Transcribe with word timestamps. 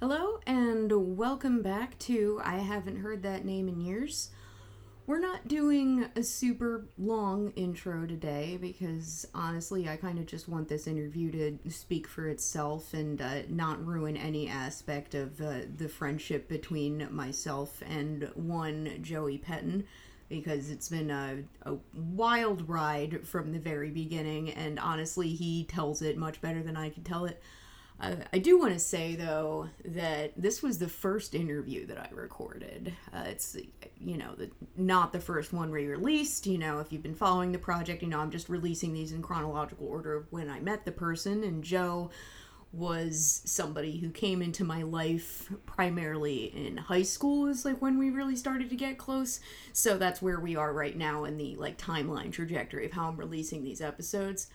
Hello, 0.00 0.40
and 0.46 0.90
welcome 1.18 1.60
back 1.60 1.98
to 1.98 2.40
I 2.42 2.56
Haven't 2.56 2.96
Heard 2.96 3.22
That 3.22 3.44
Name 3.44 3.68
in 3.68 3.82
Years. 3.82 4.30
We're 5.06 5.20
not 5.20 5.46
doing 5.46 6.06
a 6.16 6.22
super 6.22 6.86
long 6.96 7.52
intro 7.54 8.06
today 8.06 8.56
because 8.58 9.26
honestly, 9.34 9.90
I 9.90 9.96
kind 9.96 10.18
of 10.18 10.24
just 10.24 10.48
want 10.48 10.68
this 10.68 10.86
interview 10.86 11.30
to 11.32 11.70
speak 11.70 12.06
for 12.08 12.28
itself 12.28 12.94
and 12.94 13.20
uh, 13.20 13.42
not 13.50 13.84
ruin 13.84 14.16
any 14.16 14.48
aspect 14.48 15.14
of 15.14 15.38
uh, 15.38 15.66
the 15.76 15.86
friendship 15.86 16.48
between 16.48 17.06
myself 17.14 17.82
and 17.86 18.30
one 18.34 19.00
Joey 19.02 19.36
Pettine 19.36 19.84
because 20.30 20.70
it's 20.70 20.88
been 20.88 21.10
a, 21.10 21.42
a 21.66 21.76
wild 21.94 22.66
ride 22.66 23.26
from 23.28 23.52
the 23.52 23.58
very 23.58 23.90
beginning, 23.90 24.48
and 24.52 24.78
honestly, 24.78 25.28
he 25.28 25.64
tells 25.64 26.00
it 26.00 26.16
much 26.16 26.40
better 26.40 26.62
than 26.62 26.78
I 26.78 26.88
can 26.88 27.02
tell 27.02 27.26
it. 27.26 27.42
I 28.00 28.38
do 28.38 28.58
want 28.58 28.72
to 28.72 28.78
say 28.78 29.14
though 29.14 29.68
that 29.84 30.32
this 30.36 30.62
was 30.62 30.78
the 30.78 30.88
first 30.88 31.34
interview 31.34 31.86
that 31.86 31.98
I 31.98 32.08
recorded. 32.14 32.94
Uh, 33.12 33.24
it's 33.26 33.56
you 33.98 34.16
know 34.16 34.34
the, 34.36 34.50
not 34.76 35.12
the 35.12 35.20
first 35.20 35.52
one 35.52 35.70
re-released. 35.70 36.46
You 36.46 36.58
know 36.58 36.78
if 36.78 36.92
you've 36.92 37.02
been 37.02 37.14
following 37.14 37.52
the 37.52 37.58
project, 37.58 38.02
you 38.02 38.08
know 38.08 38.20
I'm 38.20 38.30
just 38.30 38.48
releasing 38.48 38.92
these 38.92 39.12
in 39.12 39.20
chronological 39.20 39.86
order 39.86 40.14
of 40.14 40.26
when 40.30 40.48
I 40.48 40.60
met 40.60 40.84
the 40.84 40.92
person. 40.92 41.44
And 41.44 41.62
Joe 41.62 42.10
was 42.72 43.42
somebody 43.44 43.98
who 43.98 44.10
came 44.10 44.40
into 44.40 44.64
my 44.64 44.82
life 44.82 45.52
primarily 45.66 46.44
in 46.44 46.76
high 46.76 47.02
school 47.02 47.48
is 47.48 47.64
like 47.64 47.82
when 47.82 47.98
we 47.98 48.10
really 48.10 48.36
started 48.36 48.70
to 48.70 48.76
get 48.76 48.96
close. 48.96 49.40
So 49.72 49.98
that's 49.98 50.22
where 50.22 50.38
we 50.38 50.56
are 50.56 50.72
right 50.72 50.96
now 50.96 51.24
in 51.24 51.36
the 51.36 51.56
like 51.56 51.76
timeline 51.78 52.32
trajectory 52.32 52.86
of 52.86 52.92
how 52.92 53.08
I'm 53.08 53.16
releasing 53.16 53.64
these 53.64 53.80
episodes. 53.80 54.46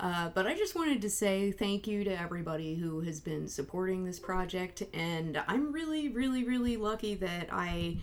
Uh, 0.00 0.28
but 0.34 0.46
I 0.46 0.54
just 0.54 0.74
wanted 0.74 1.00
to 1.02 1.10
say 1.10 1.52
thank 1.52 1.86
you 1.86 2.02
to 2.04 2.20
everybody 2.20 2.74
who 2.74 3.00
has 3.02 3.20
been 3.20 3.46
supporting 3.46 4.04
this 4.04 4.18
project, 4.18 4.82
and 4.92 5.40
I'm 5.46 5.72
really, 5.72 6.08
really, 6.08 6.44
really 6.44 6.76
lucky 6.76 7.14
that 7.14 7.48
I 7.52 7.98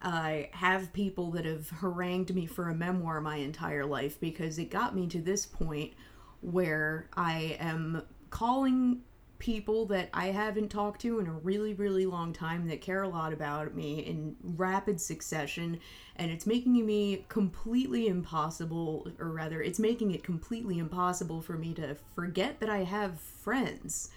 uh, 0.00 0.42
have 0.52 0.92
people 0.92 1.30
that 1.32 1.44
have 1.44 1.68
harangued 1.68 2.34
me 2.34 2.46
for 2.46 2.68
a 2.68 2.74
memoir 2.74 3.20
my 3.20 3.36
entire 3.36 3.84
life 3.84 4.18
because 4.18 4.58
it 4.58 4.70
got 4.70 4.94
me 4.94 5.06
to 5.08 5.20
this 5.20 5.44
point 5.44 5.92
where 6.40 7.08
I 7.16 7.56
am 7.60 8.02
calling 8.30 9.02
people 9.38 9.86
that 9.86 10.08
I 10.14 10.26
haven't 10.26 10.68
talked 10.70 11.00
to 11.02 11.18
in 11.18 11.26
a 11.26 11.32
really, 11.32 11.74
really 11.74 12.06
long 12.06 12.32
time 12.32 12.66
that 12.68 12.80
care 12.80 13.02
a 13.02 13.08
lot 13.08 13.32
about 13.32 13.74
me 13.74 14.00
in 14.00 14.36
rapid 14.42 15.00
succession, 15.00 15.80
and 16.16 16.30
it's 16.30 16.46
making 16.46 16.84
me 16.86 17.24
completely 17.28 18.08
impossible, 18.08 19.12
or 19.18 19.30
rather, 19.30 19.62
it's 19.62 19.78
making 19.78 20.12
it 20.12 20.22
completely 20.22 20.78
impossible 20.78 21.40
for 21.42 21.58
me 21.58 21.74
to 21.74 21.96
forget 22.14 22.60
that 22.60 22.70
I 22.70 22.84
have 22.84 23.20
friends. 23.20 24.10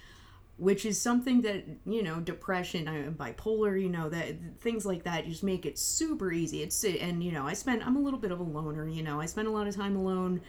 Which 0.57 0.85
is 0.85 0.99
something 0.99 1.41
that, 1.43 1.63
you 1.85 2.03
know, 2.03 2.19
depression, 2.19 2.89
I 2.89 2.97
am 3.05 3.15
bipolar, 3.15 3.81
you 3.81 3.87
know, 3.87 4.09
that 4.09 4.35
things 4.59 4.85
like 4.85 5.03
that 5.03 5.25
just 5.25 5.41
make 5.41 5.65
it 5.65 5.79
super 5.79 6.33
easy. 6.33 6.63
It's, 6.63 6.83
and, 6.83 7.23
you 7.23 7.31
know, 7.31 7.47
I 7.47 7.53
spend, 7.53 7.81
I'm 7.81 7.95
a 7.95 8.01
little 8.01 8.19
bit 8.19 8.31
of 8.31 8.41
a 8.41 8.43
loner, 8.43 8.85
you 8.85 9.01
know, 9.01 9.21
I 9.21 9.25
spend 9.25 9.47
a 9.47 9.51
lot 9.51 9.67
of 9.67 9.75
time 9.77 9.95
alone. 9.95 10.41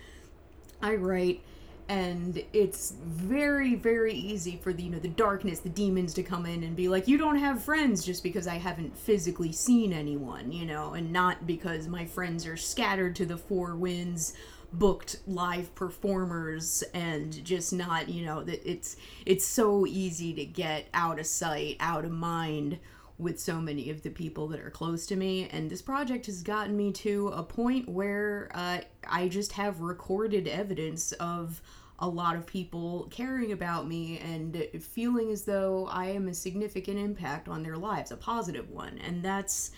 I 0.83 0.97
write 0.97 1.43
and 1.89 2.43
it's 2.53 2.93
very 3.07 3.75
very 3.75 4.15
easy 4.15 4.59
for 4.63 4.73
the 4.73 4.83
you 4.83 4.91
know 4.91 4.99
the 4.99 5.09
darkness 5.09 5.61
the 5.61 5.69
demons 5.69 6.15
to 6.15 6.23
come 6.23 6.47
in 6.47 6.63
and 6.63 6.77
be 6.77 6.89
like 6.89 7.09
you 7.09 7.19
don't 7.19 7.39
have 7.39 7.63
friends 7.63 8.05
just 8.05 8.23
because 8.23 8.47
i 8.47 8.55
haven't 8.55 8.97
physically 8.97 9.53
seen 9.53 9.93
anyone 9.93 10.53
you 10.53 10.65
know 10.65 10.95
and 10.95 11.13
not 11.13 11.47
because 11.47 11.89
my 11.89 12.05
friends 12.05 12.47
are 12.47 12.57
scattered 12.57 13.15
to 13.17 13.27
the 13.27 13.37
four 13.37 13.77
winds 13.77 14.35
booked 14.73 15.17
live 15.27 15.75
performers 15.75 16.85
and 16.95 17.45
just 17.45 17.73
not 17.73 18.09
you 18.09 18.25
know 18.25 18.43
that 18.43 18.69
it's 18.69 18.97
it's 19.27 19.45
so 19.45 19.85
easy 19.87 20.33
to 20.33 20.45
get 20.45 20.87
out 20.95 21.19
of 21.19 21.27
sight 21.27 21.77
out 21.81 22.05
of 22.05 22.13
mind 22.13 22.79
with 23.21 23.39
so 23.39 23.61
many 23.61 23.91
of 23.91 24.03
the 24.03 24.11
people 24.11 24.49
that 24.49 24.61
are 24.61 24.71
close 24.71 25.07
to 25.07 25.15
me. 25.15 25.49
And 25.53 25.71
this 25.71 25.83
project 25.83 26.27
has 26.27 26.43
gotten 26.43 26.77
me 26.77 26.91
to 26.93 27.29
a 27.29 27.43
point 27.43 27.89
where 27.89 28.51
uh, 28.55 28.79
I 29.07 29.29
just 29.29 29.53
have 29.53 29.81
recorded 29.81 30.49
evidence 30.49 31.13
of 31.13 31.61
a 32.01 32.09
lot 32.09 32.35
of 32.35 32.47
people 32.47 33.07
caring 33.11 33.53
about 33.53 33.87
me 33.87 34.19
and 34.19 34.67
feeling 34.81 35.31
as 35.31 35.43
though 35.43 35.87
I 35.91 36.07
am 36.07 36.29
a 36.29 36.35
significant 36.35 36.99
impact 36.99 37.49
on 37.49 37.63
their 37.63 37.77
lives, 37.77 38.11
a 38.11 38.17
positive 38.17 38.71
one. 38.71 38.99
And 38.99 39.23
that's 39.23 39.73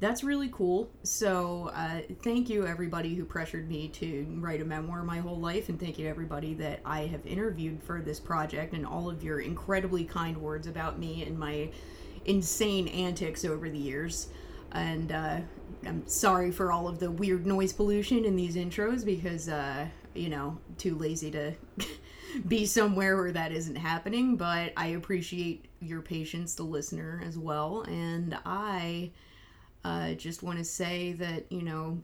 that's 0.00 0.24
really 0.24 0.48
cool. 0.50 0.90
So, 1.02 1.70
uh, 1.74 2.00
thank 2.22 2.48
you 2.48 2.66
everybody 2.66 3.14
who 3.14 3.26
pressured 3.26 3.68
me 3.68 3.88
to 3.88 4.26
write 4.38 4.62
a 4.62 4.64
memoir 4.64 5.02
my 5.02 5.18
whole 5.18 5.38
life, 5.38 5.68
and 5.68 5.78
thank 5.78 5.98
you 5.98 6.04
to 6.04 6.10
everybody 6.10 6.54
that 6.54 6.80
I 6.86 7.02
have 7.02 7.26
interviewed 7.26 7.82
for 7.82 8.00
this 8.00 8.18
project 8.18 8.72
and 8.72 8.86
all 8.86 9.10
of 9.10 9.22
your 9.22 9.40
incredibly 9.40 10.04
kind 10.04 10.38
words 10.38 10.66
about 10.66 10.98
me 10.98 11.24
and 11.24 11.38
my 11.38 11.70
insane 12.24 12.88
antics 12.88 13.44
over 13.44 13.68
the 13.68 13.78
years. 13.78 14.28
And 14.72 15.12
uh, 15.12 15.40
I'm 15.86 16.06
sorry 16.06 16.50
for 16.50 16.72
all 16.72 16.88
of 16.88 16.98
the 16.98 17.10
weird 17.10 17.46
noise 17.46 17.74
pollution 17.74 18.24
in 18.24 18.36
these 18.36 18.56
intros 18.56 19.04
because 19.04 19.50
uh, 19.50 19.86
you 20.14 20.28
know, 20.28 20.58
too 20.78 20.96
lazy 20.96 21.30
to 21.30 21.54
be 22.48 22.66
somewhere 22.66 23.16
where 23.16 23.32
that 23.32 23.52
isn't 23.52 23.76
happening, 23.76 24.36
but 24.36 24.72
I 24.76 24.88
appreciate 24.88 25.66
your 25.80 26.02
patience, 26.02 26.54
the 26.54 26.62
listener, 26.62 27.22
as 27.24 27.38
well. 27.38 27.82
And 27.82 28.38
I 28.44 29.12
uh, 29.84 30.14
just 30.14 30.42
want 30.42 30.58
to 30.58 30.64
say 30.64 31.12
that, 31.12 31.50
you 31.50 31.62
know, 31.62 32.02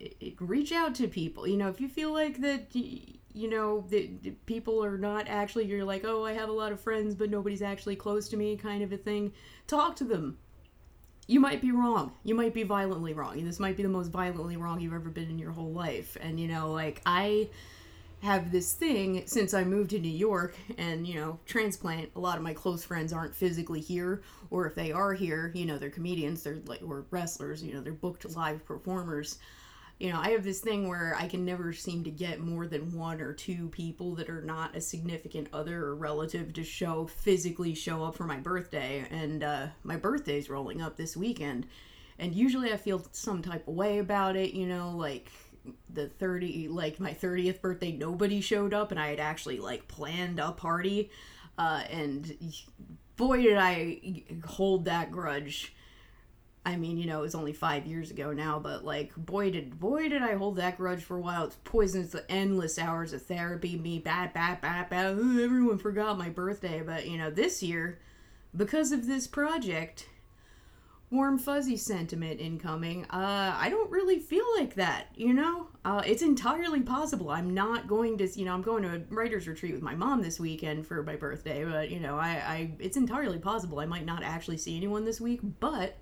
it, 0.00 0.16
it, 0.20 0.34
reach 0.40 0.72
out 0.72 0.94
to 0.96 1.08
people. 1.08 1.46
You 1.46 1.56
know, 1.56 1.68
if 1.68 1.80
you 1.80 1.88
feel 1.88 2.12
like 2.12 2.40
that, 2.40 2.74
you 2.74 3.50
know, 3.50 3.84
that 3.90 4.46
people 4.46 4.82
are 4.84 4.98
not 4.98 5.28
actually, 5.28 5.66
you're 5.66 5.84
like, 5.84 6.04
oh, 6.04 6.24
I 6.24 6.32
have 6.32 6.48
a 6.48 6.52
lot 6.52 6.72
of 6.72 6.80
friends, 6.80 7.14
but 7.14 7.30
nobody's 7.30 7.62
actually 7.62 7.96
close 7.96 8.28
to 8.30 8.36
me, 8.36 8.56
kind 8.56 8.82
of 8.82 8.92
a 8.92 8.96
thing, 8.96 9.32
talk 9.66 9.96
to 9.96 10.04
them 10.04 10.38
you 11.28 11.40
might 11.40 11.60
be 11.60 11.70
wrong. 11.70 12.12
You 12.24 12.34
might 12.34 12.54
be 12.54 12.62
violently 12.64 13.12
wrong. 13.12 13.44
This 13.44 13.60
might 13.60 13.76
be 13.76 13.82
the 13.82 13.88
most 13.88 14.08
violently 14.08 14.56
wrong 14.56 14.80
you've 14.80 14.94
ever 14.94 15.10
been 15.10 15.28
in 15.28 15.38
your 15.38 15.52
whole 15.52 15.70
life. 15.70 16.16
And, 16.20 16.40
you 16.40 16.48
know, 16.48 16.72
like, 16.72 17.02
I 17.04 17.50
have 18.22 18.50
this 18.50 18.72
thing 18.72 19.22
since 19.26 19.52
I 19.52 19.62
moved 19.62 19.90
to 19.90 19.98
New 20.00 20.08
York 20.08 20.56
and, 20.78 21.06
you 21.06 21.14
know, 21.14 21.38
transplant, 21.46 22.10
a 22.16 22.18
lot 22.18 22.38
of 22.38 22.42
my 22.42 22.54
close 22.54 22.82
friends 22.82 23.12
aren't 23.12 23.36
physically 23.36 23.80
here, 23.80 24.22
or 24.50 24.66
if 24.66 24.74
they 24.74 24.90
are 24.90 25.12
here, 25.12 25.52
you 25.54 25.66
know, 25.66 25.78
they're 25.78 25.90
comedians, 25.90 26.42
they're 26.42 26.58
like, 26.66 26.80
or 26.82 27.04
wrestlers, 27.10 27.62
you 27.62 27.74
know, 27.74 27.82
they're 27.82 27.92
booked 27.92 28.28
live 28.34 28.64
performers 28.64 29.38
you 29.98 30.12
know, 30.12 30.20
I 30.20 30.30
have 30.30 30.44
this 30.44 30.60
thing 30.60 30.86
where 30.86 31.16
I 31.18 31.26
can 31.26 31.44
never 31.44 31.72
seem 31.72 32.04
to 32.04 32.10
get 32.10 32.38
more 32.38 32.68
than 32.68 32.96
one 32.96 33.20
or 33.20 33.32
two 33.32 33.68
people 33.70 34.14
that 34.14 34.30
are 34.30 34.42
not 34.42 34.76
a 34.76 34.80
significant 34.80 35.48
other 35.52 35.86
or 35.86 35.96
relative 35.96 36.52
to 36.52 36.62
show 36.62 37.06
physically 37.06 37.74
show 37.74 38.04
up 38.04 38.14
for 38.14 38.24
my 38.24 38.36
birthday. 38.36 39.04
And 39.10 39.42
uh, 39.42 39.66
my 39.82 39.96
birthday's 39.96 40.48
rolling 40.48 40.80
up 40.80 40.96
this 40.96 41.16
weekend. 41.16 41.66
And 42.20 42.32
usually 42.32 42.72
I 42.72 42.76
feel 42.76 43.04
some 43.10 43.42
type 43.42 43.66
of 43.66 43.74
way 43.74 43.98
about 43.98 44.36
it, 44.36 44.54
you 44.54 44.66
know, 44.66 44.92
like 44.96 45.32
the 45.92 46.06
30, 46.06 46.68
like 46.68 47.00
my 47.00 47.12
30th 47.12 47.60
birthday, 47.60 47.90
nobody 47.90 48.40
showed 48.40 48.72
up 48.72 48.92
and 48.92 49.00
I 49.00 49.08
had 49.08 49.20
actually 49.20 49.58
like 49.58 49.88
planned 49.88 50.38
a 50.38 50.52
party. 50.52 51.10
Uh, 51.56 51.82
and 51.90 52.36
boy, 53.16 53.42
did 53.42 53.56
I 53.58 54.22
hold 54.46 54.84
that 54.84 55.10
grudge 55.10 55.74
I 56.68 56.76
mean, 56.76 56.98
you 56.98 57.06
know, 57.06 57.20
it 57.20 57.22
was 57.22 57.34
only 57.34 57.54
five 57.54 57.86
years 57.86 58.10
ago 58.10 58.34
now, 58.34 58.58
but 58.58 58.84
like, 58.84 59.16
boy 59.16 59.50
did 59.50 59.80
boy 59.80 60.10
did 60.10 60.20
I 60.20 60.34
hold 60.34 60.56
that 60.56 60.76
grudge 60.76 61.02
for 61.02 61.16
a 61.16 61.20
while. 61.20 61.44
It's 61.44 61.56
poisonous 61.64 62.10
the 62.10 62.30
endless 62.30 62.78
hours 62.78 63.14
of 63.14 63.22
therapy, 63.22 63.78
me 63.78 63.98
bad, 63.98 64.34
bad, 64.34 64.60
bad, 64.60 64.90
bad. 64.90 65.12
everyone 65.12 65.78
forgot 65.78 66.18
my 66.18 66.28
birthday, 66.28 66.82
but 66.84 67.08
you 67.08 67.16
know, 67.16 67.30
this 67.30 67.62
year, 67.62 68.00
because 68.54 68.92
of 68.92 69.06
this 69.06 69.26
project, 69.26 70.10
warm 71.10 71.38
fuzzy 71.38 71.78
sentiment 71.78 72.38
incoming. 72.38 73.06
Uh, 73.06 73.56
I 73.56 73.70
don't 73.70 73.90
really 73.90 74.18
feel 74.18 74.44
like 74.58 74.74
that, 74.74 75.06
you 75.14 75.32
know. 75.32 75.68
Uh, 75.86 76.02
it's 76.04 76.20
entirely 76.20 76.82
possible. 76.82 77.30
I'm 77.30 77.54
not 77.54 77.88
going 77.88 78.18
to, 78.18 78.28
you 78.38 78.44
know, 78.44 78.52
I'm 78.52 78.60
going 78.60 78.82
to 78.82 78.96
a 78.96 78.98
writers 79.08 79.48
retreat 79.48 79.72
with 79.72 79.80
my 79.80 79.94
mom 79.94 80.20
this 80.20 80.38
weekend 80.38 80.86
for 80.86 81.02
my 81.02 81.16
birthday, 81.16 81.64
but 81.64 81.88
you 81.88 81.98
know, 81.98 82.18
I, 82.18 82.28
I, 82.28 82.72
it's 82.78 82.98
entirely 82.98 83.38
possible 83.38 83.80
I 83.80 83.86
might 83.86 84.04
not 84.04 84.22
actually 84.22 84.58
see 84.58 84.76
anyone 84.76 85.06
this 85.06 85.18
week, 85.18 85.40
but 85.60 85.96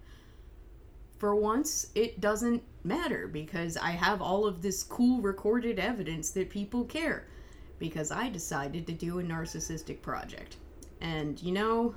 for 1.18 1.34
once, 1.34 1.86
it 1.94 2.20
doesn't 2.20 2.62
matter 2.84 3.26
because 3.26 3.76
I 3.76 3.90
have 3.90 4.20
all 4.20 4.46
of 4.46 4.62
this 4.62 4.82
cool 4.82 5.20
recorded 5.20 5.78
evidence 5.78 6.30
that 6.32 6.50
people 6.50 6.84
care 6.84 7.26
because 7.78 8.10
I 8.10 8.28
decided 8.28 8.86
to 8.86 8.92
do 8.92 9.18
a 9.18 9.22
narcissistic 9.22 10.02
project. 10.02 10.56
And 11.00 11.42
you 11.42 11.52
know, 11.52 11.94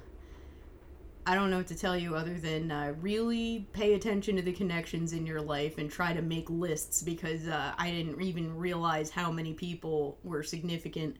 I 1.25 1.36
don't 1.36 1.51
know 1.51 1.57
what 1.57 1.68
to 1.68 1.77
tell 1.77 1.98
you 1.98 2.16
other 2.16 2.39
than 2.39 2.71
uh, 2.71 2.94
really 3.01 3.68
pay 3.74 3.94
attention 3.94 4.36
to 4.38 4.42
the 4.42 4.54
connections 4.54 5.13
in 5.13 5.25
your 5.25 5.42
life 5.42 5.77
and 5.77 5.89
try 5.89 6.13
to 6.13 6.21
make 6.21 6.50
lists 6.50 7.04
because 7.04 7.48
uh, 7.48 7.74
I 7.77 7.92
didn't 7.92 8.21
even 8.21 8.56
realize 8.57 9.12
how 9.12 9.31
many 9.31 9.54
people 9.54 10.18
were 10.24 10.44
significant 10.44 11.18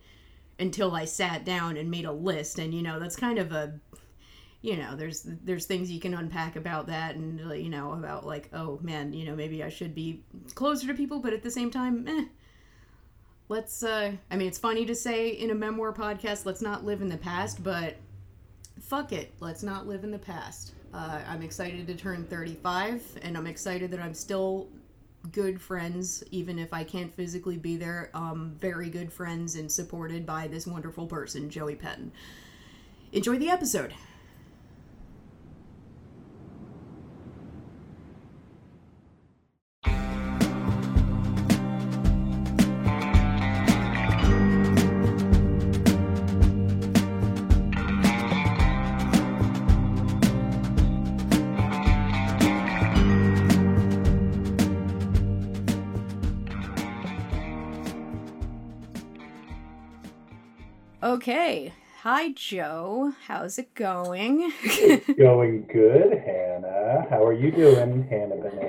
until 0.58 0.96
I 0.96 1.06
sat 1.06 1.46
down 1.46 1.78
and 1.78 1.92
made 1.92 2.06
a 2.06 2.12
list. 2.12 2.60
And 2.60 2.74
you 2.74 2.82
know, 2.82 3.00
that's 3.00 3.16
kind 3.16 3.40
of 3.40 3.52
a 3.52 3.80
you 4.62 4.76
know 4.76 4.96
there's 4.96 5.24
there's 5.44 5.66
things 5.66 5.92
you 5.92 6.00
can 6.00 6.14
unpack 6.14 6.56
about 6.56 6.88
that 6.88 7.16
and 7.16 7.40
uh, 7.50 7.54
you 7.54 7.70
know 7.70 7.94
about 7.94 8.26
like 8.26 8.50
oh 8.54 8.78
man 8.82 9.14
you 9.14 9.26
know 9.26 9.36
maybe 9.36 9.64
i 9.64 9.70
should 9.70 9.96
be 9.96 10.22
closer 10.54 10.88
to 10.88 10.94
people 10.94 11.20
but 11.20 11.32
at 11.32 11.44
the 11.44 11.52
same 11.52 11.72
time 11.72 12.06
eh, 12.08 12.26
let's 13.48 13.84
uh 13.84 14.12
i 14.30 14.36
mean 14.36 14.48
it's 14.48 14.58
funny 14.58 14.86
to 14.86 14.94
say 14.94 15.30
in 15.30 15.50
a 15.52 15.56
memoir 15.56 15.94
podcast 15.94 16.46
let's 16.46 16.62
not 16.62 16.84
live 16.84 17.02
in 17.02 17.08
the 17.08 17.18
past 17.18 17.64
but 17.64 17.96
fuck 18.82 19.12
it. 19.12 19.34
Let's 19.40 19.64
not 19.64 19.88
live 19.88 20.04
in 20.04 20.12
the 20.12 20.20
past. 20.20 20.74
Uh, 20.94 21.20
I'm 21.28 21.42
excited 21.42 21.86
to 21.88 21.96
turn 21.96 22.26
35, 22.26 23.20
and 23.22 23.38
I'm 23.38 23.48
excited 23.48 23.92
that 23.92 24.00
I'm 24.00 24.14
still 24.14 24.68
good 25.32 25.62
friends, 25.62 26.24
even 26.32 26.58
if 26.58 26.74
I 26.74 26.84
can't 26.84 27.14
physically 27.14 27.58
be 27.58 27.78
there. 27.78 28.10
Um, 28.14 28.56
very 28.60 28.90
good 28.90 29.12
friends 29.12 29.56
and 29.56 29.72
supported 29.72 30.26
by 30.26 30.48
this 30.48 30.66
wonderful 30.66 31.06
person, 31.06 31.50
Joey 31.50 31.76
Pettine. 31.76 32.12
Enjoy 33.12 33.38
the 33.38 33.50
episode. 33.50 33.94
Okay. 61.10 61.74
Hi, 62.04 62.34
Joe. 62.34 63.14
How's 63.26 63.58
it 63.58 63.74
going? 63.74 64.54
going 65.18 65.66
good, 65.66 66.14
Hannah. 66.14 67.08
How 67.10 67.26
are 67.26 67.34
you 67.34 67.50
doing, 67.50 68.08
Hannah? 68.08 68.69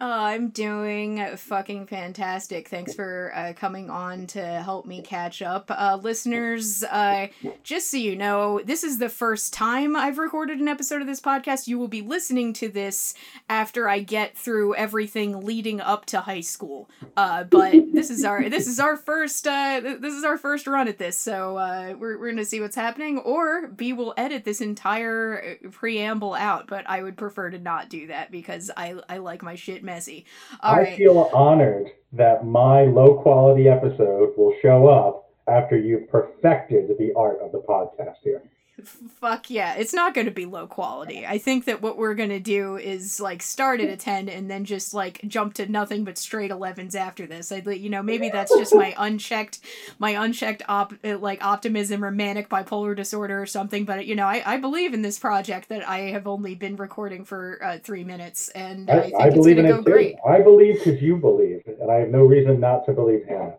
Oh, 0.00 0.10
I'm 0.10 0.48
doing 0.48 1.24
fucking 1.36 1.86
fantastic. 1.86 2.66
Thanks 2.68 2.92
for 2.94 3.30
uh, 3.32 3.52
coming 3.54 3.90
on 3.90 4.26
to 4.28 4.42
help 4.44 4.86
me 4.86 5.02
catch 5.02 5.40
up. 5.40 5.70
Uh, 5.70 6.00
listeners, 6.02 6.82
uh, 6.82 7.28
just 7.62 7.92
so 7.92 7.98
you 7.98 8.16
know, 8.16 8.60
this 8.64 8.82
is 8.82 8.98
the 8.98 9.08
first 9.08 9.52
time 9.52 9.94
I've 9.94 10.18
recorded 10.18 10.58
an 10.58 10.66
episode 10.66 11.00
of 11.00 11.06
this 11.06 11.20
podcast. 11.20 11.68
You 11.68 11.78
will 11.78 11.86
be 11.86 12.02
listening 12.02 12.52
to 12.54 12.68
this 12.68 13.14
after 13.48 13.88
I 13.88 14.00
get 14.00 14.36
through 14.36 14.74
everything 14.74 15.42
leading 15.42 15.80
up 15.80 16.06
to 16.06 16.22
high 16.22 16.40
school. 16.40 16.90
Uh, 17.16 17.44
but 17.44 17.72
this 17.92 18.10
is 18.10 18.24
our 18.24 18.48
this 18.48 18.66
is 18.66 18.80
our 18.80 18.96
first 18.96 19.46
uh, 19.46 19.80
this 20.00 20.12
is 20.12 20.24
our 20.24 20.36
first 20.36 20.66
run 20.66 20.88
at 20.88 20.98
this, 20.98 21.16
so 21.16 21.56
uh, 21.56 21.94
we're 21.96 22.18
we're 22.18 22.30
gonna 22.30 22.44
see 22.44 22.60
what's 22.60 22.74
happening. 22.74 23.18
Or 23.18 23.68
B 23.68 23.92
will 23.92 24.12
edit 24.16 24.44
this 24.44 24.60
entire 24.60 25.56
preamble 25.70 26.34
out, 26.34 26.66
but 26.66 26.84
I 26.90 27.00
would 27.04 27.16
prefer 27.16 27.50
to 27.50 27.60
not 27.60 27.88
do 27.88 28.08
that 28.08 28.32
because 28.32 28.72
I 28.76 28.96
I 29.08 29.18
like 29.18 29.44
my 29.44 29.54
shit 29.54 29.83
messy. 29.84 30.24
All 30.60 30.74
I 30.74 30.78
right. 30.80 30.96
feel 30.96 31.30
honored 31.32 31.90
that 32.12 32.46
my 32.46 32.84
low 32.84 33.20
quality 33.20 33.68
episode 33.68 34.36
will 34.36 34.54
show 34.62 34.86
up 34.88 35.30
after 35.46 35.76
you've 35.76 36.08
perfected 36.08 36.96
the 36.98 37.12
art 37.16 37.38
of 37.40 37.52
the 37.52 37.58
podcast 37.58 38.16
here. 38.22 38.42
Fuck 39.20 39.50
yeah. 39.50 39.74
It's 39.74 39.94
not 39.94 40.14
going 40.14 40.26
to 40.26 40.32
be 40.32 40.46
low 40.46 40.66
quality. 40.66 41.24
I 41.24 41.38
think 41.38 41.66
that 41.66 41.80
what 41.80 41.96
we're 41.96 42.14
going 42.14 42.30
to 42.30 42.40
do 42.40 42.76
is 42.76 43.20
like 43.20 43.42
start 43.42 43.80
at 43.80 43.88
a 43.88 43.96
10 43.96 44.28
and 44.28 44.50
then 44.50 44.64
just 44.64 44.92
like 44.92 45.20
jump 45.28 45.54
to 45.54 45.70
nothing 45.70 46.04
but 46.04 46.18
straight 46.18 46.50
11s 46.50 46.94
after 46.94 47.26
this. 47.26 47.52
I 47.52 47.58
you 47.58 47.88
know, 47.88 48.02
maybe 48.02 48.30
that's 48.30 48.56
just 48.56 48.74
my 48.74 48.94
unchecked 48.98 49.60
my 49.98 50.10
unchecked 50.10 50.62
op 50.68 50.92
uh, 51.04 51.18
like 51.18 51.44
optimism 51.44 52.04
or 52.04 52.10
manic 52.10 52.48
bipolar 52.48 52.96
disorder 52.96 53.40
or 53.40 53.46
something, 53.46 53.84
but 53.84 54.06
you 54.06 54.16
know, 54.16 54.26
I 54.26 54.42
I 54.44 54.56
believe 54.56 54.92
in 54.92 55.02
this 55.02 55.18
project 55.18 55.68
that 55.68 55.88
I 55.88 55.98
have 56.10 56.26
only 56.26 56.54
been 56.54 56.76
recording 56.76 57.24
for 57.24 57.60
uh, 57.62 57.78
3 57.78 58.04
minutes 58.04 58.48
and 58.50 58.90
I, 58.90 58.94
I 58.94 59.00
think 59.02 59.14
I 59.14 59.26
it's 59.28 59.36
going 59.36 59.56
to 59.56 59.62
go 59.62 59.82
great. 59.82 60.16
I 60.28 60.40
believe 60.40 60.82
cuz 60.82 61.00
you 61.00 61.16
believe 61.16 61.62
and 61.66 61.90
I 61.90 62.00
have 62.00 62.10
no 62.10 62.24
reason 62.24 62.58
not 62.60 62.86
to 62.86 62.92
believe 62.92 63.24
Hannah. 63.28 63.54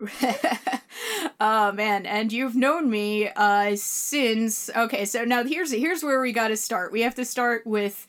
oh 1.40 1.72
man, 1.72 2.06
and 2.06 2.32
you've 2.32 2.54
known 2.54 2.88
me 2.88 3.28
uh 3.28 3.74
since 3.76 4.70
okay, 4.76 5.04
so 5.04 5.24
now 5.24 5.44
here's 5.44 5.72
here's 5.72 6.02
where 6.02 6.20
we 6.20 6.32
got 6.32 6.48
to 6.48 6.56
start. 6.56 6.92
We 6.92 7.02
have 7.02 7.14
to 7.16 7.24
start 7.24 7.66
with 7.66 8.06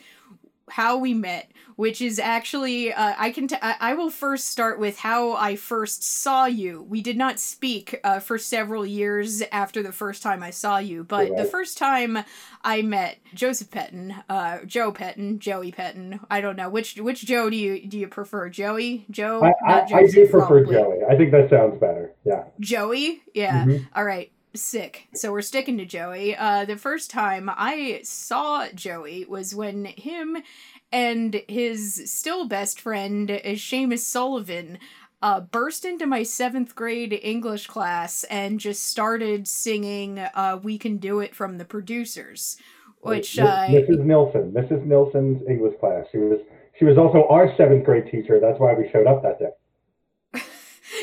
how 0.69 0.97
we 0.97 1.13
met 1.13 1.51
which 1.79 2.01
is 2.01 2.19
actually 2.19 2.91
uh, 2.91 3.13
I 3.17 3.31
can 3.31 3.47
t- 3.47 3.55
I 3.61 3.93
will 3.93 4.09
first 4.09 4.47
start 4.47 4.79
with 4.79 4.99
how 4.99 5.31
I 5.31 5.55
first 5.55 6.03
saw 6.03 6.43
you. 6.43 6.85
We 6.89 6.99
did 6.99 7.15
not 7.15 7.39
speak 7.39 7.97
uh, 8.03 8.19
for 8.19 8.37
several 8.37 8.85
years 8.85 9.41
after 9.49 9.81
the 9.81 9.93
first 9.93 10.21
time 10.21 10.43
I 10.43 10.49
saw 10.49 10.79
you, 10.79 11.05
but 11.05 11.33
the 11.37 11.45
first 11.45 11.77
time 11.77 12.17
I 12.65 12.81
met 12.81 13.19
Joseph 13.33 13.71
Pettine, 13.71 14.25
uh, 14.27 14.57
Joe 14.65 14.91
Pettine, 14.91 15.39
Joey 15.39 15.71
Pettine. 15.71 16.19
I 16.29 16.41
don't 16.41 16.57
know 16.57 16.69
which 16.69 16.97
which 16.97 17.25
Joe 17.25 17.49
do 17.49 17.55
you 17.55 17.87
do 17.87 17.97
you 17.97 18.09
prefer, 18.09 18.49
Joey, 18.49 19.05
Joe? 19.09 19.41
I, 19.41 19.53
I, 19.65 19.81
Joseph, 19.85 19.95
I 19.95 20.07
do 20.07 20.27
prefer 20.27 20.47
probably. 20.47 20.75
Joey. 20.75 20.97
I 21.09 21.15
think 21.15 21.31
that 21.31 21.49
sounds 21.49 21.79
better. 21.79 22.13
Yeah. 22.25 22.43
Joey, 22.59 23.21
yeah. 23.33 23.63
Mm-hmm. 23.63 23.85
All 23.95 24.03
right 24.03 24.33
sick. 24.53 25.07
So 25.13 25.31
we're 25.31 25.41
sticking 25.41 25.77
to 25.77 25.85
Joey. 25.85 26.35
Uh, 26.35 26.65
the 26.65 26.77
first 26.77 27.11
time 27.11 27.49
I 27.49 28.01
saw 28.03 28.67
Joey 28.73 29.25
was 29.25 29.55
when 29.55 29.85
him 29.85 30.37
and 30.91 31.41
his 31.47 32.11
still 32.11 32.47
best 32.47 32.81
friend, 32.81 33.41
Sheamus 33.55 34.05
Sullivan, 34.05 34.79
uh, 35.21 35.41
burst 35.41 35.85
into 35.85 36.05
my 36.05 36.23
seventh 36.23 36.75
grade 36.75 37.17
English 37.21 37.67
class 37.67 38.23
and 38.25 38.59
just 38.59 38.85
started 38.87 39.47
singing 39.47 40.19
uh, 40.19 40.59
"We 40.61 40.77
Can 40.77 40.97
Do 40.97 41.19
It" 41.19 41.35
from 41.35 41.57
the 41.57 41.65
producers, 41.65 42.57
which 43.01 43.37
uh, 43.37 43.67
Mrs. 43.67 44.03
Nilsson, 44.03 44.51
Mrs. 44.51 44.85
Nilsson's 44.85 45.41
English 45.47 45.77
class. 45.79 46.05
She 46.11 46.19
was 46.19 46.39
she 46.77 46.85
was 46.85 46.97
also 46.97 47.27
our 47.29 47.53
seventh 47.57 47.83
grade 47.83 48.09
teacher. 48.09 48.39
That's 48.39 48.59
why 48.59 48.73
we 48.73 48.89
showed 48.91 49.07
up 49.07 49.21
that 49.23 49.39
day. 49.39 49.49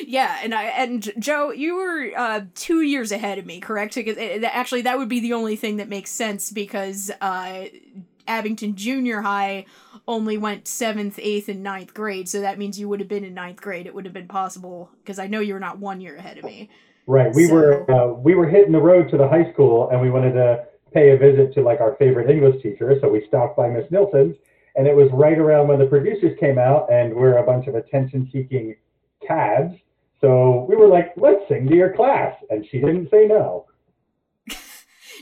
Yeah, 0.04 0.40
and 0.43 0.54
I 0.54 0.64
and 0.64 1.12
Joe, 1.19 1.50
you 1.50 1.76
were 1.76 2.10
uh, 2.16 2.40
two 2.54 2.82
years 2.82 3.12
ahead 3.12 3.38
of 3.38 3.46
me, 3.46 3.60
correct? 3.60 3.94
Because 3.94 4.16
it, 4.16 4.44
eh, 4.44 4.50
actually, 4.52 4.82
that 4.82 4.98
would 4.98 5.08
be 5.08 5.20
the 5.20 5.32
only 5.32 5.56
thing 5.56 5.76
that 5.76 5.88
makes 5.88 6.10
sense 6.10 6.50
because 6.50 7.10
uh, 7.20 7.66
Abington 8.26 8.76
Junior 8.76 9.22
High 9.22 9.66
only 10.08 10.38
went 10.38 10.69
seventh, 10.69 11.19
eighth, 11.20 11.48
and 11.48 11.62
ninth 11.62 11.94
grade, 11.94 12.28
so 12.28 12.40
that 12.40 12.58
means 12.58 12.78
you 12.78 12.88
would 12.88 13.00
have 13.00 13.08
been 13.08 13.25
in 13.25 13.34
ninth 13.34 13.60
grade. 13.60 13.87
It 13.87 13.94
would 13.94 14.04
have 14.04 14.14
been 14.14 14.28
possible 14.28 14.90
because 15.02 15.19
I 15.19 15.26
know 15.26 15.40
you 15.40 15.54
were 15.54 15.60
not 15.60 15.78
one 15.78 16.00
year 16.00 16.16
ahead 16.16 16.38
of 16.38 16.44
me. 16.44 16.70
Right. 17.06 17.32
We 17.34 17.46
so. 17.46 17.54
were 17.54 17.90
uh, 17.90 18.12
we 18.14 18.34
were 18.34 18.49
hitting 18.49 18.72
the 18.72 18.81
road 18.81 19.10
to 19.10 19.16
the 19.16 19.28
high 19.28 19.50
school, 19.52 19.90
and 19.90 20.00
we 20.00 20.10
wanted 20.10 20.32
to 20.32 20.64
pay 20.92 21.10
a 21.10 21.16
visit 21.16 21.52
to 21.54 21.62
like 21.62 21.81
our 21.81 21.94
favorite 21.96 22.31
English 22.31 22.62
teacher, 22.62 22.96
so 23.00 23.08
we 23.08 23.25
stopped 23.28 23.56
by 23.56 23.69
Miss 23.69 23.84
Nilsson's, 23.90 24.37
and 24.76 24.87
it 24.87 24.96
was 24.96 25.10
right 25.12 25.38
around 25.38 25.69
when 25.69 25.78
the 25.78 25.87
producers 25.87 26.37
came 26.40 26.58
out, 26.58 26.90
and 26.90 27.14
we're 27.14 27.38
a 27.38 27.42
bunch 27.42 27.66
of 27.66 27.75
attention-seeking 27.75 28.76
cads. 29.26 29.75
So 30.20 30.66
we 30.68 30.76
were 30.76 30.88
like, 30.88 31.12
let's 31.16 31.46
sing 31.48 31.68
to 31.68 31.74
your 31.74 31.92
class. 31.92 32.34
And 32.50 32.66
she 32.66 32.78
didn't 32.78 33.10
say 33.10 33.26
no. 33.26 33.66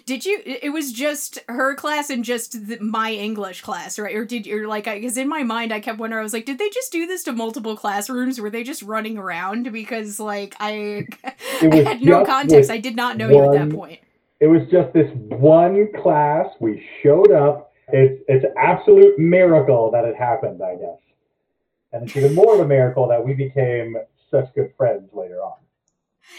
Did 0.06 0.24
you? 0.24 0.40
It 0.44 0.72
was 0.72 0.92
just 0.92 1.38
her 1.48 1.74
class 1.74 2.10
and 2.10 2.24
just 2.24 2.68
the, 2.68 2.78
my 2.80 3.12
English 3.12 3.62
class, 3.62 3.98
right? 3.98 4.14
Or 4.14 4.24
did 4.24 4.44
you're 4.44 4.68
like? 4.68 4.84
Because 4.84 5.16
in 5.16 5.28
my 5.28 5.42
mind, 5.42 5.72
I 5.72 5.80
kept 5.80 5.98
wondering. 5.98 6.20
I 6.20 6.22
was 6.22 6.34
like, 6.34 6.44
did 6.44 6.58
they 6.58 6.68
just 6.68 6.92
do 6.92 7.06
this 7.06 7.22
to 7.24 7.32
multiple 7.32 7.76
classrooms? 7.76 8.38
Were 8.38 8.50
they 8.50 8.64
just 8.64 8.82
running 8.82 9.16
around? 9.16 9.72
Because 9.72 10.20
like 10.20 10.56
I, 10.60 11.06
I 11.62 11.76
had 11.76 12.02
no 12.02 12.24
context. 12.24 12.70
I 12.70 12.78
did 12.78 12.96
not 12.96 13.16
know 13.16 13.30
one, 13.30 13.34
you 13.34 13.54
at 13.54 13.68
that 13.68 13.74
point. 13.74 14.00
It 14.40 14.48
was 14.48 14.62
just 14.70 14.92
this 14.92 15.10
one 15.14 15.88
class. 16.02 16.48
We 16.60 16.86
showed 17.02 17.32
up. 17.32 17.72
It's 17.88 18.22
it's 18.28 18.44
absolute 18.58 19.18
miracle 19.18 19.90
that 19.92 20.04
it 20.04 20.16
happened. 20.16 20.60
I 20.62 20.74
guess, 20.74 21.00
and 21.92 22.02
it's 22.04 22.16
even 22.16 22.34
more 22.34 22.54
of 22.54 22.60
a 22.60 22.68
miracle 22.68 23.08
that 23.08 23.24
we 23.24 23.32
became 23.32 23.96
such 24.34 24.54
good 24.54 24.72
friends 24.76 25.10
later 25.12 25.40
on. 25.40 25.54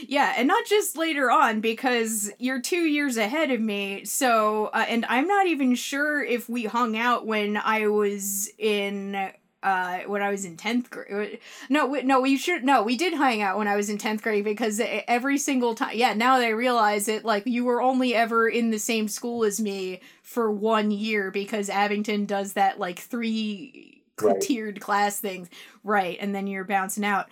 Yeah, 0.06 0.34
and 0.36 0.48
not 0.48 0.66
just 0.66 0.98
later 0.98 1.32
on 1.32 1.62
because 1.62 2.32
you're 2.40 2.62
two 2.62 2.86
years 2.86 3.18
ahead 3.18 3.52
of 3.52 3.62
me. 3.62 4.04
So, 4.04 4.66
uh, 4.68 4.86
and 4.88 5.06
I'm 5.06 5.28
not 5.28 5.48
even 5.48 5.76
sure 5.76 6.24
if 6.24 6.50
we 6.50 6.66
hung 6.66 6.98
out 6.98 7.26
when 7.26 7.56
I 7.56 7.88
was 7.88 8.50
in 8.58 9.32
uh, 9.64 10.00
when 10.02 10.22
I 10.22 10.30
was 10.30 10.46
in 10.46 10.58
10th 10.58 10.92
grade. 10.92 11.40
No, 11.70 11.88
no, 11.88 12.22
we 12.22 12.38
should, 12.38 12.64
no, 12.64 12.84
we 12.84 12.96
did 12.96 13.14
hang 13.14 13.42
out 13.42 13.58
when 13.58 13.68
I 13.68 13.76
was 13.76 13.90
in 13.90 13.98
10th 13.98 14.22
grade 14.22 14.44
because 14.44 14.80
every 15.08 15.40
single 15.40 15.74
time, 15.74 15.96
yeah, 15.96 16.14
now 16.14 16.38
that 16.38 16.46
I 16.46 16.50
realize 16.50 17.08
it, 17.08 17.26
like, 17.26 17.48
you 17.48 17.66
were 17.66 17.82
only 17.82 18.14
ever 18.14 18.48
in 18.48 18.70
the 18.70 18.78
same 18.78 19.08
school 19.08 19.44
as 19.44 19.60
me 19.60 20.02
for 20.22 20.52
one 20.52 20.92
year 20.92 21.32
because 21.32 21.68
Abington 21.72 22.26
does 22.26 22.54
that, 22.54 22.80
like, 22.80 23.00
three 23.00 23.95
right. 24.22 24.42
tiered 24.42 24.80
class 24.82 25.20
things. 25.20 25.50
Right. 25.84 26.18
And 26.20 26.34
then 26.34 26.48
you're 26.48 26.64
bouncing 26.64 27.06
out. 27.06 27.28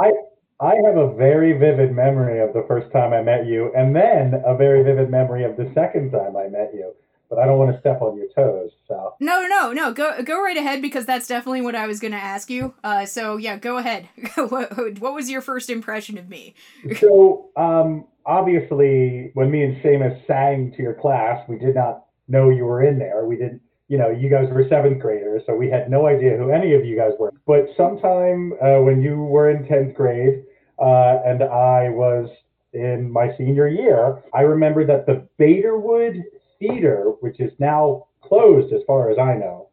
I, 0.00 0.12
I 0.60 0.74
have 0.86 0.96
a 0.96 1.14
very 1.14 1.52
vivid 1.52 1.92
memory 1.92 2.40
of 2.40 2.54
the 2.54 2.64
first 2.66 2.90
time 2.90 3.12
I 3.12 3.22
met 3.22 3.46
you, 3.46 3.70
and 3.76 3.94
then 3.94 4.42
a 4.46 4.56
very 4.56 4.82
vivid 4.82 5.10
memory 5.10 5.44
of 5.44 5.56
the 5.56 5.70
second 5.74 6.12
time 6.12 6.36
I 6.36 6.48
met 6.48 6.70
you. 6.72 6.94
But 7.28 7.40
I 7.40 7.44
don't 7.44 7.58
want 7.58 7.74
to 7.74 7.80
step 7.80 8.00
on 8.02 8.16
your 8.16 8.28
toes, 8.28 8.70
so. 8.86 9.14
No, 9.20 9.46
no, 9.48 9.72
no. 9.72 9.92
Go, 9.92 10.22
go 10.22 10.40
right 10.42 10.56
ahead 10.56 10.80
because 10.80 11.04
that's 11.06 11.26
definitely 11.26 11.60
what 11.60 11.74
I 11.74 11.88
was 11.88 11.98
going 11.98 12.12
to 12.12 12.18
ask 12.18 12.48
you. 12.48 12.72
Uh, 12.84 13.04
so 13.04 13.36
yeah, 13.36 13.58
go 13.58 13.78
ahead. 13.78 14.08
what, 14.36 15.00
what 15.00 15.12
was 15.12 15.28
your 15.28 15.40
first 15.40 15.68
impression 15.68 16.18
of 16.18 16.28
me? 16.28 16.54
so, 17.00 17.50
um, 17.56 18.06
obviously, 18.24 19.32
when 19.34 19.50
me 19.50 19.64
and 19.64 19.82
Sheamus 19.82 20.22
sang 20.26 20.72
to 20.76 20.82
your 20.82 20.94
class, 20.94 21.46
we 21.48 21.58
did 21.58 21.74
not 21.74 22.04
know 22.28 22.48
you 22.48 22.64
were 22.64 22.82
in 22.82 22.98
there. 22.98 23.26
We 23.26 23.36
didn't 23.36 23.60
you 23.88 23.98
know, 23.98 24.10
you 24.10 24.28
guys 24.28 24.48
were 24.50 24.66
seventh 24.68 25.00
graders, 25.00 25.42
so 25.46 25.54
we 25.54 25.70
had 25.70 25.90
no 25.90 26.06
idea 26.06 26.36
who 26.36 26.50
any 26.50 26.74
of 26.74 26.84
you 26.84 26.96
guys 26.96 27.12
were. 27.18 27.32
But 27.46 27.68
sometime 27.76 28.54
uh, 28.60 28.80
when 28.80 29.00
you 29.00 29.18
were 29.18 29.50
in 29.50 29.64
10th 29.64 29.94
grade 29.94 30.44
uh, 30.78 31.20
and 31.24 31.42
I 31.42 31.90
was 31.90 32.28
in 32.72 33.10
my 33.10 33.36
senior 33.38 33.68
year, 33.68 34.22
I 34.34 34.40
remember 34.40 34.84
that 34.86 35.06
the 35.06 35.26
Baederwood 35.40 36.22
theater, 36.58 37.12
which 37.20 37.38
is 37.38 37.52
now 37.58 38.08
closed 38.22 38.72
as 38.72 38.82
far 38.86 39.10
as 39.10 39.18
I 39.18 39.34
know, 39.34 39.68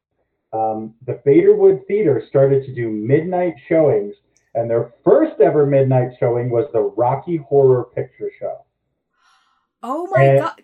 um, 0.54 0.94
the 1.08 1.20
Baederwood 1.26 1.86
Theater 1.88 2.24
started 2.30 2.64
to 2.66 2.76
do 2.76 2.90
midnight 2.90 3.56
showings, 3.68 4.14
and 4.54 4.70
their 4.70 4.94
first 5.04 5.42
ever 5.42 5.66
midnight 5.66 6.12
showing 6.20 6.52
was 6.52 6.70
the 6.72 6.82
Rocky 6.82 7.38
Horror 7.38 7.86
Picture 7.96 8.30
Show. 8.40 8.64
Oh 9.82 10.08
my 10.12 10.24
and, 10.24 10.40
god. 10.40 10.62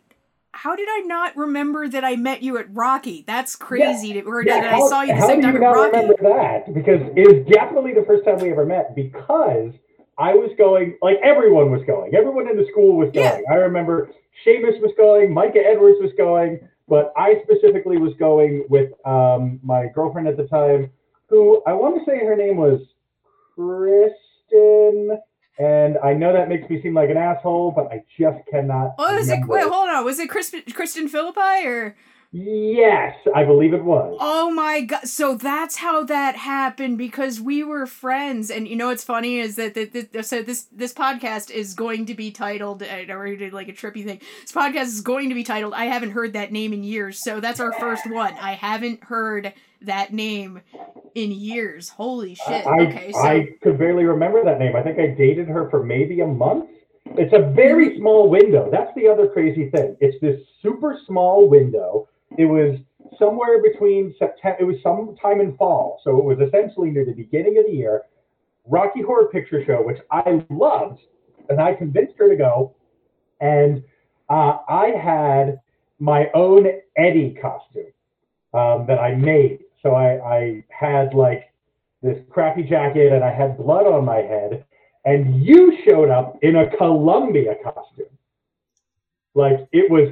How 0.63 0.75
did 0.75 0.89
I 0.91 1.03
not 1.05 1.37
remember 1.37 1.87
that 1.87 2.03
I 2.03 2.17
met 2.17 2.43
you 2.43 2.57
at 2.57 2.65
Rocky? 2.75 3.23
That's 3.25 3.55
crazy. 3.55 4.09
Yeah, 4.09 4.21
or 4.23 4.43
yeah, 4.43 4.59
that 4.59 4.69
how, 4.69 4.85
I 4.85 4.89
saw 4.89 5.01
you 5.03 5.15
the 5.15 5.25
same 5.25 5.41
time 5.41 5.55
at 5.55 5.61
Rocky. 5.61 5.95
remember 5.95 6.15
that? 6.23 6.73
Because 6.73 6.99
it 7.15 7.33
was 7.33 7.47
definitely 7.49 7.93
the 7.93 8.03
first 8.05 8.25
time 8.25 8.39
we 8.39 8.51
ever 8.51 8.65
met 8.65 8.93
because 8.93 9.71
I 10.17 10.33
was 10.33 10.51
going, 10.57 10.97
like 11.01 11.15
everyone 11.23 11.71
was 11.71 11.81
going. 11.87 12.13
Everyone 12.13 12.49
in 12.49 12.57
the 12.57 12.67
school 12.73 12.97
was 12.97 13.09
going. 13.13 13.41
Yeah. 13.47 13.53
I 13.53 13.55
remember 13.55 14.11
Sheamus 14.43 14.75
was 14.81 14.91
going, 14.97 15.33
Micah 15.33 15.63
Edwards 15.65 15.95
was 16.01 16.11
going, 16.17 16.59
but 16.89 17.13
I 17.15 17.35
specifically 17.43 17.97
was 17.97 18.11
going 18.19 18.65
with 18.67 18.91
um, 19.05 19.61
my 19.63 19.87
girlfriend 19.95 20.27
at 20.27 20.35
the 20.35 20.47
time, 20.47 20.91
who 21.29 21.63
I 21.67 21.71
want 21.71 21.97
to 21.99 22.03
say 22.03 22.17
her 22.19 22.35
name 22.35 22.57
was 22.57 22.81
Kristen. 23.55 25.19
And 25.59 25.97
I 25.97 26.13
know 26.13 26.31
that 26.31 26.47
makes 26.47 26.69
me 26.69 26.81
seem 26.81 26.93
like 26.93 27.09
an 27.09 27.17
asshole, 27.17 27.71
but 27.71 27.91
I 27.91 28.03
just 28.17 28.39
cannot. 28.49 28.95
Oh, 28.97 29.13
was 29.13 29.29
it? 29.29 29.45
Wait, 29.45 29.63
hold 29.63 29.89
on. 29.89 30.05
Was 30.05 30.17
it 30.17 30.29
Kristen, 30.29 30.63
Kristen 30.73 31.09
Philippi 31.09 31.67
or? 31.67 31.97
Yes, 32.31 33.15
I 33.35 33.43
believe 33.43 33.73
it 33.73 33.83
was. 33.83 34.15
Oh 34.21 34.51
my 34.51 34.81
god! 34.81 35.07
So 35.07 35.33
that's 35.33 35.77
how 35.77 36.03
that 36.03 36.35
happened 36.35 36.99
because 36.99 37.41
we 37.41 37.63
were 37.63 37.87
friends, 37.87 38.51
and 38.51 38.67
you 38.67 38.75
know 38.75 38.89
what's 38.89 39.03
funny 39.03 39.39
is 39.39 39.55
that 39.55 39.73
that 39.73 40.25
so 40.25 40.43
this 40.43 40.67
this 40.71 40.93
podcast 40.93 41.49
is 41.49 41.73
going 41.73 42.05
to 42.05 42.13
be 42.13 42.29
titled. 42.29 42.83
I 42.83 43.07
already 43.09 43.35
did 43.35 43.51
like 43.51 43.67
a 43.67 43.73
trippy 43.73 44.05
thing. 44.05 44.21
This 44.41 44.51
podcast 44.51 44.85
is 44.85 45.01
going 45.01 45.29
to 45.29 45.35
be 45.35 45.43
titled. 45.43 45.73
I 45.73 45.85
haven't 45.85 46.11
heard 46.11 46.33
that 46.33 46.51
name 46.51 46.71
in 46.71 46.83
years, 46.83 47.19
so 47.19 47.39
that's 47.39 47.59
our 47.59 47.73
first 47.73 48.07
one. 48.07 48.35
I 48.35 48.53
haven't 48.53 49.03
heard 49.05 49.51
that 49.81 50.13
name 50.13 50.61
in 51.15 51.31
years. 51.31 51.89
Holy 51.89 52.35
shit! 52.35 52.65
I, 52.65 52.81
okay, 52.81 53.11
so 53.11 53.19
I 53.19 53.47
could 53.61 53.77
barely 53.77 54.05
remember 54.05 54.43
that 54.43 54.59
name. 54.59 54.75
I 54.75 54.81
think 54.81 54.99
I 54.99 55.07
dated 55.07 55.47
her 55.47 55.69
for 55.69 55.83
maybe 55.83 56.21
a 56.21 56.27
month. 56.27 56.69
It's 57.17 57.33
a 57.33 57.51
very 57.53 57.97
small 57.97 58.29
window. 58.29 58.69
That's 58.71 58.93
the 58.95 59.07
other 59.07 59.27
crazy 59.27 59.69
thing. 59.69 59.97
It's 59.99 60.19
this 60.21 60.39
super 60.61 60.99
small 61.05 61.49
window 61.49 62.07
it 62.37 62.45
was 62.45 62.79
somewhere 63.17 63.61
between 63.61 64.13
September, 64.17 64.57
it 64.59 64.63
was 64.63 64.77
sometime 64.83 65.41
in 65.41 65.57
fall. 65.57 65.99
So 66.03 66.17
it 66.17 66.23
was 66.23 66.39
essentially 66.39 66.91
near 66.91 67.05
the 67.05 67.13
beginning 67.13 67.57
of 67.57 67.65
the 67.65 67.71
year. 67.71 68.03
Rocky 68.65 69.01
Horror 69.01 69.29
Picture 69.29 69.65
Show, 69.65 69.81
which 69.81 69.97
I 70.11 70.45
loved, 70.49 71.01
and 71.49 71.59
I 71.59 71.73
convinced 71.73 72.13
her 72.19 72.29
to 72.29 72.35
go. 72.35 72.75
And 73.41 73.83
uh, 74.29 74.57
I 74.67 74.89
had 74.89 75.59
my 75.97 76.29
own 76.33 76.67
Eddie 76.95 77.35
costume 77.41 77.91
um, 78.53 78.85
that 78.87 78.99
I 78.99 79.15
made. 79.15 79.59
So 79.81 79.91
I, 79.91 80.35
I 80.35 80.63
had 80.69 81.13
like 81.13 81.53
this 82.01 82.17
crappy 82.29 82.63
jacket 82.63 83.13
and 83.13 83.23
I 83.23 83.33
had 83.33 83.57
blood 83.57 83.85
on 83.85 84.05
my 84.05 84.17
head. 84.17 84.65
And 85.05 85.43
you 85.43 85.77
showed 85.85 86.09
up 86.09 86.37
in 86.41 86.57
a 86.57 86.75
Columbia 86.77 87.55
costume. 87.63 88.05
Like 89.33 89.67
it 89.71 89.89
was 89.89 90.09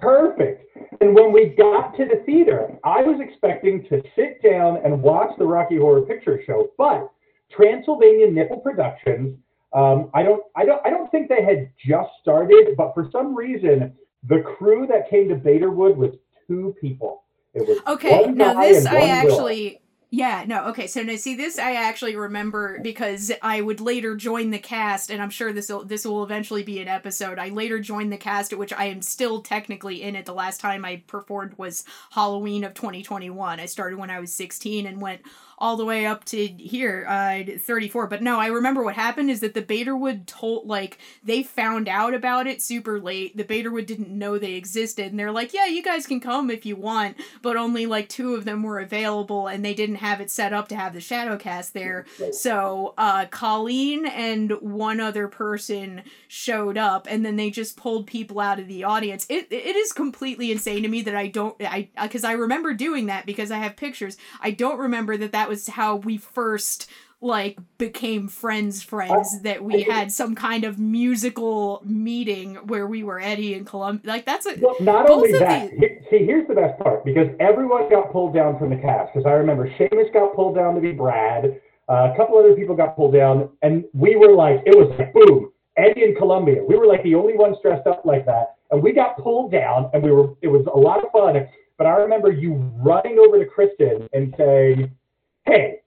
perfect. 0.00 0.62
And 1.00 1.14
when 1.14 1.32
we 1.32 1.54
got 1.56 1.96
to 1.96 2.04
the 2.04 2.22
theater, 2.26 2.76
I 2.84 3.02
was 3.02 3.20
expecting 3.20 3.84
to 3.88 4.02
sit 4.16 4.42
down 4.42 4.78
and 4.84 5.02
watch 5.02 5.30
the 5.38 5.44
Rocky 5.44 5.76
Horror 5.76 6.02
Picture 6.02 6.42
Show, 6.46 6.70
but 6.76 7.10
Transylvania 7.50 8.30
Nipple 8.30 8.58
Productions, 8.58 9.38
um, 9.72 10.10
I 10.14 10.22
don't, 10.22 10.42
I 10.56 10.64
don't, 10.64 10.84
I 10.84 10.90
don't 10.90 11.10
think 11.10 11.28
they 11.28 11.44
had 11.44 11.70
just 11.86 12.10
started, 12.20 12.76
but 12.76 12.94
for 12.94 13.08
some 13.12 13.34
reason, 13.34 13.92
the 14.28 14.42
crew 14.58 14.86
that 14.88 15.08
came 15.08 15.28
to 15.28 15.36
Baederwood 15.36 15.96
was 15.96 16.14
two 16.48 16.74
people. 16.80 17.24
It 17.56 17.66
was 17.66 17.78
okay. 17.86 18.26
Now 18.26 18.60
this 18.60 18.86
I 18.86 19.08
actually. 19.08 19.70
Girl. 19.70 19.80
Yeah, 20.12 20.44
no, 20.46 20.66
okay. 20.68 20.86
So 20.86 21.02
now 21.02 21.16
see 21.16 21.34
this 21.34 21.58
I 21.58 21.74
actually 21.74 22.14
remember 22.14 22.78
because 22.80 23.32
I 23.42 23.60
would 23.60 23.80
later 23.80 24.14
join 24.14 24.50
the 24.50 24.58
cast 24.58 25.10
and 25.10 25.20
I'm 25.20 25.30
sure 25.30 25.52
this 25.52 25.68
will 25.68 25.84
this 25.84 26.06
will 26.06 26.22
eventually 26.22 26.62
be 26.62 26.80
an 26.80 26.86
episode. 26.86 27.40
I 27.40 27.48
later 27.48 27.80
joined 27.80 28.12
the 28.12 28.16
cast 28.16 28.52
at 28.52 28.58
which 28.58 28.72
I 28.72 28.84
am 28.84 29.02
still 29.02 29.42
technically 29.42 30.02
in 30.02 30.14
it. 30.14 30.24
The 30.24 30.32
last 30.32 30.60
time 30.60 30.84
I 30.84 31.02
performed 31.08 31.58
was 31.58 31.84
Halloween 32.12 32.62
of 32.62 32.72
2021. 32.74 33.58
I 33.58 33.66
started 33.66 33.98
when 33.98 34.10
I 34.10 34.20
was 34.20 34.32
16 34.32 34.86
and 34.86 35.00
went 35.00 35.22
all 35.58 35.76
the 35.76 35.84
way 35.84 36.04
up 36.04 36.24
to 36.26 36.46
here, 36.46 37.06
uh, 37.08 37.58
34. 37.58 38.06
But 38.06 38.22
no, 38.22 38.38
I 38.38 38.48
remember 38.48 38.82
what 38.84 38.94
happened 38.94 39.30
is 39.30 39.40
that 39.40 39.54
the 39.54 39.62
Baederwood 39.62 40.26
told, 40.26 40.66
like, 40.66 40.98
they 41.24 41.42
found 41.42 41.88
out 41.88 42.14
about 42.14 42.46
it 42.46 42.60
super 42.60 43.00
late. 43.00 43.36
The 43.36 43.44
Baederwood 43.44 43.86
didn't 43.86 44.10
know 44.10 44.38
they 44.38 44.54
existed, 44.54 45.06
and 45.06 45.18
they're 45.18 45.32
like, 45.32 45.54
yeah, 45.54 45.66
you 45.66 45.82
guys 45.82 46.06
can 46.06 46.20
come 46.20 46.50
if 46.50 46.66
you 46.66 46.76
want, 46.76 47.16
but 47.42 47.56
only 47.56 47.86
like 47.86 48.08
two 48.08 48.34
of 48.34 48.44
them 48.44 48.62
were 48.62 48.78
available, 48.78 49.46
and 49.46 49.64
they 49.64 49.74
didn't 49.74 49.96
have 49.96 50.20
it 50.20 50.30
set 50.30 50.52
up 50.52 50.68
to 50.68 50.76
have 50.76 50.92
the 50.92 50.98
Shadowcast 50.98 51.72
there. 51.72 52.04
So, 52.32 52.94
uh, 52.98 53.26
Colleen 53.26 54.06
and 54.06 54.52
one 54.60 55.00
other 55.00 55.28
person 55.28 56.02
showed 56.28 56.76
up, 56.76 57.06
and 57.08 57.24
then 57.24 57.36
they 57.36 57.50
just 57.50 57.76
pulled 57.76 58.06
people 58.06 58.40
out 58.40 58.58
of 58.58 58.68
the 58.68 58.84
audience. 58.84 59.26
It, 59.30 59.46
it 59.50 59.76
is 59.76 59.92
completely 59.92 60.52
insane 60.52 60.82
to 60.82 60.88
me 60.88 61.02
that 61.02 61.16
I 61.16 61.28
don't, 61.28 61.56
I, 61.62 61.88
because 62.02 62.24
I 62.24 62.32
remember 62.32 62.74
doing 62.74 63.06
that 63.06 63.24
because 63.24 63.50
I 63.50 63.58
have 63.58 63.76
pictures. 63.76 64.18
I 64.40 64.50
don't 64.50 64.78
remember 64.78 65.16
that 65.16 65.32
that 65.32 65.45
that 65.46 65.50
was 65.50 65.68
how 65.68 65.94
we 65.94 66.16
first 66.16 66.90
like 67.20 67.56
became 67.78 68.26
friends 68.26 68.82
friends 68.82 69.40
that 69.42 69.62
we 69.62 69.82
had 69.82 70.10
some 70.10 70.34
kind 70.34 70.64
of 70.64 70.78
musical 70.78 71.80
meeting 71.84 72.56
where 72.66 72.86
we 72.86 73.04
were 73.04 73.20
Eddie 73.20 73.54
and 73.54 73.64
Columbia 73.64 74.10
like 74.10 74.26
that's 74.26 74.44
a 74.44 74.56
well, 74.60 74.74
not 74.80 75.08
only 75.08 75.32
that 75.32 75.70
the... 75.70 76.00
see 76.10 76.26
here's 76.26 76.46
the 76.48 76.54
best 76.54 76.78
part 76.80 77.04
because 77.04 77.28
everyone 77.38 77.88
got 77.88 78.12
pulled 78.12 78.34
down 78.34 78.58
from 78.58 78.70
the 78.70 78.76
cast 78.76 79.14
because 79.14 79.24
I 79.24 79.32
remember 79.34 79.72
Sheamus 79.78 80.08
got 80.12 80.34
pulled 80.34 80.56
down 80.56 80.74
to 80.74 80.80
be 80.80 80.92
Brad 80.92 81.60
uh, 81.88 82.10
a 82.12 82.16
couple 82.16 82.36
other 82.38 82.54
people 82.54 82.74
got 82.74 82.96
pulled 82.96 83.14
down 83.14 83.48
and 83.62 83.84
we 83.94 84.16
were 84.16 84.32
like 84.32 84.62
it 84.66 84.76
was 84.76 84.92
like 84.98 85.14
boom 85.14 85.52
Eddie 85.78 86.04
and 86.04 86.16
Columbia. 86.16 86.64
We 86.66 86.76
were 86.76 86.86
like 86.86 87.02
the 87.02 87.14
only 87.14 87.36
ones 87.36 87.56
dressed 87.62 87.86
up 87.86 88.04
like 88.04 88.26
that 88.26 88.56
and 88.72 88.82
we 88.82 88.92
got 88.92 89.16
pulled 89.18 89.52
down 89.52 89.90
and 89.94 90.02
we 90.02 90.10
were 90.10 90.34
it 90.42 90.48
was 90.48 90.66
a 90.66 90.76
lot 90.76 91.04
of 91.04 91.10
fun. 91.12 91.48
But 91.78 91.86
I 91.86 91.96
remember 91.96 92.32
you 92.32 92.54
running 92.76 93.18
over 93.18 93.38
to 93.38 93.46
Kristen 93.46 94.08
and 94.12 94.34
saying 94.38 94.90
hey, 95.46 95.80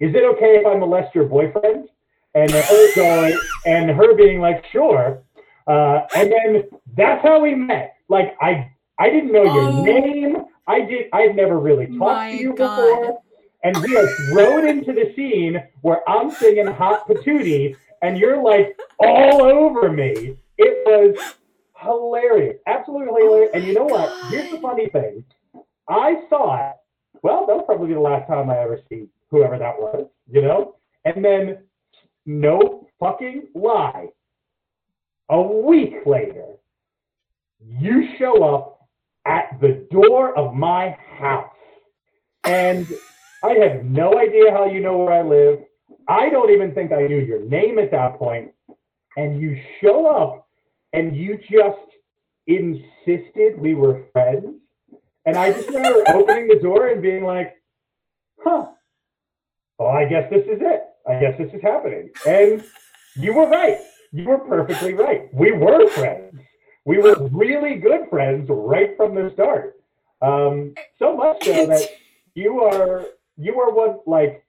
is 0.00 0.14
it 0.14 0.24
okay 0.24 0.58
if 0.58 0.66
I 0.66 0.76
molest 0.76 1.14
your 1.14 1.24
boyfriend? 1.24 1.88
And 2.34 2.50
her 2.50 2.94
going, 2.94 3.38
and 3.66 3.90
her 3.90 4.14
being 4.14 4.40
like, 4.40 4.64
sure. 4.70 5.22
Uh, 5.66 6.06
and 6.14 6.30
then 6.30 6.64
that's 6.96 7.22
how 7.22 7.40
we 7.40 7.54
met. 7.54 7.96
Like 8.08 8.36
I, 8.40 8.70
I 8.98 9.10
didn't 9.10 9.32
know 9.32 9.44
your 9.44 9.68
oh, 9.68 9.82
name. 9.82 10.36
I 10.66 10.82
did. 10.82 11.06
I've 11.12 11.34
never 11.34 11.58
really 11.58 11.86
talked 11.98 12.30
to 12.30 12.36
you 12.36 12.54
God. 12.54 12.76
before. 12.76 13.22
And 13.64 13.76
we 13.78 13.96
are 13.96 14.06
thrown 14.30 14.68
into 14.68 14.92
the 14.92 15.12
scene 15.16 15.62
where 15.80 16.08
I'm 16.08 16.30
singing 16.30 16.66
"Hot 16.66 17.08
Patootie" 17.08 17.74
and 18.02 18.18
you're 18.18 18.42
like 18.42 18.78
all 19.00 19.42
over 19.42 19.90
me. 19.90 20.36
It 20.58 20.86
was 20.86 21.34
hilarious, 21.76 22.58
absolutely 22.66 23.22
hilarious. 23.22 23.50
And 23.54 23.64
you 23.64 23.74
know 23.74 23.84
what? 23.84 24.30
Here's 24.30 24.50
the 24.50 24.60
funny 24.60 24.88
thing. 24.88 25.24
I 25.88 26.22
thought 26.28 26.77
well, 27.22 27.46
that'll 27.46 27.62
probably 27.62 27.88
be 27.88 27.94
the 27.94 28.00
last 28.00 28.28
time 28.28 28.50
I 28.50 28.58
ever 28.58 28.80
see 28.88 29.06
whoever 29.30 29.58
that 29.58 29.78
was, 29.78 30.06
you 30.30 30.42
know? 30.42 30.76
And 31.04 31.24
then, 31.24 31.58
no 32.26 32.86
fucking 33.00 33.48
lie, 33.54 34.08
a 35.28 35.40
week 35.40 35.94
later, 36.06 36.46
you 37.60 38.08
show 38.18 38.42
up 38.44 38.88
at 39.26 39.58
the 39.60 39.86
door 39.90 40.36
of 40.36 40.54
my 40.54 40.96
house. 41.18 41.50
And 42.44 42.86
I 43.42 43.52
have 43.54 43.84
no 43.84 44.18
idea 44.18 44.50
how 44.50 44.66
you 44.66 44.80
know 44.80 44.98
where 44.98 45.12
I 45.12 45.22
live. 45.22 45.60
I 46.08 46.30
don't 46.30 46.50
even 46.50 46.74
think 46.74 46.92
I 46.92 47.06
knew 47.06 47.18
your 47.18 47.40
name 47.40 47.78
at 47.78 47.90
that 47.90 48.18
point. 48.18 48.52
And 49.16 49.40
you 49.40 49.60
show 49.82 50.06
up 50.06 50.48
and 50.92 51.16
you 51.16 51.38
just 51.50 51.78
insisted 52.46 53.58
we 53.58 53.74
were 53.74 54.04
friends 54.12 54.56
and 55.28 55.36
I 55.36 55.52
just 55.52 55.68
remember 55.68 56.02
opening 56.08 56.48
the 56.48 56.58
door 56.58 56.88
and 56.88 57.02
being 57.02 57.22
like, 57.22 57.54
huh, 58.42 58.66
well, 59.78 59.88
I 59.88 60.06
guess 60.06 60.28
this 60.30 60.44
is 60.46 60.60
it. 60.60 60.84
I 61.06 61.20
guess 61.20 61.36
this 61.38 61.52
is 61.52 61.60
happening. 61.62 62.10
And 62.26 62.64
you 63.14 63.34
were 63.34 63.46
right. 63.46 63.78
You 64.10 64.24
were 64.24 64.38
perfectly 64.38 64.94
right. 64.94 65.32
We 65.34 65.52
were 65.52 65.88
friends. 65.90 66.40
We 66.86 66.96
were 66.96 67.28
really 67.30 67.76
good 67.76 68.08
friends 68.08 68.48
right 68.48 68.96
from 68.96 69.14
the 69.14 69.30
start. 69.34 69.74
Um, 70.22 70.74
so 70.98 71.14
much 71.14 71.44
so 71.44 71.66
that 71.66 71.82
you 72.34 72.62
are 72.62 73.04
you 73.36 73.60
are 73.60 73.70
one 73.70 73.98
like 74.06 74.44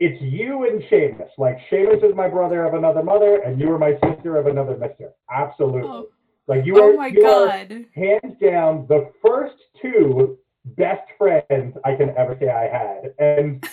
it's 0.00 0.20
you 0.22 0.66
and 0.66 0.82
Sheamus. 0.88 1.30
Like 1.36 1.58
Sheamus 1.68 2.02
is 2.02 2.16
my 2.16 2.28
brother 2.28 2.64
of 2.64 2.74
another 2.74 3.02
mother, 3.02 3.42
and 3.42 3.60
you 3.60 3.70
are 3.72 3.78
my 3.78 3.92
sister 4.02 4.38
of 4.38 4.46
another 4.46 4.76
mister. 4.76 5.12
Absolutely. 5.30 5.82
Oh. 5.82 6.08
Like 6.48 6.64
you 6.64 6.80
oh 6.80 6.90
are, 6.90 6.96
my 6.96 7.08
you 7.08 7.22
God. 7.22 7.48
are 7.48 7.84
hands 7.94 8.36
down 8.40 8.86
the 8.88 9.12
first 9.24 9.56
two 9.80 10.38
best 10.64 11.08
friends 11.16 11.76
I 11.84 11.94
can 11.94 12.14
ever 12.16 12.36
say 12.40 12.48
I 12.48 12.66
had. 12.68 13.14
And 13.18 13.64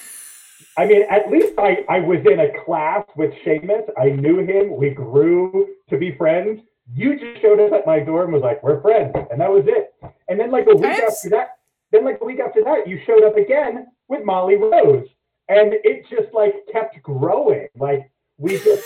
I 0.78 0.86
mean, 0.86 1.04
at 1.10 1.32
least 1.32 1.54
I, 1.58 1.86
I 1.90 2.02
was 2.02 2.20
in 2.30 2.40
a 2.40 2.50
class 2.66 3.06
with 3.16 3.34
Sheamus. 3.44 3.84
I 3.98 4.10
knew 4.10 4.40
him. 4.40 4.76
We 4.76 4.90
grew 4.90 5.68
to 5.90 5.98
be 5.98 6.16
friends. 6.18 6.62
You 6.94 7.18
just 7.18 7.42
showed 7.42 7.60
up 7.60 7.72
at 7.72 7.88
my 7.88 8.02
door 8.02 8.26
and 8.26 8.34
was 8.34 8.44
like, 8.44 8.62
we're 8.62 8.82
friends. 8.82 9.16
And 9.32 9.40
that 9.40 9.50
was 9.50 9.64
it. 9.68 9.94
And 10.28 10.40
then 10.40 10.52
like 10.52 10.68
a 10.68 10.76
week 10.76 10.86
after 10.86 11.30
that, 11.30 11.58
then 11.92 12.04
like 12.04 12.20
a 12.22 12.26
week 12.26 12.40
after 12.40 12.64
that, 12.64 12.88
you 12.88 13.00
showed 13.06 13.24
up 13.24 13.38
again 13.38 13.88
with 14.08 14.26
Molly 14.26 14.56
Rose, 14.56 15.08
and 15.48 15.74
it 15.74 16.06
just 16.10 16.34
like 16.34 16.54
kept 16.72 17.02
growing. 17.02 17.68
Like 17.78 18.12
we 18.38 18.58
just 18.60 18.86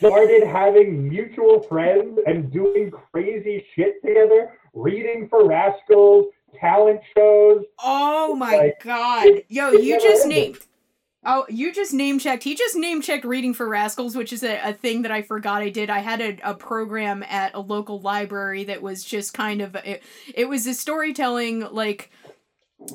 started 0.00 0.46
having 0.46 1.08
mutual 1.08 1.62
friends 1.62 2.18
and 2.26 2.50
doing 2.50 2.90
crazy 2.90 3.64
shit 3.74 4.02
together, 4.02 4.58
reading 4.72 5.28
for 5.28 5.46
rascals, 5.46 6.26
talent 6.58 7.00
shows. 7.16 7.64
Oh 7.78 8.34
my 8.34 8.56
like, 8.56 8.82
god. 8.82 9.42
Yo, 9.48 9.72
you 9.72 10.00
just 10.00 10.26
named 10.26 10.58
Oh, 11.22 11.44
you 11.50 11.70
just 11.70 11.92
name 11.92 12.18
checked. 12.18 12.44
He 12.44 12.54
just 12.54 12.76
name 12.76 13.02
checked 13.02 13.26
Reading 13.26 13.52
for 13.52 13.68
Rascals, 13.68 14.16
which 14.16 14.32
is 14.32 14.42
a, 14.42 14.58
a 14.70 14.72
thing 14.72 15.02
that 15.02 15.12
I 15.12 15.20
forgot 15.20 15.60
I 15.60 15.68
did. 15.68 15.90
I 15.90 15.98
had 15.98 16.22
a, 16.22 16.38
a 16.42 16.54
program 16.54 17.22
at 17.24 17.54
a 17.54 17.60
local 17.60 18.00
library 18.00 18.64
that 18.64 18.80
was 18.80 19.04
just 19.04 19.34
kind 19.34 19.60
of 19.60 19.76
it, 19.76 20.02
it 20.34 20.48
was 20.48 20.66
a 20.66 20.72
storytelling 20.72 21.60
like 21.72 22.10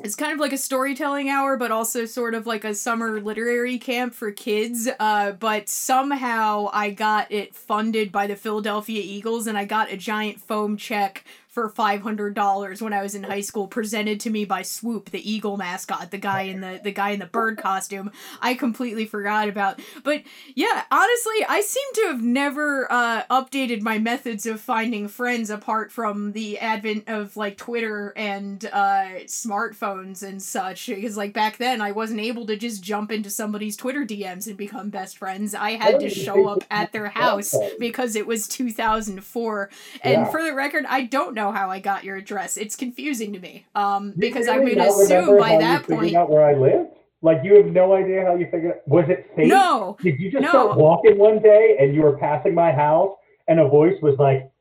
it's 0.04 0.16
kind 0.16 0.34
of 0.34 0.40
like 0.40 0.54
a 0.54 0.58
storytelling 0.58 1.30
hour, 1.30 1.58
but 1.58 1.72
also 1.72 2.06
sort 2.06 2.34
of 2.34 2.48
like 2.48 2.64
a 2.64 2.74
summer 2.74 3.22
literary 3.22 3.78
camp 3.78 4.14
for 4.14 4.32
kids. 4.32 4.90
Uh, 5.00 5.32
but 5.34 5.70
somehow 5.70 6.70
I 6.74 6.90
got 6.90 7.32
it 7.32 7.56
funded 7.56 8.12
by 8.12 8.28
the 8.28 8.36
Philadelphia 8.36 9.02
Eagles, 9.04 9.48
and 9.48 9.58
I 9.58 9.66
got 9.66 9.92
a 9.92 9.98
giant 9.98 10.42
foam 10.42 10.78
check 10.78 11.24
for 11.56 11.70
$500 11.70 12.82
when 12.82 12.92
I 12.92 13.02
was 13.02 13.16
in 13.16 13.24
high 13.24 13.40
school 13.40 13.66
presented 13.66 14.20
to 14.20 14.30
me 14.30 14.44
by 14.44 14.62
Swoop 14.62 15.12
the 15.12 15.32
eagle 15.32 15.56
mascot 15.56 16.12
the 16.12 16.18
guy 16.18 16.42
in 16.42 16.60
the 16.60 16.82
the 16.84 16.92
guy 16.92 17.12
in 17.12 17.20
the 17.20 17.26
bird 17.28 17.58
costume. 17.58 18.12
I 18.42 18.56
completely 18.56 19.06
forgot 19.06 19.48
about 19.48 19.80
but 20.04 20.22
yeah 20.54 20.84
honestly 20.92 21.46
I 21.48 21.62
seem 21.62 21.94
to 21.94 22.02
have 22.08 22.22
never 22.22 22.92
uh, 22.92 23.24
updated 23.32 23.82
my 23.82 23.98
methods 24.00 24.46
of 24.46 24.60
finding 24.60 25.08
friends 25.08 25.50
apart 25.50 25.94
from 25.94 26.34
the 26.34 26.60
advent 26.60 27.08
of 27.08 27.38
like 27.38 27.58
Twitter 27.58 28.12
and 28.18 28.66
uh, 28.66 29.24
smartphones 29.24 30.24
and 30.24 30.44
such 30.44 30.88
because 30.88 31.16
like 31.16 31.32
back 31.32 31.56
then 31.56 31.80
I 31.80 31.94
wasn't 31.94 32.20
able 32.20 32.46
to 32.48 32.58
just 32.58 32.84
jump 32.84 33.14
into 33.14 33.30
somebody's 33.30 33.78
Twitter 33.78 34.06
DMs 34.06 34.48
and 34.48 34.58
become 34.58 34.90
best 34.90 35.18
friends. 35.18 35.56
I 35.56 35.72
had 35.72 36.02
to 36.02 36.10
show 36.10 36.50
up 36.50 36.66
at 36.70 36.92
their 36.92 37.08
house 37.08 37.56
because 37.80 38.18
it 38.18 38.28
was 38.28 38.46
2004 38.50 39.70
and 40.04 40.12
yeah. 40.12 40.26
for 40.26 40.44
the 40.44 40.54
record 40.54 40.84
I 40.90 41.04
don't 41.04 41.34
know 41.34 41.45
know 41.46 41.52
how 41.52 41.70
I 41.70 41.80
got 41.80 42.04
your 42.04 42.18
address. 42.18 42.58
It's 42.58 42.76
confusing 42.76 43.34
to 43.34 43.40
me. 43.40 43.66
Um, 43.76 44.14
because 44.18 44.48
really 44.48 44.80
I 44.80 44.88
would 44.88 45.04
assume 45.04 45.40
by 45.40 45.58
that 45.58 45.84
point. 45.84 46.16
Out 46.16 46.30
where 46.30 46.46
I 46.46 46.54
live? 46.54 46.88
Like 47.22 47.40
you 47.44 47.56
have 47.56 47.68
no 47.68 47.94
idea 47.94 48.24
how 48.26 48.36
you 48.36 48.48
figured. 48.52 48.76
Was 48.86 49.06
it 49.10 49.30
fake? 49.36 49.48
No. 49.48 49.98
Did 50.02 50.20
you 50.20 50.32
just 50.32 50.44
no. 50.44 50.50
start 50.50 50.78
walking 50.78 51.18
one 51.18 51.42
day 51.42 51.78
and 51.80 51.96
you 51.96 52.02
were 52.02 52.18
passing 52.18 52.54
my 52.54 52.72
house 52.72 53.16
and 53.48 53.60
a 53.60 53.68
voice 53.68 53.96
was 54.02 54.16
like, 54.20 54.52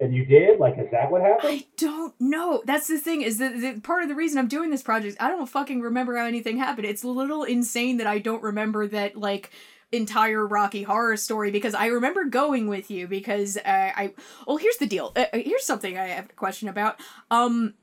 and 0.00 0.14
you 0.14 0.26
did? 0.26 0.60
Like, 0.60 0.74
is 0.78 0.88
that 0.92 1.10
what 1.10 1.22
happened? 1.22 1.48
I 1.48 1.66
don't 1.78 2.14
know. 2.20 2.62
That's 2.66 2.86
the 2.86 2.98
thing. 2.98 3.22
Is 3.22 3.38
that 3.38 3.58
the, 3.58 3.80
part 3.80 4.02
of 4.02 4.10
the 4.10 4.14
reason 4.14 4.38
I'm 4.38 4.48
doing 4.48 4.70
this 4.70 4.82
project? 4.82 5.16
I 5.20 5.28
don't 5.28 5.48
fucking 5.48 5.80
remember 5.80 6.16
how 6.16 6.26
anything 6.26 6.58
happened. 6.58 6.86
It's 6.86 7.02
a 7.02 7.08
little 7.08 7.44
insane 7.44 7.96
that 7.96 8.06
I 8.06 8.18
don't 8.18 8.42
remember 8.42 8.86
that. 8.88 9.16
Like 9.16 9.50
entire 9.96 10.46
Rocky 10.46 10.82
Horror 10.82 11.16
Story 11.16 11.50
because 11.50 11.74
I 11.74 11.86
remember 11.86 12.24
going 12.24 12.68
with 12.68 12.90
you 12.90 13.06
because 13.06 13.56
uh, 13.56 13.62
I 13.64 14.14
well 14.46 14.56
here's 14.56 14.76
the 14.76 14.86
deal. 14.86 15.12
Uh, 15.16 15.26
uh 15.32 15.38
here's 15.38 15.64
something 15.64 15.98
I 15.98 16.08
have 16.08 16.26
a 16.30 16.34
question 16.34 16.68
about. 16.68 17.00
Um 17.30 17.74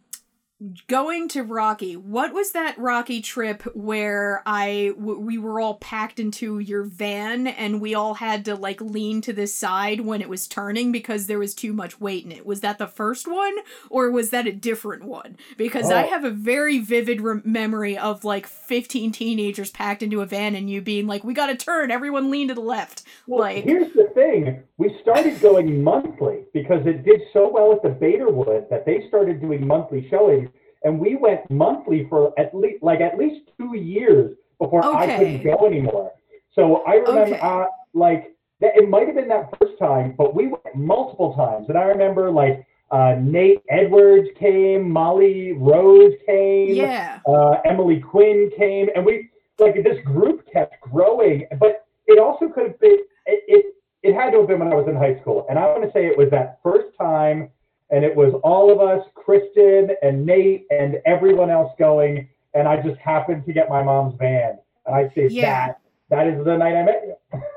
going 0.87 1.27
to 1.29 1.43
Rocky, 1.43 1.95
what 1.95 2.33
was 2.33 2.51
that 2.51 2.77
Rocky 2.77 3.21
trip 3.21 3.63
where 3.75 4.41
I 4.45 4.93
w- 4.97 5.19
we 5.19 5.37
were 5.37 5.59
all 5.59 5.75
packed 5.75 6.19
into 6.19 6.59
your 6.59 6.83
van 6.83 7.47
and 7.47 7.81
we 7.81 7.93
all 7.93 8.15
had 8.15 8.45
to 8.45 8.55
like 8.55 8.79
lean 8.79 9.21
to 9.21 9.33
the 9.33 9.47
side 9.47 10.01
when 10.01 10.21
it 10.21 10.29
was 10.29 10.47
turning 10.47 10.91
because 10.91 11.27
there 11.27 11.39
was 11.39 11.53
too 11.53 11.73
much 11.73 11.99
weight 11.99 12.25
in 12.25 12.31
it? 12.31 12.45
Was 12.45 12.61
that 12.61 12.77
the 12.77 12.87
first 12.87 13.27
one 13.27 13.55
or 13.89 14.09
was 14.11 14.29
that 14.29 14.47
a 14.47 14.51
different 14.51 15.03
one? 15.03 15.37
Because 15.57 15.91
oh. 15.91 15.95
I 15.95 16.03
have 16.03 16.23
a 16.23 16.29
very 16.29 16.79
vivid 16.79 17.21
re- 17.21 17.41
memory 17.43 17.97
of 17.97 18.23
like 18.23 18.47
15 18.47 19.11
teenagers 19.11 19.71
packed 19.71 20.03
into 20.03 20.21
a 20.21 20.25
van 20.25 20.55
and 20.55 20.69
you 20.69 20.81
being 20.81 21.07
like, 21.07 21.23
"We 21.23 21.33
got 21.33 21.47
to 21.47 21.55
turn, 21.55 21.91
everyone 21.91 22.31
lean 22.31 22.47
to 22.47 22.53
the 22.53 22.61
left." 22.61 23.03
Well, 23.27 23.41
like 23.41 23.63
here's 23.63 23.91
the 23.93 24.09
thing: 24.13 24.63
we 24.83 24.97
started 25.01 25.39
going 25.39 25.81
monthly 25.81 26.43
because 26.53 26.85
it 26.85 27.05
did 27.05 27.21
so 27.31 27.49
well 27.49 27.71
at 27.71 27.81
the 27.81 27.89
Baederwood 27.89 28.69
that 28.69 28.85
they 28.85 29.05
started 29.07 29.39
doing 29.39 29.65
monthly 29.65 30.07
showings 30.09 30.49
and 30.83 30.99
we 30.99 31.15
went 31.15 31.49
monthly 31.49 32.05
for 32.09 32.37
at 32.37 32.53
least 32.53 32.83
like 32.83 32.99
at 32.99 33.17
least 33.17 33.49
two 33.57 33.77
years 33.77 34.35
before 34.59 34.85
okay. 34.85 35.15
I 35.15 35.17
couldn't 35.17 35.43
go 35.43 35.65
anymore. 35.65 36.11
So 36.53 36.83
I 36.85 36.95
remember 36.95 37.35
okay. 37.35 37.39
uh, 37.39 37.65
like 37.93 38.35
that 38.59 38.75
it 38.75 38.89
might 38.89 39.07
have 39.07 39.15
been 39.15 39.29
that 39.29 39.53
first 39.57 39.79
time, 39.79 40.15
but 40.17 40.35
we 40.35 40.47
went 40.47 40.75
multiple 40.75 41.33
times, 41.33 41.67
and 41.69 41.77
I 41.77 41.83
remember 41.83 42.29
like 42.29 42.67
uh, 42.91 43.15
Nate 43.21 43.61
Edwards 43.69 44.27
came, 44.37 44.89
Molly 44.91 45.53
Rose 45.53 46.13
came, 46.25 46.75
yeah, 46.75 47.19
uh, 47.25 47.55
Emily 47.65 47.99
Quinn 47.99 48.51
came, 48.57 48.87
and 48.95 49.05
we 49.05 49.29
like 49.59 49.75
this 49.75 50.03
group 50.03 50.45
kept 50.51 50.81
growing, 50.81 51.47
but 51.59 51.85
it 52.05 52.19
also 52.19 52.49
could 52.49 52.67
have 52.67 52.79
been 52.79 52.99
it, 53.25 53.43
it 53.47 53.65
it 54.03 54.13
had 54.13 54.31
to 54.31 54.39
have 54.39 54.47
been 54.47 54.59
when 54.59 54.67
I 54.67 54.75
was 54.75 54.87
in 54.87 54.95
high 54.95 55.19
school, 55.21 55.45
and 55.49 55.57
I 55.57 55.65
want 55.67 55.83
to 55.83 55.91
say 55.91 56.05
it 56.05 56.17
was 56.17 56.29
that 56.31 56.59
first 56.61 56.95
time 56.97 57.49
and 57.93 58.03
it 58.03 58.15
was 58.15 58.33
all 58.43 58.71
of 58.71 58.79
us, 58.81 59.05
Kristen 59.13 59.95
and 60.01 60.25
Nate 60.25 60.65
and 60.71 60.99
everyone 61.05 61.51
else 61.51 61.71
going, 61.77 62.27
and 62.55 62.67
I 62.67 62.81
just 62.81 62.99
happened 62.99 63.45
to 63.45 63.53
get 63.53 63.69
my 63.69 63.83
mom's 63.83 64.15
van, 64.17 64.57
and 64.87 64.95
I 64.95 65.13
say 65.13 65.27
yeah. 65.29 65.67
that 65.67 65.79
that 66.09 66.27
is 66.27 66.43
the 66.43 66.57
night 66.57 66.75
I 66.75 66.83
met 66.83 67.03
you. 67.05 67.41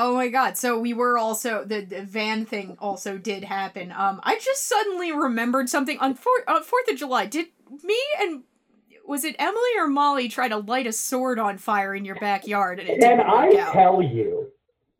Oh 0.00 0.14
my 0.14 0.28
god! 0.28 0.56
So 0.56 0.78
we 0.78 0.94
were 0.94 1.18
also 1.18 1.64
the, 1.64 1.80
the, 1.80 2.02
van 2.02 2.46
thing 2.46 2.76
also 2.78 3.18
did 3.18 3.42
happen. 3.42 3.90
Um, 3.90 4.20
I 4.22 4.38
just 4.38 4.68
suddenly 4.68 5.10
remembered 5.10 5.68
something 5.68 5.98
on 5.98 6.14
Fourth 6.14 6.44
on 6.46 6.62
Fourth 6.62 6.88
of 6.88 6.96
July. 6.96 7.26
Did 7.26 7.46
me 7.82 7.98
and 8.20 8.44
was 9.04 9.24
it 9.24 9.34
Emily 9.40 9.70
or 9.76 9.88
Molly 9.88 10.28
try 10.28 10.46
to 10.46 10.58
light 10.58 10.86
a 10.86 10.92
sword 10.92 11.40
on 11.40 11.58
fire 11.58 11.96
in 11.96 12.04
your 12.04 12.14
backyard? 12.14 12.78
And, 12.78 13.02
and 13.02 13.20
I 13.20 13.48
out? 13.58 13.72
tell 13.72 14.00
you, 14.00 14.52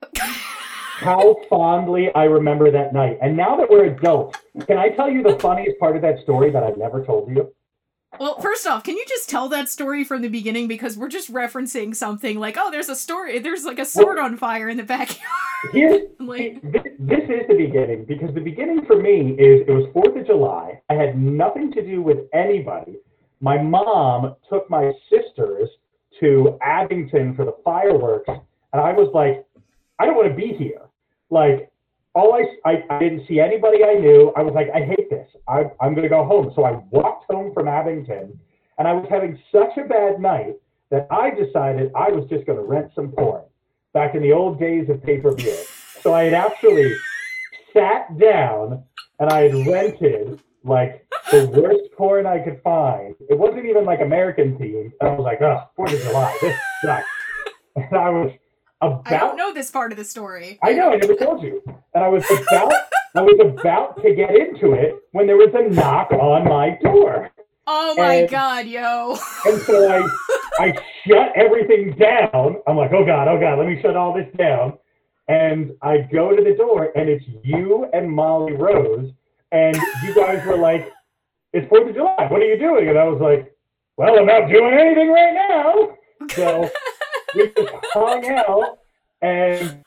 how 0.98 1.36
fondly 1.48 2.10
I 2.12 2.24
remember 2.24 2.72
that 2.72 2.92
night. 2.92 3.18
And 3.22 3.36
now 3.36 3.56
that 3.56 3.70
we're 3.70 3.84
adults, 3.84 4.40
can 4.66 4.78
I 4.78 4.88
tell 4.88 5.08
you 5.08 5.22
the 5.22 5.38
funniest 5.38 5.78
part 5.78 5.94
of 5.94 6.02
that 6.02 6.18
story 6.24 6.50
that 6.50 6.64
I've 6.64 6.76
never 6.76 7.04
told 7.04 7.30
you? 7.30 7.54
Well, 8.18 8.40
first 8.40 8.66
off, 8.66 8.82
can 8.82 8.96
you 8.96 9.04
just 9.06 9.30
tell 9.30 9.48
that 9.50 9.68
story 9.68 10.02
from 10.02 10.22
the 10.22 10.28
beginning 10.28 10.66
because 10.66 10.96
we're 10.96 11.08
just 11.08 11.32
referencing 11.32 11.94
something 11.94 12.40
like, 12.40 12.56
oh, 12.58 12.72
there's 12.72 12.88
a 12.88 12.96
story, 12.96 13.38
there's 13.38 13.64
like 13.64 13.78
a 13.78 13.84
sword 13.84 14.16
well, 14.16 14.24
on 14.24 14.36
fire 14.36 14.68
in 14.68 14.76
the 14.76 14.82
backyard. 14.82 15.22
Here's, 15.72 16.02
like, 16.18 16.60
this, 16.62 16.82
this 16.98 17.22
is 17.28 17.46
the 17.46 17.54
beginning 17.56 18.04
because 18.04 18.34
the 18.34 18.40
beginning 18.40 18.84
for 18.86 19.00
me 19.00 19.36
is 19.38 19.62
it 19.68 19.70
was 19.70 19.88
Fourth 19.92 20.16
of 20.16 20.26
July. 20.26 20.80
I 20.90 20.94
had 20.94 21.16
nothing 21.16 21.70
to 21.74 21.82
do 21.82 22.02
with 22.02 22.18
anybody. 22.32 22.96
My 23.40 23.62
mom 23.62 24.34
took 24.48 24.68
my 24.68 24.90
sisters 25.08 25.68
to 26.18 26.58
Abington 26.60 27.36
for 27.36 27.44
the 27.44 27.54
fireworks, 27.62 28.28
and 28.28 28.82
I 28.82 28.92
was 28.92 29.12
like, 29.14 29.46
I 30.00 30.06
don't 30.06 30.16
want 30.16 30.28
to 30.28 30.34
be 30.34 30.54
here 30.54 30.87
like 31.30 31.70
all 32.14 32.34
I, 32.34 32.44
I, 32.68 32.84
I 32.90 32.98
didn't 32.98 33.26
see 33.28 33.40
anybody 33.40 33.84
I 33.84 33.94
knew. 33.94 34.32
I 34.36 34.42
was 34.42 34.54
like, 34.54 34.68
I 34.74 34.80
hate 34.80 35.10
this. 35.10 35.28
I, 35.46 35.70
I'm 35.80 35.94
going 35.94 36.02
to 36.02 36.08
go 36.08 36.24
home. 36.24 36.52
So 36.56 36.64
I 36.64 36.80
walked 36.90 37.30
home 37.30 37.52
from 37.54 37.68
Abington, 37.68 38.38
and 38.78 38.88
I 38.88 38.92
was 38.92 39.06
having 39.08 39.38
such 39.52 39.76
a 39.76 39.86
bad 39.86 40.20
night 40.20 40.56
that 40.90 41.06
I 41.10 41.30
decided 41.30 41.92
I 41.94 42.10
was 42.10 42.28
just 42.28 42.46
going 42.46 42.58
to 42.58 42.64
rent 42.64 42.90
some 42.94 43.12
porn. 43.12 43.42
Back 43.94 44.14
in 44.14 44.22
the 44.22 44.32
old 44.32 44.58
days 44.58 44.88
of 44.90 45.02
pay 45.02 45.18
per 45.18 45.32
view. 45.32 45.56
So 46.02 46.12
I 46.12 46.24
had 46.24 46.34
actually 46.34 46.94
sat 47.72 48.18
down 48.18 48.82
and 49.18 49.30
I 49.30 49.42
had 49.42 49.66
rented 49.66 50.40
like 50.64 51.06
the 51.30 51.46
worst 51.46 51.92
porn 51.96 52.26
I 52.26 52.38
could 52.38 52.60
find. 52.62 53.14
It 53.28 53.38
wasn't 53.38 53.66
even 53.66 53.84
like 53.84 54.00
American 54.00 54.58
themed. 54.58 54.92
I 55.00 55.08
was 55.08 55.24
like, 55.24 55.40
oh, 55.40 55.64
Fourth 55.74 55.92
of 55.92 56.02
July, 56.02 56.36
this 56.40 56.58
sucks. 56.82 57.06
And 57.76 57.96
I 57.96 58.10
was 58.10 58.32
about. 58.80 59.12
I 59.12 59.18
don't 59.18 59.36
know 59.36 59.52
this 59.52 59.70
part 59.70 59.92
of 59.92 59.98
the 59.98 60.04
story. 60.04 60.58
I 60.62 60.72
know. 60.72 60.92
I 60.92 60.96
never 60.96 61.14
told 61.14 61.42
you. 61.42 61.62
And 61.94 62.04
I 62.04 62.08
was 62.08 62.24
about. 62.30 62.72
I 63.14 63.22
was 63.22 63.40
about 63.40 64.00
to 64.02 64.14
get 64.14 64.30
into 64.30 64.74
it 64.74 64.94
when 65.12 65.26
there 65.26 65.36
was 65.36 65.52
a 65.54 65.68
knock 65.74 66.12
on 66.12 66.44
my 66.44 66.78
door. 66.82 67.30
Oh 67.66 67.94
my 67.96 68.14
and, 68.14 68.30
god, 68.30 68.66
yo! 68.66 69.18
and 69.44 69.60
so 69.62 69.90
I, 69.90 70.08
I 70.58 70.72
shut 71.06 71.32
everything 71.36 71.94
down. 71.98 72.56
I'm 72.66 72.76
like, 72.76 72.92
oh 72.92 73.04
god, 73.04 73.28
oh 73.28 73.38
god, 73.38 73.58
let 73.58 73.66
me 73.66 73.80
shut 73.82 73.96
all 73.96 74.14
this 74.14 74.28
down. 74.36 74.78
And 75.28 75.72
I 75.82 75.98
go 76.10 76.34
to 76.34 76.42
the 76.42 76.54
door, 76.54 76.90
and 76.96 77.10
it's 77.10 77.24
you 77.42 77.86
and 77.92 78.10
Molly 78.10 78.54
Rose, 78.54 79.10
and 79.52 79.76
you 80.02 80.14
guys 80.14 80.46
were 80.46 80.56
like, 80.56 80.90
"It's 81.52 81.68
Fourth 81.68 81.88
of 81.88 81.94
July. 81.94 82.26
What 82.30 82.40
are 82.40 82.46
you 82.46 82.58
doing?" 82.58 82.88
And 82.88 82.98
I 82.98 83.04
was 83.04 83.20
like, 83.20 83.54
"Well, 83.98 84.18
I'm 84.18 84.26
not 84.26 84.48
doing 84.48 84.72
anything 84.72 85.10
right 85.10 85.34
now." 85.34 85.96
So 86.30 86.70
we 87.34 87.52
just 87.56 87.74
hung 87.92 88.24
out 88.28 88.78
and 89.22 89.84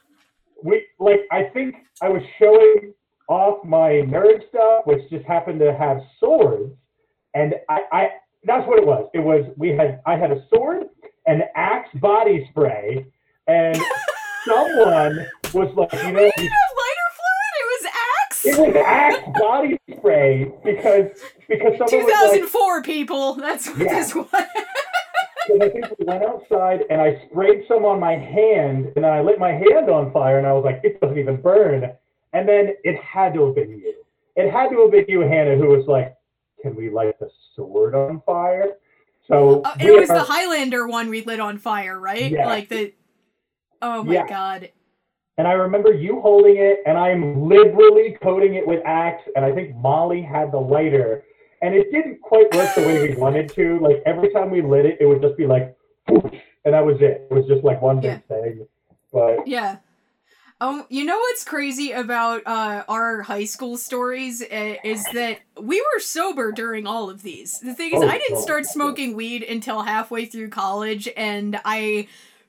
we 0.63 0.86
like 0.99 1.21
I 1.32 1.43
think 1.43 1.75
I 2.01 2.10
was 2.10 2.21
showing 2.39 2.93
off 3.27 3.63
my 3.63 3.91
nerd 3.91 4.47
stuff, 4.49 4.86
which 4.86 5.10
just 5.10 5.25
happened 5.25 5.60
to 5.60 5.73
have 5.73 6.01
swords, 6.19 6.73
and 7.34 7.56
I, 7.69 7.82
I 7.91 8.10
that's 8.43 8.67
what 8.67 8.80
it 8.80 8.86
was. 8.86 9.10
It 9.13 9.19
was 9.19 9.45
we 9.58 9.69
had 9.69 10.01
I 10.06 10.17
had 10.17 10.32
a 10.32 10.45
sword, 10.54 10.88
an 11.27 11.43
axe 11.56 11.89
body 11.95 12.47
spray, 12.51 13.06
and 13.47 13.77
someone 14.45 15.27
was 15.54 15.73
like, 15.75 15.93
you 15.93 16.12
know, 16.12 16.21
lighter 16.21 17.10
fluid. 17.17 17.54
It 17.58 17.84
was 17.84 17.91
axe. 18.21 18.45
it 18.45 18.58
was 18.58 18.75
Axe 18.75 19.39
body 19.39 19.80
spray 19.97 20.51
because 20.63 21.12
because 21.47 21.77
someone 21.77 21.89
2004 21.89 22.75
like, 22.75 22.86
people. 22.86 23.36
That's 23.36 23.67
what 23.67 23.80
yeah. 23.80 23.93
this 23.93 24.15
was. 24.15 24.27
Because 25.47 25.62
I 25.62 25.69
think 25.69 25.86
we 25.99 26.06
went 26.06 26.23
outside 26.23 26.82
and 26.89 27.01
I 27.01 27.21
sprayed 27.30 27.63
some 27.67 27.86
on 27.86 27.99
my 27.99 28.13
hand 28.13 28.88
and 28.88 29.04
then 29.04 29.06
I 29.06 29.21
lit 29.21 29.39
my 29.39 29.51
hand 29.51 29.89
on 29.89 30.12
fire 30.12 30.38
and 30.38 30.47
I 30.47 30.54
was 30.54 30.63
like, 30.63 30.82
it 30.84 30.99
doesn't 31.01 31.17
even 31.17 31.41
burn. 31.41 31.91
And 32.34 32.47
then 32.47 32.75
it 32.84 33.01
had 33.01 33.34
to 33.34 33.47
have 33.47 33.56
been 33.56 33.71
you. 33.71 34.04
It 34.36 34.51
had 34.51 34.69
to 34.69 34.82
have 34.82 34.91
been 34.91 35.06
you, 35.08 35.21
Hannah, 35.21 35.58
who 35.58 35.67
was 35.67 35.86
like, 35.88 36.15
can 36.62 36.75
we 36.75 36.89
light 36.89 37.19
the 37.19 37.30
sword 37.56 37.95
on 37.95 38.21
fire? 38.25 38.75
So 39.27 39.62
uh, 39.62 39.75
it 39.80 39.99
was 39.99 40.10
are... 40.10 40.19
the 40.19 40.23
Highlander 40.23 40.88
one 40.88 41.10
we 41.10 41.21
lit 41.21 41.39
on 41.39 41.58
fire, 41.58 41.99
right? 41.99 42.32
Yeah. 42.32 42.45
Like 42.45 42.69
the. 42.69 42.93
Oh 43.82 44.04
my 44.04 44.13
yeah. 44.13 44.27
god. 44.27 44.69
And 45.38 45.47
I 45.47 45.54
remember 45.54 45.93
you 45.93 46.21
holding 46.21 46.58
it, 46.58 46.80
and 46.86 46.97
I'm 46.97 47.47
liberally 47.47 48.17
coating 48.21 48.56
it 48.56 48.67
with 48.67 48.82
Axe, 48.86 49.23
and 49.36 49.43
I 49.43 49.51
think 49.51 49.75
Molly 49.75 50.21
had 50.21 50.51
the 50.51 50.60
lighter, 50.60 51.23
and 51.62 51.76
it 51.76 51.91
didn't 51.91 52.21
quite 52.21 52.54
work 52.54 52.74
the 52.76 52.82
way 52.82 53.10
we 53.10 53.15
wanted 53.15 53.50
to. 53.54 53.80
Like 53.80 54.02
every 54.06 54.30
time 54.30 54.50
we 54.50 54.62
lit 54.62 54.86
it, 54.86 54.97
it 55.00 55.06
would 55.06 55.21
just 55.21 55.38
be 55.38 55.45
like, 55.45 55.76
and 56.08 56.74
that 56.74 56.86
was 56.86 56.97
it. 57.02 57.28
It 57.30 57.34
was 57.34 57.45
just 57.47 57.63
like 57.63 57.82
one 57.82 58.00
big 58.00 58.21
yeah. 58.30 58.36
thing. 58.36 58.67
But 59.12 59.47
yeah. 59.47 59.78
Um, 60.60 60.86
you 60.89 61.06
know 61.06 61.17
what's 61.17 61.43
crazy 61.43 61.91
about 61.91 62.43
uh, 62.45 62.84
our 62.88 63.24
high 63.24 63.45
school 63.45 63.78
stories 63.78 64.43
uh, 64.43 64.76
is 64.84 65.04
that 65.13 65.39
we 65.60 65.82
were 65.82 66.00
sober 66.00 66.52
during 66.52 66.86
all 66.86 67.10
of 67.10 67.24
these. 67.24 67.60
The 67.62 67.74
thing 67.74 67.95
is, 67.95 68.04
oh, 68.04 68.08
I 68.08 68.19
didn't 68.19 68.43
start 68.43 68.67
smoking 68.67 69.15
weed 69.15 69.41
until 69.41 69.82
halfway 69.82 70.28
through 70.28 70.50
college, 70.50 71.10
and 71.17 71.60
I 71.65 72.08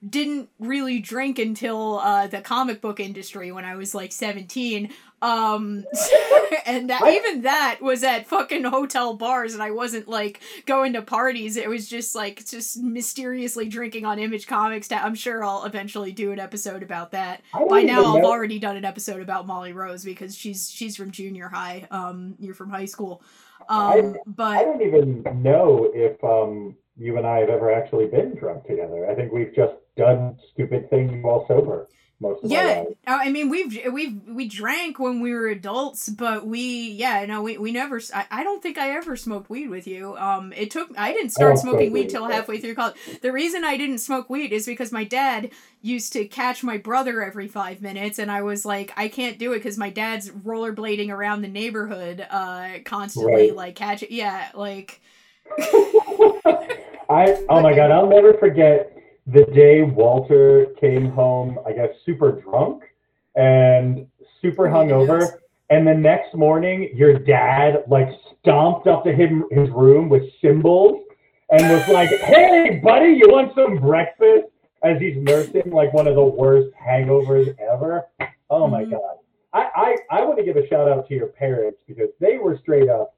didn't 0.08 0.48
really 0.58 0.98
drink 0.98 1.38
until 1.38 1.98
uh, 2.00 2.26
the 2.26 2.40
comic 2.40 2.80
book 2.80 2.98
industry 2.98 3.52
when 3.52 3.64
I 3.64 3.76
was 3.76 3.94
like 3.94 4.10
17. 4.10 4.92
Um, 5.22 5.84
and 6.66 6.90
that, 6.90 7.06
even 7.06 7.42
that 7.42 7.78
was 7.80 8.02
at 8.02 8.26
fucking 8.26 8.64
hotel 8.64 9.14
bars, 9.14 9.54
and 9.54 9.62
I 9.62 9.70
wasn't 9.70 10.08
like 10.08 10.40
going 10.66 10.94
to 10.94 11.02
parties. 11.02 11.56
It 11.56 11.68
was 11.68 11.88
just 11.88 12.16
like 12.16 12.44
just 12.44 12.78
mysteriously 12.78 13.68
drinking 13.68 14.04
on 14.04 14.18
Image 14.18 14.48
Comics. 14.48 14.90
I'm 14.90 15.14
sure 15.14 15.44
I'll 15.44 15.64
eventually 15.64 16.10
do 16.10 16.32
an 16.32 16.40
episode 16.40 16.82
about 16.82 17.12
that. 17.12 17.42
By 17.70 17.82
now, 17.82 18.16
I've 18.16 18.24
already 18.24 18.58
done 18.58 18.76
an 18.76 18.84
episode 18.84 19.22
about 19.22 19.46
Molly 19.46 19.72
Rose 19.72 20.04
because 20.04 20.36
she's 20.36 20.68
she's 20.68 20.96
from 20.96 21.12
junior 21.12 21.48
high. 21.48 21.86
Um, 21.92 22.34
you're 22.40 22.54
from 22.54 22.70
high 22.70 22.86
school. 22.86 23.22
Um, 23.68 23.78
I, 23.78 24.14
but 24.26 24.56
I 24.56 24.64
don't 24.64 24.82
even 24.82 25.22
know 25.40 25.88
if 25.94 26.22
um 26.24 26.74
you 26.96 27.16
and 27.16 27.26
I 27.26 27.38
have 27.38 27.48
ever 27.48 27.72
actually 27.72 28.06
been 28.06 28.34
drunk 28.34 28.66
together. 28.66 29.08
I 29.08 29.14
think 29.14 29.32
we've 29.32 29.54
just 29.54 29.74
done 29.96 30.38
stupid 30.52 30.88
things 30.90 31.12
while 31.22 31.46
sober 31.46 31.88
most 32.22 32.44
of 32.44 32.50
yeah 32.50 32.84
i 33.06 33.28
mean 33.28 33.50
we've 33.50 33.78
we've 33.92 34.22
we 34.28 34.46
drank 34.48 34.98
when 34.98 35.20
we 35.20 35.34
were 35.34 35.48
adults 35.48 36.08
but 36.08 36.46
we 36.46 36.92
yeah 36.92 37.26
no 37.26 37.42
we, 37.42 37.58
we 37.58 37.72
never 37.72 38.00
I, 38.14 38.24
I 38.30 38.44
don't 38.44 38.62
think 38.62 38.78
i 38.78 38.90
ever 38.90 39.16
smoked 39.16 39.50
weed 39.50 39.68
with 39.68 39.86
you. 39.86 40.16
Um 40.16 40.52
it 40.52 40.70
took 40.70 40.88
i 40.96 41.12
didn't 41.12 41.30
start 41.30 41.58
smoking 41.58 41.92
weed 41.92 42.08
till 42.08 42.24
halfway 42.26 42.60
through 42.60 42.76
college. 42.76 42.94
The 43.20 43.32
reason 43.32 43.64
i 43.64 43.76
didn't 43.76 43.98
smoke 43.98 44.30
weed 44.30 44.52
is 44.52 44.64
because 44.64 44.92
my 44.92 45.04
dad 45.04 45.50
used 45.82 46.12
to 46.12 46.24
catch 46.26 46.62
my 46.62 46.78
brother 46.78 47.22
every 47.22 47.48
five 47.48 47.82
minutes 47.82 48.18
and 48.18 48.30
i 48.30 48.40
was 48.42 48.64
like 48.64 48.92
i 48.96 49.08
can't 49.08 49.38
do 49.38 49.52
it 49.52 49.58
because 49.58 49.76
my 49.76 49.90
dad's 49.90 50.30
rollerblading 50.30 51.10
around 51.10 51.42
the 51.42 51.48
neighborhood 51.48 52.24
uh 52.30 52.78
constantly 52.84 53.48
right. 53.48 53.56
like 53.56 53.74
catch 53.74 54.04
it 54.04 54.12
yeah 54.12 54.48
like 54.54 55.00
i 55.58 57.44
oh 57.48 57.60
my 57.60 57.74
god 57.74 57.90
i'll 57.90 58.08
never 58.08 58.34
forget 58.34 59.01
the 59.32 59.44
day 59.54 59.82
Walter 59.82 60.66
came 60.80 61.10
home, 61.10 61.58
I 61.66 61.72
guess, 61.72 61.90
super 62.04 62.32
drunk 62.32 62.84
and 63.34 64.06
super 64.40 64.64
hungover. 64.64 65.38
And 65.70 65.86
the 65.86 65.94
next 65.94 66.34
morning, 66.34 66.90
your 66.94 67.18
dad 67.18 67.84
like 67.88 68.08
stomped 68.40 68.86
up 68.86 69.04
to 69.04 69.12
him 69.12 69.44
his 69.50 69.70
room 69.70 70.08
with 70.08 70.22
cymbals 70.42 71.02
and 71.50 71.62
was 71.70 71.88
like, 71.88 72.10
"Hey, 72.20 72.80
buddy, 72.82 73.10
you 73.10 73.28
want 73.28 73.54
some 73.54 73.78
breakfast?" 73.78 74.48
As 74.84 75.00
he's 75.00 75.16
nursing 75.16 75.70
like 75.70 75.92
one 75.94 76.08
of 76.08 76.16
the 76.16 76.24
worst 76.24 76.74
hangovers 76.74 77.56
ever. 77.58 78.02
Oh 78.50 78.66
my 78.66 78.82
mm-hmm. 78.82 78.90
god! 78.90 79.16
I 79.52 79.96
I, 80.10 80.18
I 80.18 80.24
want 80.24 80.38
to 80.38 80.44
give 80.44 80.56
a 80.56 80.66
shout 80.66 80.88
out 80.88 81.08
to 81.08 81.14
your 81.14 81.28
parents 81.28 81.78
because 81.86 82.08
they 82.20 82.36
were 82.36 82.58
straight 82.58 82.90
up, 82.90 83.14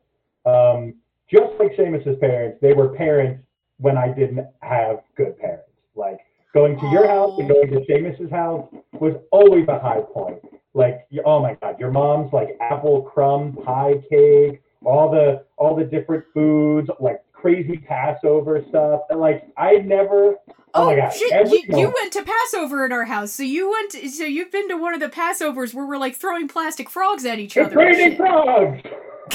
um, 0.47 0.95
just 1.29 1.53
like 1.59 1.75
Sheamus's 1.75 2.19
parents. 2.21 2.59
They 2.61 2.75
were 2.75 2.91
parents 2.91 3.43
when 3.79 3.97
I 3.97 4.09
didn't 4.09 4.47
have 4.61 5.01
good 5.17 5.39
parents. 5.39 5.64
Like 5.95 6.19
going 6.53 6.79
to 6.79 6.87
your 6.91 7.07
house 7.07 7.39
and 7.39 7.49
going 7.49 7.71
to 7.71 7.85
Sheamus's 7.87 8.31
house 8.31 8.67
was 8.93 9.15
always 9.31 9.67
a 9.69 9.79
high 9.79 10.01
point. 10.01 10.41
Like, 10.73 11.07
oh 11.25 11.41
my 11.41 11.57
God, 11.61 11.79
your 11.79 11.91
mom's 11.91 12.33
like 12.33 12.57
apple 12.61 13.03
crumb 13.03 13.57
pie 13.65 14.03
cake, 14.11 14.63
all 14.85 15.11
the 15.11 15.45
all 15.57 15.77
the 15.77 15.85
different 15.85 16.25
foods, 16.35 16.89
like 17.01 17.23
crazy 17.33 17.77
Passover 17.77 18.65
stuff. 18.71 19.03
And 19.11 19.21
like, 19.21 19.47
I 19.57 19.77
never. 19.77 20.37
Oh, 20.77 20.83
oh 20.83 20.87
my 20.87 20.97
God! 20.97 21.11
Shit, 21.11 21.51
you, 21.51 21.79
you, 21.79 21.93
went 21.95 22.13
to 22.15 22.25
Passover 22.25 22.85
at 22.85 22.91
our 22.91 23.05
house, 23.05 23.33
so 23.33 23.45
you 23.45 23.71
went. 23.71 23.93
To, 23.93 24.09
so 24.09 24.25
you've 24.25 24.51
been 24.51 24.69
to 24.69 24.77
one 24.77 24.95
of 24.95 24.99
the 24.99 25.09
Passovers 25.09 25.73
where 25.73 25.87
we're 25.87 25.99
like 25.99 26.17
throwing 26.17 26.49
plastic 26.49 26.91
frogs 26.91 27.25
at 27.25 27.39
each 27.39 27.57
other. 27.57 27.77
Raining 27.77 28.17
frogs. 28.17 28.83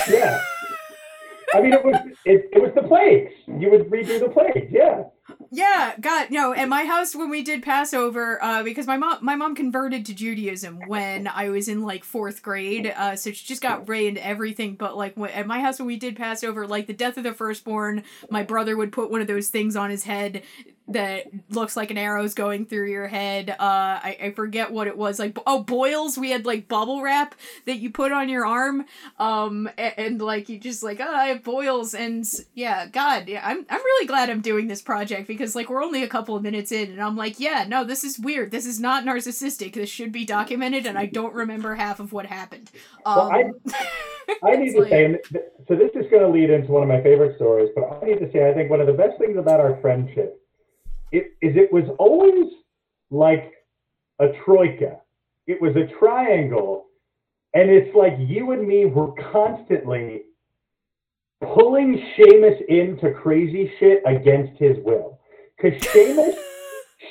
Yeah. 0.09 0.43
I 1.53 1.61
mean, 1.61 1.73
it 1.73 1.83
was 1.83 1.95
it, 2.25 2.49
it 2.51 2.61
was 2.61 2.71
the 2.75 2.83
plagues. 2.83 3.31
You 3.47 3.71
would 3.71 3.89
redo 3.89 4.19
the 4.19 4.29
plagues, 4.29 4.69
yeah. 4.69 5.03
Yeah, 5.51 5.95
God, 5.99 6.29
no. 6.29 6.53
At 6.53 6.69
my 6.69 6.85
house 6.85 7.15
when 7.15 7.29
we 7.29 7.41
did 7.41 7.63
Passover, 7.63 8.43
uh, 8.43 8.61
because 8.61 8.85
my 8.85 8.97
mom 8.97 9.17
my 9.21 9.35
mom 9.35 9.55
converted 9.55 10.05
to 10.05 10.13
Judaism 10.13 10.79
when 10.85 11.27
I 11.27 11.49
was 11.49 11.67
in 11.67 11.81
like 11.81 12.03
fourth 12.03 12.43
grade, 12.43 12.93
uh, 12.95 13.15
so 13.15 13.31
she 13.31 13.47
just 13.47 13.61
got 13.61 13.89
raised 13.89 14.09
into 14.09 14.25
everything. 14.25 14.75
But 14.75 14.95
like 14.95 15.17
when, 15.17 15.31
at 15.31 15.47
my 15.47 15.59
house 15.59 15.79
when 15.79 15.87
we 15.87 15.97
did 15.97 16.15
Passover, 16.15 16.67
like 16.67 16.85
the 16.85 16.93
death 16.93 17.17
of 17.17 17.23
the 17.23 17.33
firstborn, 17.33 18.03
my 18.29 18.43
brother 18.43 18.77
would 18.77 18.91
put 18.91 19.09
one 19.09 19.21
of 19.21 19.27
those 19.27 19.47
things 19.47 19.75
on 19.75 19.89
his 19.89 20.03
head 20.03 20.43
that 20.89 21.27
looks 21.49 21.77
like 21.77 21.91
an 21.91 21.97
arrow's 21.97 22.33
going 22.33 22.65
through 22.65 22.89
your 22.89 23.07
head. 23.07 23.51
Uh, 23.51 23.55
I, 23.59 24.17
I 24.23 24.31
forget 24.31 24.71
what 24.71 24.87
it 24.87 24.97
was. 24.97 25.19
Like 25.19 25.37
oh 25.45 25.63
boils. 25.63 26.17
We 26.17 26.31
had 26.31 26.45
like 26.45 26.67
bubble 26.67 27.01
wrap 27.01 27.35
that 27.65 27.77
you 27.77 27.91
put 27.91 28.11
on 28.11 28.29
your 28.29 28.45
arm. 28.45 28.85
Um, 29.17 29.69
and, 29.77 29.93
and 29.97 30.21
like 30.21 30.49
you 30.49 30.59
just 30.59 30.83
like 30.83 30.99
oh 30.99 31.13
I 31.13 31.27
have 31.27 31.43
boils 31.43 31.93
and 31.93 32.25
yeah, 32.55 32.87
God, 32.87 33.27
yeah. 33.27 33.41
I'm 33.45 33.65
I'm 33.69 33.83
really 33.83 34.07
glad 34.07 34.29
I'm 34.29 34.41
doing 34.41 34.67
this 34.67 34.81
project 34.81 35.27
because 35.27 35.55
like 35.55 35.69
we're 35.69 35.83
only 35.83 36.03
a 36.03 36.07
couple 36.07 36.35
of 36.35 36.43
minutes 36.43 36.71
in 36.71 36.91
and 36.91 37.01
I'm 37.01 37.15
like 37.15 37.39
yeah 37.39 37.65
no 37.67 37.83
this 37.83 38.03
is 38.03 38.19
weird. 38.19 38.51
This 38.51 38.65
is 38.65 38.79
not 38.79 39.05
narcissistic. 39.05 39.73
This 39.73 39.89
should 39.89 40.11
be 40.11 40.25
documented 40.25 40.85
and 40.85 40.97
I 40.97 41.05
don't 41.05 41.33
remember 41.33 41.75
half 41.75 41.99
of 41.99 42.13
what 42.13 42.25
happened. 42.25 42.71
Um, 43.05 43.15
well, 43.15 43.31
I, 43.31 43.43
I 44.43 44.55
need 44.55 44.73
to 44.73 44.81
like, 44.81 44.89
say 44.89 45.19
so. 45.67 45.75
This 45.75 45.91
is 45.93 46.09
going 46.09 46.23
to 46.23 46.29
lead 46.29 46.49
into 46.49 46.71
one 46.71 46.83
of 46.83 46.89
my 46.89 47.01
favorite 47.01 47.35
stories, 47.35 47.69
but 47.75 47.99
I 48.01 48.05
need 48.05 48.19
to 48.19 48.31
say 48.31 48.49
I 48.49 48.53
think 48.53 48.69
one 48.69 48.81
of 48.81 48.87
the 48.87 48.93
best 48.93 49.17
things 49.19 49.37
about 49.37 49.59
our 49.59 49.79
friendship 49.81 50.38
it 51.11 51.33
is 51.41 51.55
it 51.55 51.71
was 51.71 51.85
always 51.97 52.51
like 53.09 53.53
a 54.19 54.27
troika. 54.45 54.97
It 55.47 55.61
was 55.61 55.75
a 55.75 55.87
triangle. 55.99 56.85
And 57.53 57.69
it's 57.71 57.95
like 57.95 58.13
you 58.19 58.51
and 58.51 58.67
me 58.67 58.85
were 58.85 59.11
constantly 59.31 60.23
pulling 61.41 62.03
Sheamus 62.15 62.61
into 62.67 63.11
crazy 63.13 63.71
shit 63.79 64.03
against 64.05 64.59
his 64.59 64.77
will. 64.83 65.19
Because 65.57 65.81
Sheamus, 65.91 66.35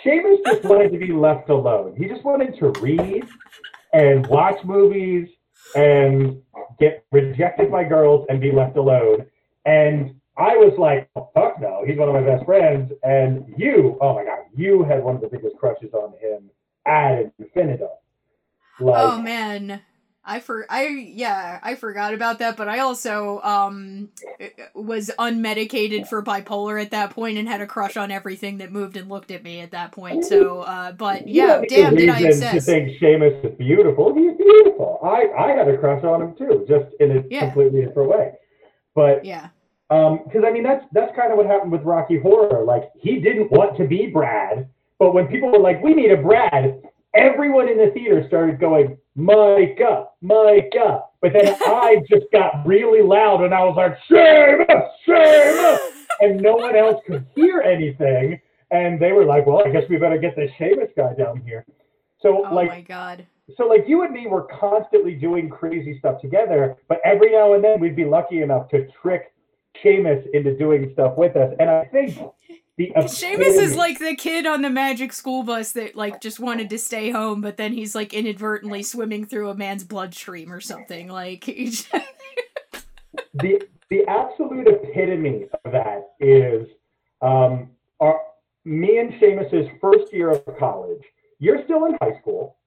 Sheamus 0.03 0.39
just 0.47 0.65
wanted 0.65 0.93
to 0.93 0.99
be 0.99 1.13
left 1.13 1.49
alone. 1.49 1.97
He 1.97 2.07
just 2.07 2.25
wanted 2.25 2.57
to 2.59 2.69
read 2.81 3.27
and 3.93 4.27
watch 4.29 4.63
movies 4.65 5.29
and 5.75 6.41
get 6.79 7.05
rejected 7.11 7.71
by 7.71 7.85
girls 7.85 8.27
and 8.29 8.41
be 8.41 8.53
left 8.53 8.77
alone. 8.77 9.27
And 9.65 10.18
I 10.39 10.57
was 10.57 10.73
like, 10.79 11.11
oh, 11.17 11.29
fuck 11.35 11.61
no, 11.61 11.83
he's 11.85 11.99
one 11.99 12.09
of 12.09 12.15
my 12.15 12.23
best 12.23 12.45
friends. 12.45 12.93
And 13.03 13.53
you, 13.57 13.99
oh 14.01 14.15
my 14.15 14.25
God, 14.25 14.39
you 14.55 14.85
had 14.85 15.03
one 15.03 15.17
of 15.17 15.21
the 15.21 15.29
biggest 15.29 15.57
crushes 15.57 15.93
on 15.93 16.13
him 16.21 16.51
ad 16.87 17.33
infinitum. 17.39 17.89
Like, 18.81 18.97
oh 18.99 19.21
man. 19.21 19.83
I 20.29 20.41
for 20.41 20.67
I 20.69 20.89
yeah 20.89 21.59
I 21.63 21.75
forgot 21.75 22.13
about 22.13 22.41
that, 22.41 22.59
but 22.59 22.69
I 22.69 22.81
also 22.81 23.41
um 23.41 24.11
was 24.75 25.11
unmedicated 25.19 26.07
for 26.07 26.23
bipolar 26.23 26.81
at 26.81 26.91
that 26.91 27.11
point 27.11 27.39
and 27.39 27.49
had 27.49 27.63
a 27.63 27.67
crush 27.67 27.97
on 27.97 28.11
everything 28.11 28.59
that 28.59 28.71
moved 28.71 28.99
and 28.99 29.09
looked 29.09 29.31
at 29.31 29.43
me 29.43 29.61
at 29.61 29.71
that 29.71 29.93
point. 29.93 30.27
So, 30.27 30.61
uh, 30.61 30.93
but 30.93 31.27
yeah, 31.27 31.63
damn, 31.67 31.97
did 31.97 32.11
I 32.11 32.21
obsess? 32.21 32.53
To 32.53 32.61
think 32.61 32.99
Sheamus 32.99 33.43
is 33.43 33.57
beautiful, 33.57 34.15
he's 34.15 34.37
beautiful. 34.37 35.01
I 35.03 35.29
I 35.35 35.53
had 35.53 35.67
a 35.67 35.79
crush 35.79 36.05
on 36.05 36.21
him 36.21 36.35
too, 36.37 36.67
just 36.69 36.95
in 37.01 37.17
a 37.17 37.25
yeah. 37.31 37.47
completely 37.47 37.87
different 37.87 38.11
way. 38.11 38.33
But 38.95 39.25
yeah, 39.25 39.49
because 39.89 40.37
um, 40.37 40.45
I 40.45 40.51
mean 40.51 40.63
that's 40.63 40.85
that's 40.93 41.15
kind 41.17 41.33
of 41.33 41.39
what 41.39 41.47
happened 41.47 41.73
with 41.73 41.83
Rocky 41.83 42.19
Horror. 42.19 42.65
Like 42.65 42.91
he 42.95 43.21
didn't 43.21 43.51
want 43.51 43.77
to 43.79 43.87
be 43.87 44.07
Brad, 44.07 44.69
but 44.99 45.15
when 45.15 45.29
people 45.29 45.51
were 45.51 45.59
like, 45.59 45.83
"We 45.83 45.95
need 45.95 46.11
a 46.11 46.17
Brad," 46.17 46.83
everyone 47.15 47.69
in 47.69 47.79
the 47.79 47.91
theater 47.93 48.23
started 48.29 48.61
going, 48.61 48.99
"Micah, 49.15 50.09
Micah." 50.21 51.05
But 51.23 51.33
then 51.33 51.57
I 51.67 52.03
just 52.09 52.27
got 52.33 52.67
really 52.67 53.03
loud 53.03 53.43
and 53.43 53.55
I 53.55 53.65
was 53.65 53.77
like, 53.77 53.97
"Sheamus, 54.09 54.91
Sheamus," 55.07 55.81
and 56.21 56.41
no 56.41 56.57
one 56.57 56.77
else 56.77 57.03
could 57.07 57.27
hear 57.35 57.63
anything. 57.63 58.41
And 58.71 59.01
they 59.01 59.13
were 59.13 59.25
like, 59.25 59.47
"Well, 59.47 59.67
I 59.67 59.71
guess 59.71 59.85
we 59.89 59.97
better 59.97 60.19
get 60.19 60.37
this 60.37 60.51
Sheamus 60.59 60.91
guy 60.95 61.15
down 61.15 61.41
here." 61.41 61.65
So 62.21 62.45
oh 62.47 62.55
like, 62.55 62.69
my 62.69 62.81
god. 62.83 63.27
so 63.57 63.65
like 63.65 63.85
you 63.87 64.03
and 64.03 64.13
me 64.13 64.27
were 64.27 64.49
constantly 64.61 65.15
doing 65.15 65.49
crazy 65.49 65.99
stuff 65.99 66.21
together, 66.21 66.77
but 66.89 66.99
every 67.07 67.33
now 67.33 67.55
and 67.55 67.65
then 67.65 67.81
we'd 67.81 67.97
be 67.97 68.05
lucky 68.05 68.43
enough 68.43 68.69
to 68.71 68.87
trick 69.01 69.33
Sheamus 69.83 70.25
into 70.33 70.57
doing 70.57 70.91
stuff 70.93 71.17
with 71.17 71.37
us. 71.37 71.55
And 71.59 71.71
I 71.71 71.85
think 71.85 72.19
the 72.77 72.93
Sheamus 73.09 73.57
is 73.57 73.77
like 73.77 73.99
the 73.99 74.15
kid 74.15 74.47
on 74.47 74.63
the 74.63 74.71
magic 74.71 75.13
school 75.13 75.43
bus 75.43 75.73
that 75.73 75.97
like 75.97 76.21
just 76.21 76.41
wanted 76.41 76.71
to 76.71 76.79
stay 76.79 77.11
home, 77.11 77.41
but 77.41 77.57
then 77.57 77.73
he's 77.73 77.95
like 77.95 78.15
inadvertently 78.15 78.83
swimming 78.83 79.27
through 79.27 79.51
a 79.51 79.55
man's 79.55 79.85
bloodstream 79.85 80.53
or 80.53 80.61
something. 80.61 81.09
Like 81.09 81.45
the 83.35 83.61
the 83.91 84.05
absolute 84.07 84.69
epitome 84.69 85.47
of 85.65 85.73
that 85.73 86.11
is 86.21 86.69
um, 87.21 87.71
our 88.01 88.21
me 88.65 88.99
and 88.99 89.15
Sheamus's 89.19 89.67
first 89.81 90.13
year 90.13 90.31
of 90.31 90.45
college. 90.59 91.03
You're 91.41 91.65
still 91.65 91.87
in 91.87 91.97
high 92.01 92.19
school. 92.21 92.58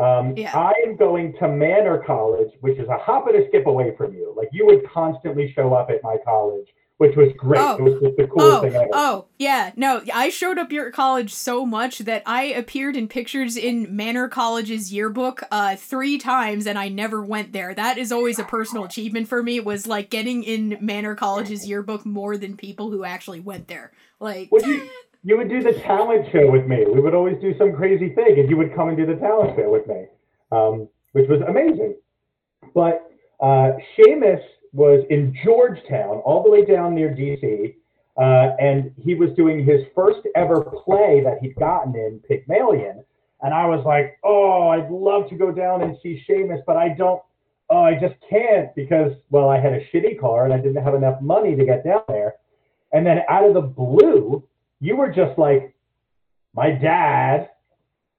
Um, 0.00 0.36
yeah. 0.36 0.56
I 0.56 0.72
am 0.86 0.96
going 0.96 1.34
to 1.40 1.48
Manor 1.48 2.02
College, 2.06 2.50
which 2.60 2.78
is 2.78 2.88
a 2.88 2.96
hop 2.96 3.26
and 3.28 3.36
a 3.36 3.46
skip 3.48 3.66
away 3.66 3.94
from 3.96 4.14
you. 4.14 4.32
Like 4.36 4.48
you 4.52 4.66
would 4.66 4.88
constantly 4.90 5.52
show 5.54 5.74
up 5.74 5.90
at 5.90 6.02
my 6.02 6.16
college, 6.24 6.66
which 6.96 7.16
was 7.16 7.28
great. 7.36 7.60
Oh. 7.60 7.76
It 7.76 7.82
was 7.82 8.02
just 8.02 8.16
the 8.16 8.26
coolest 8.26 8.56
oh. 8.56 8.60
thing 8.62 8.74
ever. 8.74 8.88
Oh, 8.92 9.26
yeah. 9.38 9.72
No, 9.76 10.02
I 10.12 10.30
showed 10.30 10.58
up 10.58 10.72
your 10.72 10.90
college 10.90 11.34
so 11.34 11.66
much 11.66 12.00
that 12.00 12.22
I 12.24 12.44
appeared 12.44 12.96
in 12.96 13.08
pictures 13.08 13.56
in 13.56 13.94
Manor 13.94 14.28
College's 14.28 14.92
yearbook 14.92 15.42
uh, 15.50 15.76
three 15.76 16.18
times, 16.18 16.66
and 16.66 16.78
I 16.78 16.88
never 16.88 17.22
went 17.22 17.52
there. 17.52 17.74
That 17.74 17.98
is 17.98 18.10
always 18.10 18.38
a 18.38 18.44
personal 18.44 18.84
achievement 18.84 19.28
for 19.28 19.42
me. 19.42 19.60
Was 19.60 19.86
like 19.86 20.08
getting 20.10 20.42
in 20.44 20.78
Manor 20.80 21.14
College's 21.14 21.68
yearbook 21.68 22.06
more 22.06 22.36
than 22.36 22.56
people 22.56 22.90
who 22.90 23.04
actually 23.04 23.40
went 23.40 23.68
there. 23.68 23.92
Like. 24.18 24.50
You 25.22 25.36
would 25.36 25.48
do 25.48 25.62
the 25.62 25.74
talent 25.74 26.26
show 26.32 26.50
with 26.50 26.66
me. 26.66 26.84
We 26.86 27.00
would 27.00 27.14
always 27.14 27.38
do 27.40 27.56
some 27.58 27.74
crazy 27.74 28.08
thing, 28.10 28.38
and 28.38 28.48
you 28.48 28.56
would 28.56 28.74
come 28.74 28.88
and 28.88 28.96
do 28.96 29.04
the 29.04 29.16
talent 29.16 29.56
show 29.56 29.70
with 29.70 29.86
me, 29.86 30.06
um, 30.50 30.88
which 31.12 31.28
was 31.28 31.42
amazing. 31.42 31.96
But 32.74 33.10
uh, 33.40 33.72
Sheamus 33.94 34.40
was 34.72 35.04
in 35.10 35.36
Georgetown, 35.44 36.18
all 36.24 36.42
the 36.42 36.50
way 36.50 36.64
down 36.64 36.94
near 36.94 37.10
DC, 37.10 37.74
uh, 38.16 38.56
and 38.60 38.92
he 39.02 39.14
was 39.14 39.30
doing 39.36 39.64
his 39.64 39.82
first 39.94 40.20
ever 40.34 40.62
play 40.84 41.22
that 41.24 41.38
he'd 41.40 41.54
gotten 41.56 41.94
in 41.94 42.20
Pygmalion. 42.28 43.04
And 43.42 43.54
I 43.54 43.66
was 43.66 43.84
like, 43.84 44.18
oh, 44.22 44.68
I'd 44.68 44.90
love 44.90 45.28
to 45.30 45.34
go 45.34 45.50
down 45.50 45.82
and 45.82 45.96
see 46.02 46.22
Sheamus, 46.26 46.60
but 46.66 46.76
I 46.76 46.90
don't, 46.90 47.22
oh, 47.70 47.82
I 47.82 47.94
just 47.94 48.14
can't 48.28 48.74
because, 48.74 49.12
well, 49.30 49.48
I 49.48 49.58
had 49.58 49.72
a 49.72 49.84
shitty 49.86 50.20
car 50.20 50.44
and 50.44 50.52
I 50.52 50.58
didn't 50.58 50.82
have 50.82 50.94
enough 50.94 51.20
money 51.22 51.56
to 51.56 51.64
get 51.64 51.84
down 51.84 52.02
there. 52.08 52.34
And 52.92 53.06
then 53.06 53.20
out 53.28 53.44
of 53.44 53.54
the 53.54 53.62
blue, 53.62 54.44
you 54.80 54.96
were 54.96 55.10
just 55.10 55.38
like, 55.38 55.74
my 56.54 56.70
dad 56.70 57.50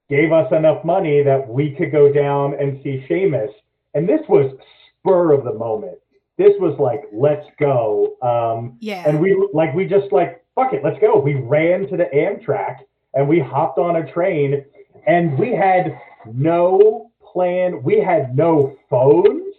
gave 0.08 0.32
us 0.32 0.50
enough 0.52 0.84
money 0.84 1.22
that 1.22 1.48
we 1.48 1.74
could 1.74 1.92
go 1.92 2.12
down 2.12 2.54
and 2.58 2.80
see 2.82 3.04
Sheamus. 3.08 3.50
And 3.94 4.08
this 4.08 4.20
was 4.28 4.56
spur 4.98 5.32
of 5.32 5.44
the 5.44 5.52
moment. 5.52 5.98
This 6.38 6.52
was 6.58 6.78
like, 6.78 7.02
let's 7.12 7.46
go. 7.58 8.16
Um, 8.22 8.76
yeah. 8.80 9.04
And 9.06 9.20
we 9.20 9.48
like 9.52 9.74
we 9.74 9.86
just 9.86 10.12
like 10.12 10.42
fuck 10.54 10.72
it, 10.72 10.82
let's 10.84 10.98
go. 11.00 11.18
We 11.18 11.34
ran 11.34 11.88
to 11.88 11.96
the 11.96 12.08
Amtrak 12.14 12.78
and 13.14 13.28
we 13.28 13.38
hopped 13.38 13.78
on 13.78 13.96
a 13.96 14.12
train, 14.12 14.64
and 15.06 15.38
we 15.38 15.50
had 15.50 15.98
no 16.32 17.10
plan. 17.32 17.82
We 17.82 18.00
had 18.00 18.34
no 18.34 18.76
phone. 18.88 19.51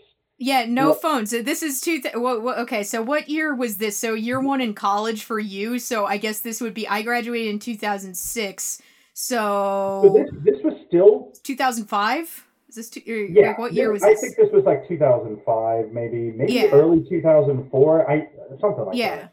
Yeah, 0.44 0.66
no 0.66 0.88
well, 0.88 0.96
phones. 0.96 1.32
This 1.32 1.64
is 1.64 1.80
two. 1.80 2.02
Th- 2.02 2.16
well, 2.16 2.42
well, 2.42 2.60
okay, 2.60 2.84
so 2.84 3.02
what 3.02 3.30
year 3.30 3.56
was 3.56 3.78
this? 3.78 3.98
So 3.98 4.14
year 4.14 4.42
one 4.42 4.60
in 4.60 4.74
college 4.74 5.24
for 5.24 5.40
you. 5.40 5.80
So 5.80 6.06
I 6.06 6.18
guess 6.18 6.42
this 6.42 6.60
would 6.60 6.74
be. 6.74 6.86
I 6.86 7.02
graduated 7.02 7.48
in 7.54 7.60
two 7.60 7.78
thousand 7.78 8.18
six. 8.18 8.82
So, 9.14 10.02
so 10.04 10.14
this, 10.14 10.56
this 10.56 10.64
was 10.64 10.74
still 10.88 11.32
two 11.44 11.56
thousand 11.56 11.86
five. 11.86 12.46
Is 12.68 12.76
this 12.76 12.90
two, 12.90 13.00
yeah? 13.32 13.48
Like 13.48 13.58
what 13.58 13.74
year 13.74 13.90
was 13.90 14.04
I 14.04 14.10
this? 14.10 14.18
I 14.18 14.22
think 14.22 14.36
this 14.36 14.50
was 14.52 14.66
like 14.66 14.86
two 14.86 14.98
thousand 14.98 15.40
five, 15.46 15.94
maybe 15.94 16.34
maybe 16.36 16.52
yeah. 16.52 16.72
early 16.74 17.06
two 17.08 17.22
thousand 17.22 17.70
four. 17.72 18.10
I 18.12 18.28
something 18.60 18.86
like 18.86 18.98
yeah. 18.98 19.16
that. 19.16 19.20
Yeah. 19.22 19.30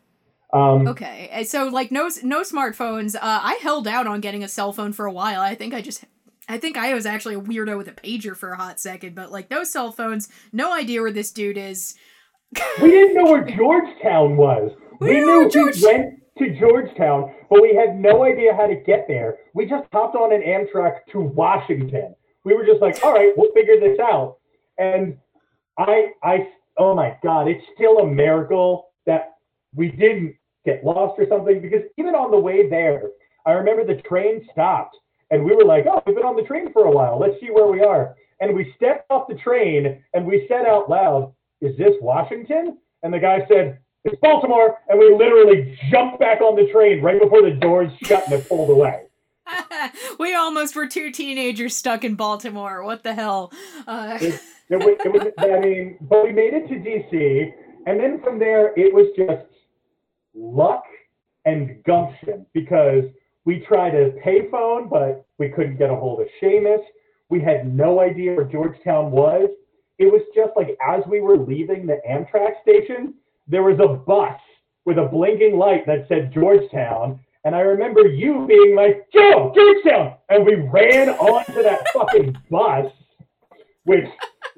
Um, 0.52 0.86
okay, 0.86 1.44
so 1.44 1.66
like 1.68 1.90
no 1.90 2.08
no 2.22 2.42
smartphones. 2.42 3.16
Uh, 3.16 3.18
I 3.22 3.54
held 3.62 3.88
out 3.88 4.06
on 4.06 4.20
getting 4.20 4.44
a 4.44 4.48
cell 4.48 4.72
phone 4.72 4.92
for 4.92 5.06
a 5.06 5.12
while. 5.12 5.40
I 5.40 5.56
think 5.56 5.74
I 5.74 5.80
just 5.80 6.04
I 6.50 6.58
think 6.58 6.76
I 6.76 6.92
was 6.94 7.06
actually 7.06 7.36
a 7.36 7.40
weirdo 7.40 7.78
with 7.78 7.86
a 7.86 7.92
pager 7.92 8.36
for 8.36 8.50
a 8.50 8.56
hot 8.56 8.80
second, 8.80 9.14
but 9.14 9.30
like 9.30 9.48
those 9.48 9.70
cell 9.70 9.92
phones, 9.92 10.28
no 10.52 10.72
idea 10.72 11.00
where 11.00 11.12
this 11.12 11.30
dude 11.30 11.56
is. 11.56 11.94
we 12.82 12.90
didn't 12.90 13.14
know 13.14 13.30
where 13.30 13.44
Georgetown 13.44 14.36
was. 14.36 14.72
We, 15.00 15.14
we 15.14 15.20
knew 15.20 15.48
George- 15.48 15.76
we 15.76 15.86
went 15.86 16.20
to 16.38 16.58
Georgetown, 16.58 17.32
but 17.48 17.62
we 17.62 17.76
had 17.76 17.96
no 17.96 18.24
idea 18.24 18.52
how 18.52 18.66
to 18.66 18.74
get 18.74 19.06
there. 19.06 19.38
We 19.54 19.66
just 19.66 19.86
hopped 19.92 20.16
on 20.16 20.32
an 20.32 20.42
Amtrak 20.42 21.06
to 21.12 21.20
Washington. 21.20 22.16
We 22.44 22.54
were 22.54 22.66
just 22.66 22.80
like, 22.80 22.98
all 23.04 23.12
right, 23.12 23.32
we'll 23.36 23.52
figure 23.52 23.78
this 23.78 24.00
out. 24.00 24.38
And 24.76 25.18
I, 25.78 26.08
I, 26.24 26.48
oh 26.78 26.96
my 26.96 27.16
God, 27.22 27.46
it's 27.46 27.64
still 27.76 27.98
a 27.98 28.06
miracle 28.06 28.88
that 29.06 29.34
we 29.76 29.92
didn't 29.92 30.34
get 30.64 30.82
lost 30.82 31.16
or 31.16 31.28
something 31.28 31.62
because 31.62 31.82
even 31.96 32.16
on 32.16 32.32
the 32.32 32.38
way 32.38 32.68
there, 32.68 33.02
I 33.46 33.52
remember 33.52 33.84
the 33.86 34.02
train 34.02 34.44
stopped 34.50 34.96
and 35.30 35.44
we 35.44 35.54
were 35.54 35.64
like, 35.64 35.86
oh, 35.88 36.02
we've 36.06 36.16
been 36.16 36.24
on 36.24 36.36
the 36.36 36.42
train 36.42 36.72
for 36.72 36.86
a 36.86 36.90
while. 36.90 37.18
Let's 37.18 37.40
see 37.40 37.50
where 37.50 37.66
we 37.66 37.80
are. 37.82 38.16
And 38.40 38.54
we 38.54 38.72
stepped 38.76 39.10
off 39.10 39.28
the 39.28 39.36
train 39.36 40.02
and 40.14 40.26
we 40.26 40.46
said 40.48 40.66
out 40.66 40.90
loud, 40.90 41.32
is 41.60 41.76
this 41.76 41.94
Washington? 42.00 42.78
And 43.02 43.12
the 43.12 43.18
guy 43.18 43.46
said, 43.48 43.78
it's 44.04 44.18
Baltimore. 44.20 44.78
And 44.88 44.98
we 44.98 45.14
literally 45.14 45.78
jumped 45.90 46.18
back 46.18 46.40
on 46.40 46.56
the 46.56 46.70
train 46.72 47.02
right 47.02 47.20
before 47.20 47.42
the 47.42 47.52
doors 47.52 47.92
shut 48.04 48.24
and 48.24 48.32
it 48.34 48.48
pulled 48.48 48.70
away. 48.70 49.02
we 50.18 50.34
almost 50.34 50.74
were 50.74 50.86
two 50.86 51.10
teenagers 51.10 51.76
stuck 51.76 52.04
in 52.04 52.14
Baltimore. 52.14 52.82
What 52.82 53.02
the 53.02 53.14
hell? 53.14 53.52
Uh... 53.86 54.18
it, 54.20 54.40
it, 54.68 54.76
was, 54.76 54.98
it 55.04 55.12
was, 55.12 55.32
I 55.38 55.60
mean, 55.60 55.98
but 56.00 56.24
we 56.24 56.32
made 56.32 56.54
it 56.54 56.68
to 56.68 56.74
DC. 56.74 57.52
And 57.86 58.00
then 58.00 58.22
from 58.22 58.38
there, 58.38 58.72
it 58.76 58.92
was 58.92 59.06
just 59.16 59.46
luck 60.34 60.84
and 61.44 61.82
gumption 61.84 62.46
because 62.52 63.04
we 63.44 63.60
tried 63.60 63.94
a 63.94 64.12
payphone, 64.24 64.88
but 64.90 65.26
we 65.38 65.48
couldn't 65.48 65.78
get 65.78 65.90
a 65.90 65.96
hold 65.96 66.20
of 66.20 66.28
Sheamus. 66.38 66.80
We 67.30 67.40
had 67.40 67.72
no 67.72 68.00
idea 68.00 68.34
where 68.34 68.44
Georgetown 68.44 69.10
was. 69.10 69.48
It 69.98 70.06
was 70.06 70.22
just 70.34 70.50
like 70.56 70.76
as 70.86 71.02
we 71.08 71.20
were 71.20 71.36
leaving 71.36 71.86
the 71.86 72.00
Amtrak 72.08 72.60
station, 72.62 73.14
there 73.46 73.62
was 73.62 73.78
a 73.80 73.94
bus 73.94 74.40
with 74.84 74.98
a 74.98 75.06
blinking 75.06 75.58
light 75.58 75.86
that 75.86 76.06
said 76.08 76.32
Georgetown. 76.32 77.20
And 77.44 77.54
I 77.54 77.60
remember 77.60 78.06
you 78.06 78.46
being 78.46 78.74
like, 78.76 79.08
Joe, 79.12 79.52
Georgetown! 79.54 80.16
And 80.28 80.44
we 80.44 80.56
ran 80.56 81.08
onto 81.10 81.62
that 81.62 81.86
fucking 81.94 82.36
bus, 82.50 82.92
which 83.84 84.06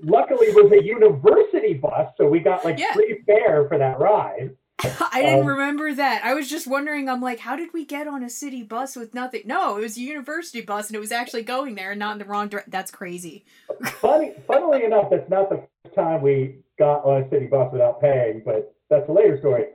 luckily 0.02 0.48
was 0.48 0.72
a 0.72 0.84
university 0.84 1.74
bus. 1.74 2.12
So 2.16 2.26
we 2.28 2.40
got 2.40 2.64
like 2.64 2.78
yeah. 2.78 2.92
free 2.92 3.22
fare 3.26 3.68
for 3.68 3.78
that 3.78 3.98
ride. 4.00 4.56
I 5.12 5.22
didn't 5.22 5.40
um, 5.40 5.46
remember 5.46 5.94
that. 5.94 6.24
I 6.24 6.34
was 6.34 6.48
just 6.48 6.66
wondering. 6.66 7.08
I'm 7.08 7.20
like, 7.20 7.38
how 7.40 7.56
did 7.56 7.72
we 7.72 7.84
get 7.84 8.08
on 8.08 8.22
a 8.22 8.30
city 8.30 8.62
bus 8.62 8.96
with 8.96 9.14
nothing? 9.14 9.42
No, 9.44 9.76
it 9.76 9.80
was 9.80 9.96
a 9.96 10.00
university 10.00 10.60
bus, 10.60 10.88
and 10.88 10.96
it 10.96 11.00
was 11.00 11.12
actually 11.12 11.42
going 11.42 11.74
there, 11.74 11.92
and 11.92 11.98
not 12.00 12.12
in 12.12 12.18
the 12.18 12.24
wrong 12.24 12.48
direction. 12.48 12.70
That's 12.70 12.90
crazy. 12.90 13.44
Funny, 14.00 14.32
funnily 14.46 14.84
enough, 14.84 15.10
that's 15.10 15.28
not 15.30 15.50
the 15.50 15.66
first 15.84 15.94
time 15.94 16.22
we 16.22 16.56
got 16.78 17.04
on 17.04 17.22
a 17.22 17.30
city 17.30 17.46
bus 17.46 17.70
without 17.72 18.00
paying, 18.00 18.42
but 18.44 18.74
that's 18.90 19.08
a 19.08 19.12
later 19.12 19.38
story. 19.38 19.66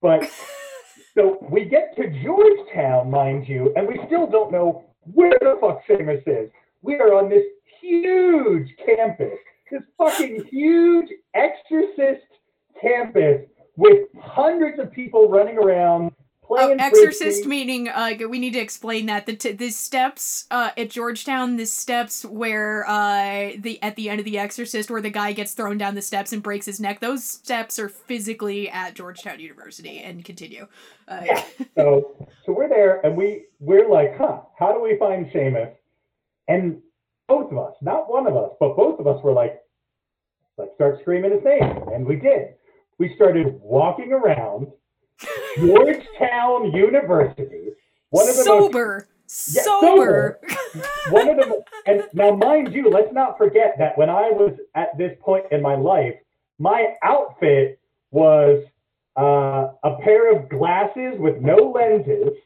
But 0.00 0.30
so 1.14 1.38
we 1.50 1.64
get 1.64 1.96
to 1.96 2.10
Georgetown, 2.22 3.10
mind 3.10 3.48
you, 3.48 3.72
and 3.74 3.88
we 3.88 3.98
still 4.06 4.28
don't 4.28 4.52
know 4.52 4.84
where 5.12 5.38
the 5.40 5.58
fuck 5.60 5.80
Sheamus 5.86 6.22
is. 6.26 6.50
We 6.82 6.96
are 6.96 7.14
on 7.14 7.28
this 7.28 7.44
huge 7.80 8.68
campus, 8.84 9.38
this 9.70 9.82
fucking 9.98 10.44
huge 10.50 11.08
exorcist 11.34 12.26
campus 12.80 13.46
with 13.76 14.08
hundreds 14.20 14.78
of 14.78 14.92
people 14.92 15.28
running 15.28 15.58
around 15.58 16.12
Oh, 16.58 16.76
exorcist 16.78 17.46
meaning 17.46 17.88
uh, 17.88 18.12
we 18.28 18.38
need 18.38 18.52
to 18.52 18.58
explain 18.58 19.06
that 19.06 19.26
the 19.26 19.36
t- 19.36 19.52
the 19.52 19.70
steps 19.70 20.46
uh, 20.50 20.70
at 20.76 20.90
Georgetown, 20.90 21.56
the 21.56 21.64
steps 21.64 22.24
where 22.24 22.86
uh, 22.86 23.52
the 23.58 23.82
at 23.82 23.96
the 23.96 24.10
end 24.10 24.18
of 24.18 24.24
the 24.24 24.38
Exorcist, 24.38 24.90
where 24.90 25.00
the 25.00 25.10
guy 25.10 25.32
gets 25.32 25.52
thrown 25.52 25.78
down 25.78 25.94
the 25.94 26.02
steps 26.02 26.32
and 26.32 26.42
breaks 26.42 26.66
his 26.66 26.78
neck. 26.78 27.00
Those 27.00 27.24
steps 27.24 27.78
are 27.78 27.88
physically 27.88 28.68
at 28.68 28.94
Georgetown 28.94 29.40
University. 29.40 30.00
And 30.00 30.24
continue. 30.24 30.66
Uh, 31.08 31.22
yeah. 31.24 31.44
So 31.76 32.28
so 32.44 32.52
we're 32.52 32.68
there, 32.68 33.00
and 33.04 33.16
we 33.16 33.46
we're 33.60 33.88
like, 33.88 34.18
huh? 34.18 34.40
How 34.58 34.72
do 34.72 34.82
we 34.82 34.98
find 34.98 35.30
Sheamus? 35.32 35.74
And 36.48 36.82
both 37.28 37.50
of 37.50 37.56
us, 37.56 37.74
not 37.80 38.10
one 38.10 38.26
of 38.26 38.36
us, 38.36 38.50
but 38.60 38.76
both 38.76 39.00
of 39.00 39.06
us 39.06 39.22
were 39.22 39.32
like, 39.32 39.60
let's 40.58 40.74
start 40.74 41.00
screaming 41.00 41.32
his 41.32 41.44
name, 41.44 41.88
and 41.94 42.04
we 42.04 42.16
did 42.16 42.56
we 42.98 43.14
started 43.14 43.46
walking 43.62 44.12
around 44.12 44.68
Georgetown 45.56 46.72
University. 46.72 47.72
One 48.10 48.28
of 48.28 48.36
the 48.36 48.42
sober. 48.42 49.08
Most, 49.26 49.56
yeah, 49.56 49.62
sober. 49.62 50.38
sober. 50.42 50.88
one 51.10 51.28
of 51.28 51.36
the 51.36 51.62
and 51.86 52.04
now 52.12 52.32
mind 52.32 52.74
you, 52.74 52.90
let's 52.90 53.12
not 53.12 53.38
forget 53.38 53.76
that 53.78 53.96
when 53.96 54.10
I 54.10 54.30
was 54.30 54.56
at 54.74 54.96
this 54.98 55.16
point 55.20 55.46
in 55.50 55.62
my 55.62 55.74
life, 55.74 56.14
my 56.58 56.94
outfit 57.02 57.80
was 58.10 58.64
uh, 59.18 59.68
a 59.82 59.96
pair 60.02 60.36
of 60.36 60.48
glasses 60.48 61.14
with 61.18 61.40
no 61.40 61.56
lenses, 61.56 62.36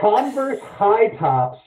Converse 0.00 0.60
high 0.60 1.08
tops, 1.16 1.58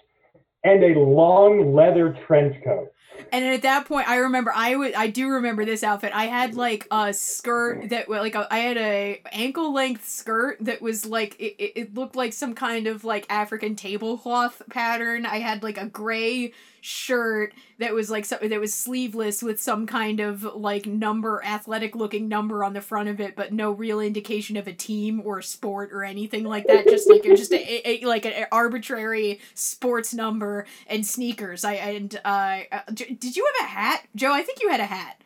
and 0.64 0.84
a 0.84 1.00
long 1.00 1.74
leather 1.74 2.18
trench 2.26 2.56
coat. 2.64 2.92
And 3.32 3.46
at 3.46 3.62
that 3.62 3.86
point, 3.86 4.10
I 4.10 4.18
remember 4.18 4.52
I 4.54 4.76
would 4.76 4.94
I 4.94 5.08
do 5.08 5.30
remember 5.30 5.64
this 5.64 5.84
outfit. 5.84 6.12
I 6.14 6.26
had 6.26 6.56
like 6.56 6.88
a 6.92 7.14
skirt 7.14 7.90
that 7.90 8.10
like 8.10 8.36
a, 8.36 8.48
I 8.52 8.60
had 8.60 8.78
a 8.78 9.22
ankle 9.32 9.74
length 9.74 10.08
skirt 10.08 10.58
that 10.62 10.82
was 10.82 11.06
like 11.06 11.40
it, 11.40 11.80
it 11.80 11.94
looked 11.94 12.16
like 12.16 12.34
some 12.34 12.56
kind 12.56 12.88
of 12.88 13.04
like 13.04 13.26
African 13.30 13.76
tablecloth 13.76 14.62
pattern. 14.70 15.26
I 15.26 15.40
had 15.40 15.64
like 15.64 15.78
a 15.78 15.86
gray 15.86 16.54
shirt 16.82 17.54
that 17.78 17.94
was 17.94 18.10
like 18.10 18.26
so, 18.26 18.38
that 18.42 18.60
was 18.60 18.74
sleeveless 18.74 19.44
with 19.44 19.62
some 19.62 19.86
kind 19.86 20.20
of 20.20 20.44
like 20.44 20.86
number 20.86 21.42
athletic 21.46 21.96
looking 21.96 22.28
number 22.28 22.64
on 22.64 22.74
the 22.74 22.82
front 22.82 23.08
of 23.08 23.20
it 23.20 23.36
but 23.36 23.54
no 23.54 23.72
real 23.72 24.00
indication 24.00 24.58
of 24.58 24.68
a 24.68 24.74
team 24.74 25.22
or 25.24 25.40
a 25.40 25.44
sport 25.44 25.92
or 25.94 26.04
anything 26.04 26.44
like 26.44 26.66
that 26.68 26.88
just 26.88 27.10
like 27.10 27.24
just 27.24 27.54
a, 27.54 27.90
a, 27.90 28.06
like 28.06 28.26
an 28.26 28.46
arbitrary 28.52 29.40
sports 29.54 30.14
number 30.14 30.66
and 30.88 31.06
sneakers 31.06 31.64
i 31.64 31.74
and 31.74 32.20
uh, 32.26 32.62
uh 32.72 32.82
did 32.94 33.36
you 33.36 33.48
have 33.60 33.68
a 33.68 33.70
hat 33.70 34.08
joe 34.16 34.34
i 34.34 34.42
think 34.42 34.62
you 34.62 34.70
had 34.70 34.80
a 34.80 34.86
hat 34.86 35.22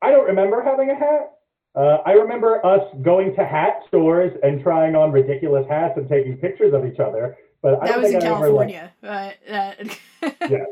i 0.00 0.10
don't 0.10 0.26
remember 0.26 0.62
having 0.62 0.88
a 0.90 0.94
hat 0.94 1.32
uh, 1.76 1.98
I 2.04 2.12
remember 2.12 2.64
us 2.66 2.82
going 3.02 3.34
to 3.36 3.44
hat 3.44 3.82
stores 3.86 4.36
and 4.42 4.60
trying 4.60 4.96
on 4.96 5.12
ridiculous 5.12 5.66
hats 5.68 5.94
and 5.96 6.08
taking 6.08 6.36
pictures 6.36 6.74
of 6.74 6.84
each 6.84 6.98
other. 6.98 7.36
But 7.62 7.80
I 7.82 7.88
that 7.88 8.00
was 8.00 8.10
in 8.10 8.16
I 8.16 8.20
California. 8.20 8.92
Ever, 9.02 9.34
uh, 9.48 9.52
uh, 9.52 9.84
yeah, 10.22 10.64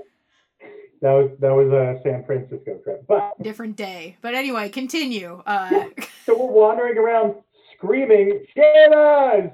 that 1.01 1.13
was 1.13 1.31
that 1.41 1.53
was 1.53 1.73
a 1.73 2.01
San 2.03 2.25
Francisco 2.25 2.79
trip, 2.83 3.05
but 3.07 3.41
different 3.43 3.77
day. 3.77 4.17
But 4.21 4.35
anyway, 4.35 4.69
continue. 4.69 5.43
Uh, 5.47 5.85
so 6.27 6.37
we're 6.39 6.53
wandering 6.53 6.99
around 6.99 7.37
screaming, 7.77 8.45
"Sheamus, 8.55 9.53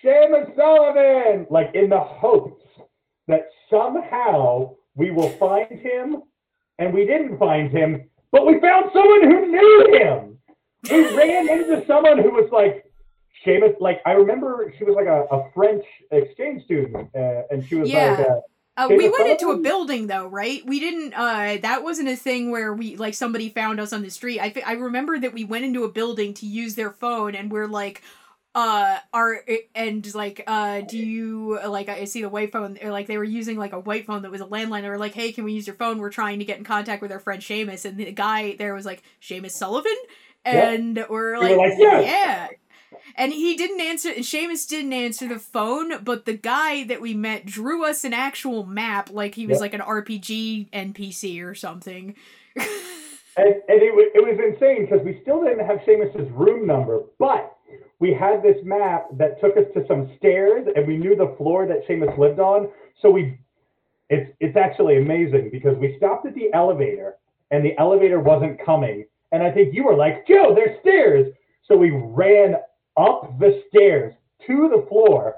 Sheamus 0.00 0.48
Sullivan!" 0.56 1.46
Like 1.50 1.74
in 1.74 1.90
the 1.90 2.00
hopes 2.00 2.64
that 3.26 3.48
somehow 3.68 4.76
we 4.94 5.10
will 5.10 5.30
find 5.30 5.70
him, 5.70 6.22
and 6.78 6.94
we 6.94 7.04
didn't 7.04 7.38
find 7.38 7.70
him, 7.70 8.08
but 8.32 8.46
we 8.46 8.58
found 8.58 8.90
someone 8.92 9.24
who 9.24 9.46
knew 9.46 9.98
him. 9.98 10.38
We 10.90 11.16
ran 11.16 11.50
into 11.50 11.84
someone 11.86 12.18
who 12.18 12.30
was 12.30 12.48
like 12.50 12.90
Sheamus, 13.44 13.74
like 13.78 14.00
I 14.06 14.12
remember 14.12 14.72
she 14.78 14.84
was 14.84 14.96
like 14.96 15.06
a, 15.06 15.24
a 15.30 15.50
French 15.52 15.84
exchange 16.10 16.64
student, 16.64 17.10
uh, 17.14 17.42
and 17.50 17.66
she 17.68 17.74
was 17.74 17.90
yeah. 17.90 18.12
like. 18.12 18.20
Uh, 18.20 18.40
uh, 18.78 18.88
we 18.88 19.08
went 19.08 19.28
into 19.28 19.50
a 19.50 19.58
building 19.58 20.06
though, 20.06 20.28
right? 20.28 20.64
We 20.64 20.78
didn't. 20.78 21.12
Uh, 21.12 21.58
that 21.62 21.82
wasn't 21.82 22.08
a 22.08 22.16
thing 22.16 22.52
where 22.52 22.72
we 22.72 22.94
like 22.94 23.14
somebody 23.14 23.48
found 23.48 23.80
us 23.80 23.92
on 23.92 24.02
the 24.02 24.10
street. 24.10 24.38
I 24.40 24.54
I 24.64 24.74
remember 24.74 25.18
that 25.18 25.32
we 25.32 25.44
went 25.44 25.64
into 25.64 25.82
a 25.82 25.88
building 25.88 26.32
to 26.34 26.46
use 26.46 26.76
their 26.76 26.92
phone, 26.92 27.34
and 27.34 27.50
we're 27.50 27.66
like, 27.66 28.02
uh, 28.54 28.98
are 29.12 29.44
and 29.74 30.14
like, 30.14 30.44
uh, 30.46 30.82
do 30.82 30.96
you 30.96 31.58
like? 31.66 31.88
I 31.88 32.04
see 32.04 32.22
the 32.22 32.28
white 32.28 32.52
phone. 32.52 32.78
Like 32.82 33.08
they 33.08 33.18
were 33.18 33.24
using 33.24 33.58
like 33.58 33.72
a 33.72 33.80
white 33.80 34.06
phone 34.06 34.22
that 34.22 34.30
was 34.30 34.40
a 34.40 34.46
landline. 34.46 34.82
They 34.82 34.90
were 34.90 34.96
like, 34.96 35.14
hey, 35.14 35.32
can 35.32 35.42
we 35.42 35.54
use 35.54 35.66
your 35.66 35.76
phone? 35.76 35.98
We're 35.98 36.10
trying 36.10 36.38
to 36.38 36.44
get 36.44 36.58
in 36.58 36.64
contact 36.64 37.02
with 37.02 37.10
our 37.10 37.20
friend 37.20 37.42
Sheamus, 37.42 37.84
and 37.84 37.98
the 37.98 38.12
guy 38.12 38.54
there 38.56 38.74
was 38.74 38.86
like 38.86 39.02
Sheamus 39.18 39.56
Sullivan, 39.56 39.96
and 40.44 41.04
we're 41.10 41.36
like, 41.38 41.50
we 41.50 41.56
like 41.56 41.72
yeah. 41.78 42.00
yeah 42.00 42.48
and 43.16 43.32
he 43.32 43.56
didn't 43.56 43.80
answer 43.80 44.10
and 44.10 44.24
Sheamus 44.24 44.66
didn't 44.66 44.92
answer 44.92 45.28
the 45.28 45.38
phone, 45.38 46.02
but 46.02 46.24
the 46.24 46.34
guy 46.34 46.84
that 46.84 47.00
we 47.00 47.14
met 47.14 47.46
drew 47.46 47.84
us 47.84 48.04
an 48.04 48.12
actual 48.12 48.64
map 48.64 49.10
like 49.10 49.34
he 49.34 49.46
was 49.46 49.56
yep. 49.56 49.60
like 49.60 49.74
an 49.74 49.80
RPG 49.80 50.70
NPC 50.70 51.44
or 51.44 51.54
something. 51.54 52.14
and, 52.56 52.66
and 53.36 53.82
it, 53.82 53.94
was, 53.94 54.10
it 54.14 54.24
was 54.24 54.38
insane 54.38 54.86
because 54.86 55.04
we 55.04 55.18
still 55.22 55.42
didn't 55.42 55.66
have 55.66 55.80
Sheamus's 55.84 56.30
room 56.32 56.66
number, 56.66 57.02
but 57.18 57.56
we 58.00 58.12
had 58.12 58.42
this 58.42 58.56
map 58.62 59.06
that 59.12 59.40
took 59.40 59.56
us 59.56 59.64
to 59.74 59.84
some 59.86 60.10
stairs 60.18 60.66
and 60.74 60.86
we 60.86 60.96
knew 60.96 61.16
the 61.16 61.34
floor 61.36 61.66
that 61.66 61.82
Sheamus 61.86 62.16
lived 62.18 62.40
on. 62.40 62.68
So 63.02 63.10
we 63.10 63.38
it's 64.10 64.30
it's 64.40 64.56
actually 64.56 64.96
amazing 64.98 65.50
because 65.52 65.76
we 65.76 65.96
stopped 65.98 66.26
at 66.26 66.34
the 66.34 66.50
elevator 66.54 67.16
and 67.50 67.64
the 67.64 67.78
elevator 67.78 68.20
wasn't 68.20 68.64
coming. 68.64 69.04
And 69.32 69.42
I 69.42 69.50
think 69.50 69.74
you 69.74 69.84
were 69.84 69.96
like, 69.96 70.26
Joe, 70.26 70.54
there's 70.54 70.80
stairs. 70.80 71.32
So 71.66 71.76
we 71.76 71.90
ran 71.90 72.56
up 72.98 73.38
the 73.38 73.62
stairs 73.68 74.14
to 74.46 74.68
the 74.68 74.86
floor, 74.88 75.36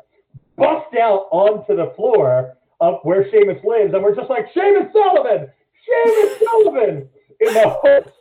bust 0.56 0.94
out 0.96 1.28
onto 1.30 1.76
the 1.76 1.92
floor 1.96 2.56
of 2.80 3.00
where 3.02 3.30
Sheamus 3.30 3.62
lives, 3.62 3.92
and 3.92 4.02
we're 4.02 4.16
just 4.16 4.30
like, 4.30 4.46
Sheamus 4.54 4.92
Sullivan! 4.92 5.50
Sheamus 5.84 6.38
Sullivan! 6.38 7.08
In 7.40 7.54
the 7.54 7.68
hopes. 7.68 8.12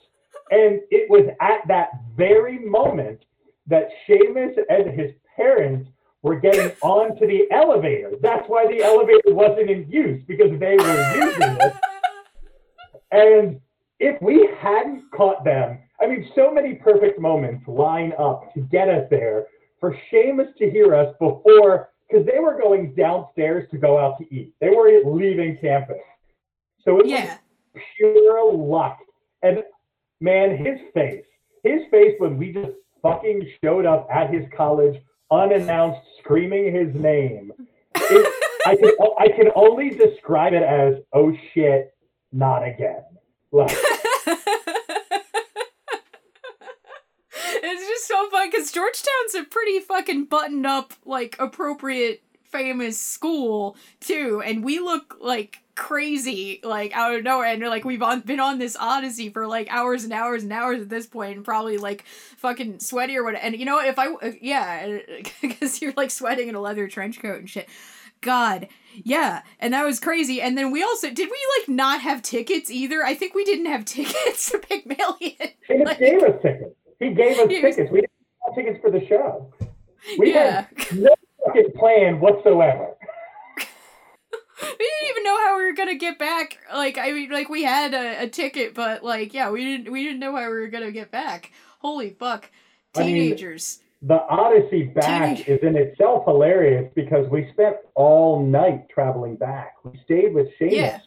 And 0.51 0.81
it 0.89 1.09
was 1.09 1.29
at 1.39 1.67
that 1.67 1.89
very 2.15 2.59
moment 2.59 3.23
that 3.67 3.89
Sheamus 4.05 4.57
and 4.69 4.99
his 4.99 5.11
parents 5.35 5.89
were 6.21 6.39
getting 6.39 6.71
onto 6.81 7.27
the 7.27 7.47
elevator. 7.51 8.11
That's 8.21 8.47
why 8.47 8.67
the 8.67 8.83
elevator 8.83 9.33
wasn't 9.33 9.69
in 9.69 9.89
use, 9.89 10.21
because 10.27 10.59
they 10.59 10.75
were 10.75 11.15
using 11.15 11.57
it. 11.61 11.73
And 13.11 13.61
if 13.99 14.21
we 14.21 14.49
hadn't 14.59 15.09
caught 15.11 15.43
them 15.43 15.79
I 16.01 16.07
mean, 16.07 16.29
so 16.35 16.51
many 16.51 16.75
perfect 16.75 17.19
moments 17.19 17.67
line 17.67 18.13
up 18.17 18.53
to 18.53 18.61
get 18.61 18.89
us 18.89 19.05
there 19.09 19.47
for 19.79 19.97
Sheamus 20.09 20.47
to 20.57 20.69
hear 20.69 20.95
us 20.95 21.13
before, 21.19 21.89
because 22.07 22.25
they 22.25 22.39
were 22.39 22.59
going 22.59 22.93
downstairs 22.95 23.69
to 23.71 23.77
go 23.77 23.97
out 23.97 24.17
to 24.19 24.33
eat. 24.33 24.53
They 24.59 24.69
were 24.69 24.89
leaving 25.05 25.57
campus. 25.61 25.97
So 26.85 26.99
it 26.99 27.07
yeah. 27.07 27.37
was 27.73 27.83
pure 27.97 28.53
luck. 28.53 28.99
And 29.43 29.63
man, 30.21 30.57
his 30.57 30.79
face, 30.93 31.25
his 31.63 31.81
face 31.91 32.15
when 32.17 32.37
we 32.37 32.53
just 32.53 32.71
fucking 33.01 33.47
showed 33.63 33.85
up 33.85 34.07
at 34.11 34.33
his 34.33 34.45
college 34.55 35.01
unannounced, 35.31 36.01
screaming 36.19 36.73
his 36.73 36.93
name. 36.95 37.51
It, 37.95 38.33
I 38.65 38.75
can 38.75 38.91
I 39.19 39.27
can 39.29 39.51
only 39.55 39.89
describe 39.91 40.53
it 40.53 40.63
as 40.63 40.95
oh 41.13 41.33
shit, 41.53 41.93
not 42.31 42.67
again. 42.67 43.03
Like 43.51 43.75
so 48.09 48.18
fun 48.29 48.49
because 48.49 48.71
Georgetown's 48.71 49.35
a 49.35 49.43
pretty 49.43 49.79
fucking 49.79 50.25
buttoned 50.25 50.65
up, 50.65 50.93
like 51.05 51.35
appropriate, 51.39 52.23
famous 52.49 52.99
school 52.99 53.77
too, 53.99 54.41
and 54.43 54.63
we 54.63 54.79
look 54.79 55.17
like 55.19 55.61
crazy, 55.75 56.59
like 56.63 56.91
out 56.95 57.15
of 57.15 57.23
nowhere, 57.23 57.47
and 57.47 57.61
like 57.63 57.85
we've 57.85 58.01
on, 58.01 58.21
been 58.21 58.39
on 58.39 58.59
this 58.59 58.75
odyssey 58.77 59.29
for 59.29 59.47
like 59.47 59.67
hours 59.71 60.03
and 60.03 60.11
hours 60.11 60.43
and 60.43 60.51
hours 60.51 60.81
at 60.81 60.89
this 60.89 61.07
point, 61.07 61.37
and 61.37 61.45
probably 61.45 61.77
like 61.77 62.03
fucking 62.37 62.79
sweaty 62.79 63.17
or 63.17 63.23
whatever. 63.23 63.43
And 63.43 63.57
you 63.57 63.65
know, 63.65 63.79
if 63.79 63.97
I, 63.97 64.07
uh, 64.07 64.31
yeah, 64.41 64.99
because 65.41 65.81
you're 65.81 65.93
like 65.95 66.11
sweating 66.11 66.49
in 66.49 66.55
a 66.55 66.61
leather 66.61 66.87
trench 66.87 67.21
coat 67.21 67.39
and 67.39 67.49
shit. 67.49 67.69
God, 68.21 68.67
yeah, 68.95 69.43
and 69.61 69.73
that 69.73 69.85
was 69.85 70.01
crazy. 70.01 70.41
And 70.41 70.57
then 70.57 70.71
we 70.71 70.83
also 70.83 71.09
did 71.09 71.29
we 71.29 71.39
like 71.59 71.69
not 71.69 72.01
have 72.01 72.21
tickets 72.21 72.69
either? 72.69 73.03
I 73.03 73.13
think 73.13 73.33
we 73.33 73.45
didn't 73.45 73.67
have 73.67 73.85
tickets 73.85 74.51
to 74.51 74.59
Pygmalion. 74.59 75.53
They 75.69 75.83
like, 75.85 75.99
gave 75.99 76.21
us 76.23 76.41
tickets. 76.41 76.75
He 76.99 77.13
gave 77.13 77.39
us 77.39 77.47
tickets. 77.47 77.91
We 77.91 78.01
didn't 78.01 78.18
tickets 78.55 78.79
for 78.81 78.91
the 78.91 79.05
show. 79.07 79.53
We 80.17 80.33
yeah. 80.33 80.67
had 80.79 80.97
no 80.97 81.15
fucking 81.45 81.71
plan 81.77 82.19
whatsoever. 82.19 82.95
we 83.57 83.65
didn't 84.63 85.09
even 85.09 85.23
know 85.23 85.37
how 85.45 85.57
we 85.57 85.65
were 85.65 85.73
gonna 85.73 85.95
get 85.95 86.17
back. 86.17 86.57
Like 86.73 86.97
I 86.97 87.11
mean, 87.11 87.29
like 87.29 87.49
we 87.49 87.63
had 87.63 87.93
a, 87.93 88.23
a 88.23 88.27
ticket, 88.27 88.73
but 88.73 89.03
like 89.03 89.33
yeah, 89.33 89.49
we 89.49 89.63
didn't 89.63 89.91
we 89.91 90.03
didn't 90.03 90.19
know 90.19 90.35
how 90.35 90.43
we 90.49 90.57
were 90.57 90.67
gonna 90.67 90.91
get 90.91 91.11
back. 91.11 91.51
Holy 91.79 92.11
fuck, 92.11 92.49
teenagers. 92.93 93.79
I 93.79 93.81
mean, 93.81 93.89
the 94.01 94.21
Odyssey 94.29 94.83
back 94.83 95.37
Teenage- 95.37 95.47
is 95.47 95.59
in 95.61 95.75
itself 95.75 96.23
hilarious 96.25 96.89
because 96.95 97.29
we 97.29 97.49
spent 97.51 97.75
all 97.95 98.45
night 98.45 98.87
traveling 98.89 99.35
back. 99.35 99.75
We 99.83 99.99
stayed 100.05 100.33
with 100.33 100.47
Sheamus 100.57 100.73
yeah. 100.73 100.99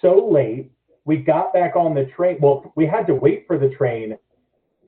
so 0.00 0.28
late. 0.28 0.70
We 1.04 1.16
got 1.16 1.52
back 1.52 1.74
on 1.74 1.94
the 1.94 2.04
train. 2.16 2.38
Well, 2.40 2.72
we 2.76 2.86
had 2.86 3.08
to 3.08 3.14
wait 3.14 3.44
for 3.48 3.58
the 3.58 3.70
train 3.70 4.16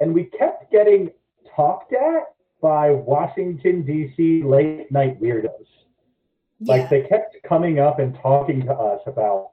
and 0.01 0.15
we 0.15 0.25
kept 0.25 0.71
getting 0.71 1.11
talked 1.55 1.93
at 1.93 2.35
by 2.61 2.91
Washington 2.91 3.83
D.C. 3.85 4.43
late 4.43 4.91
night 4.91 5.21
weirdos. 5.21 5.51
Yeah. 6.61 6.77
Like 6.77 6.91
they 6.91 7.03
kept 7.03 7.37
coming 7.47 7.79
up 7.79 7.99
and 7.99 8.15
talking 8.23 8.63
to 8.63 8.73
us 8.73 9.01
about. 9.07 9.51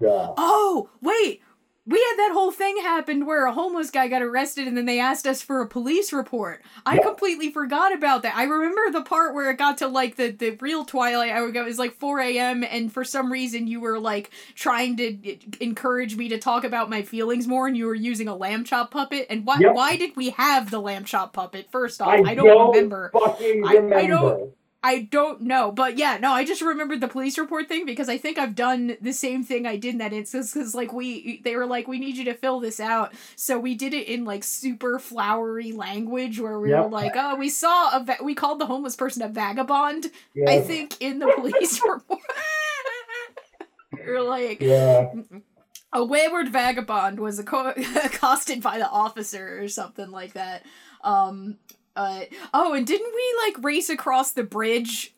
Uh, 0.00 0.32
oh 0.36 0.90
wait, 1.00 1.40
we 1.88 1.98
had 1.98 2.18
that 2.18 2.34
whole 2.34 2.52
thing 2.52 2.76
happened 2.76 3.26
where 3.26 3.46
a 3.46 3.52
homeless 3.52 3.90
guy 3.90 4.08
got 4.08 4.20
arrested 4.20 4.68
and 4.68 4.76
then 4.76 4.84
they 4.84 5.00
asked 5.00 5.26
us 5.26 5.40
for 5.40 5.62
a 5.62 5.66
police 5.66 6.12
report. 6.12 6.62
I 6.84 6.98
completely 6.98 7.50
forgot 7.50 7.94
about 7.94 8.22
that. 8.24 8.36
I 8.36 8.42
remember 8.42 8.90
the 8.92 9.00
part 9.00 9.34
where 9.34 9.50
it 9.50 9.56
got 9.56 9.78
to 9.78 9.88
like 9.88 10.16
the, 10.16 10.30
the 10.30 10.50
real 10.60 10.84
twilight 10.84 11.30
hour. 11.30 11.48
It 11.48 11.64
was 11.64 11.78
like 11.78 11.94
4 11.94 12.20
a.m. 12.20 12.62
and 12.62 12.92
for 12.92 13.04
some 13.04 13.32
reason 13.32 13.66
you 13.66 13.80
were 13.80 13.98
like 13.98 14.30
trying 14.54 14.98
to 14.98 15.16
eh, 15.26 15.36
encourage 15.60 16.14
me 16.14 16.28
to 16.28 16.36
talk 16.36 16.64
about 16.64 16.90
my 16.90 17.00
feelings 17.00 17.46
more 17.46 17.66
and 17.66 17.74
you 17.74 17.86
were 17.86 17.94
using 17.94 18.28
a 18.28 18.36
lamb 18.36 18.64
chop 18.64 18.90
puppet. 18.90 19.26
And 19.30 19.46
why, 19.46 19.56
yep. 19.58 19.74
why 19.74 19.96
did 19.96 20.14
we 20.14 20.28
have 20.30 20.70
the 20.70 20.80
lamb 20.80 21.04
chop 21.04 21.32
puppet? 21.32 21.68
First 21.72 22.02
off, 22.02 22.08
I, 22.08 22.18
I 22.18 22.34
don't, 22.34 22.44
don't, 22.44 22.74
remember. 22.74 23.10
Remember. 23.14 23.94
I, 23.94 24.00
I 24.00 24.06
don't 24.06 24.52
I 24.80 25.02
don't 25.02 25.40
know, 25.40 25.72
but 25.72 25.98
yeah, 25.98 26.18
no, 26.18 26.30
I 26.30 26.44
just 26.44 26.62
remembered 26.62 27.00
the 27.00 27.08
police 27.08 27.36
report 27.36 27.66
thing 27.66 27.84
because 27.84 28.08
I 28.08 28.16
think 28.16 28.38
I've 28.38 28.54
done 28.54 28.96
the 29.00 29.12
same 29.12 29.42
thing 29.42 29.66
I 29.66 29.76
did 29.76 29.94
in 29.94 29.98
that 29.98 30.12
instance. 30.12 30.54
Because 30.54 30.72
like 30.72 30.92
we, 30.92 31.40
they 31.42 31.56
were 31.56 31.66
like, 31.66 31.88
we 31.88 31.98
need 31.98 32.16
you 32.16 32.24
to 32.26 32.34
fill 32.34 32.60
this 32.60 32.78
out, 32.78 33.12
so 33.34 33.58
we 33.58 33.74
did 33.74 33.92
it 33.92 34.06
in 34.06 34.24
like 34.24 34.44
super 34.44 35.00
flowery 35.00 35.72
language 35.72 36.38
where 36.38 36.60
we 36.60 36.70
yep. 36.70 36.84
were 36.84 36.90
like, 36.90 37.14
oh, 37.16 37.34
we 37.34 37.48
saw 37.48 37.96
a, 37.96 38.04
va- 38.04 38.22
we 38.22 38.36
called 38.36 38.60
the 38.60 38.66
homeless 38.66 38.94
person 38.94 39.22
a 39.22 39.28
vagabond. 39.28 40.12
Yep. 40.34 40.48
I 40.48 40.60
think 40.60 40.96
in 41.00 41.18
the 41.18 41.32
police 41.34 41.80
report. 41.88 42.20
we're 43.92 44.22
like, 44.22 44.60
yeah. 44.60 45.12
A 45.92 46.04
wayward 46.04 46.50
vagabond 46.50 47.18
was 47.18 47.38
accosted 47.40 48.62
by 48.62 48.78
the 48.78 48.88
officer 48.88 49.60
or 49.60 49.68
something 49.68 50.10
like 50.12 50.34
that. 50.34 50.64
Um, 51.02 51.56
uh, 51.98 52.24
oh, 52.54 52.74
and 52.74 52.86
didn't 52.86 53.12
we 53.12 53.34
like 53.46 53.64
race 53.64 53.90
across 53.90 54.32
the 54.32 54.44
bridge 54.44 55.14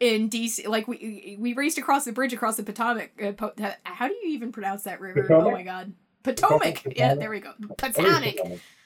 in 0.00 0.30
DC? 0.30 0.66
Like 0.66 0.88
we 0.88 1.36
we 1.38 1.52
raced 1.52 1.76
across 1.76 2.06
the 2.06 2.12
bridge 2.12 2.32
across 2.32 2.56
the 2.56 2.62
Potomac. 2.62 3.10
Uh, 3.22 3.32
po- 3.32 3.52
how 3.84 4.08
do 4.08 4.14
you 4.14 4.30
even 4.30 4.50
pronounce 4.50 4.84
that 4.84 5.00
river? 5.00 5.22
Potomac? 5.22 5.46
Oh 5.46 5.50
my 5.50 5.62
god, 5.62 5.92
Potomac. 6.22 6.76
Potomac. 6.76 6.98
Yeah, 6.98 7.14
there 7.14 7.28
we 7.28 7.40
go. 7.40 7.52
Potomac. 7.76 8.36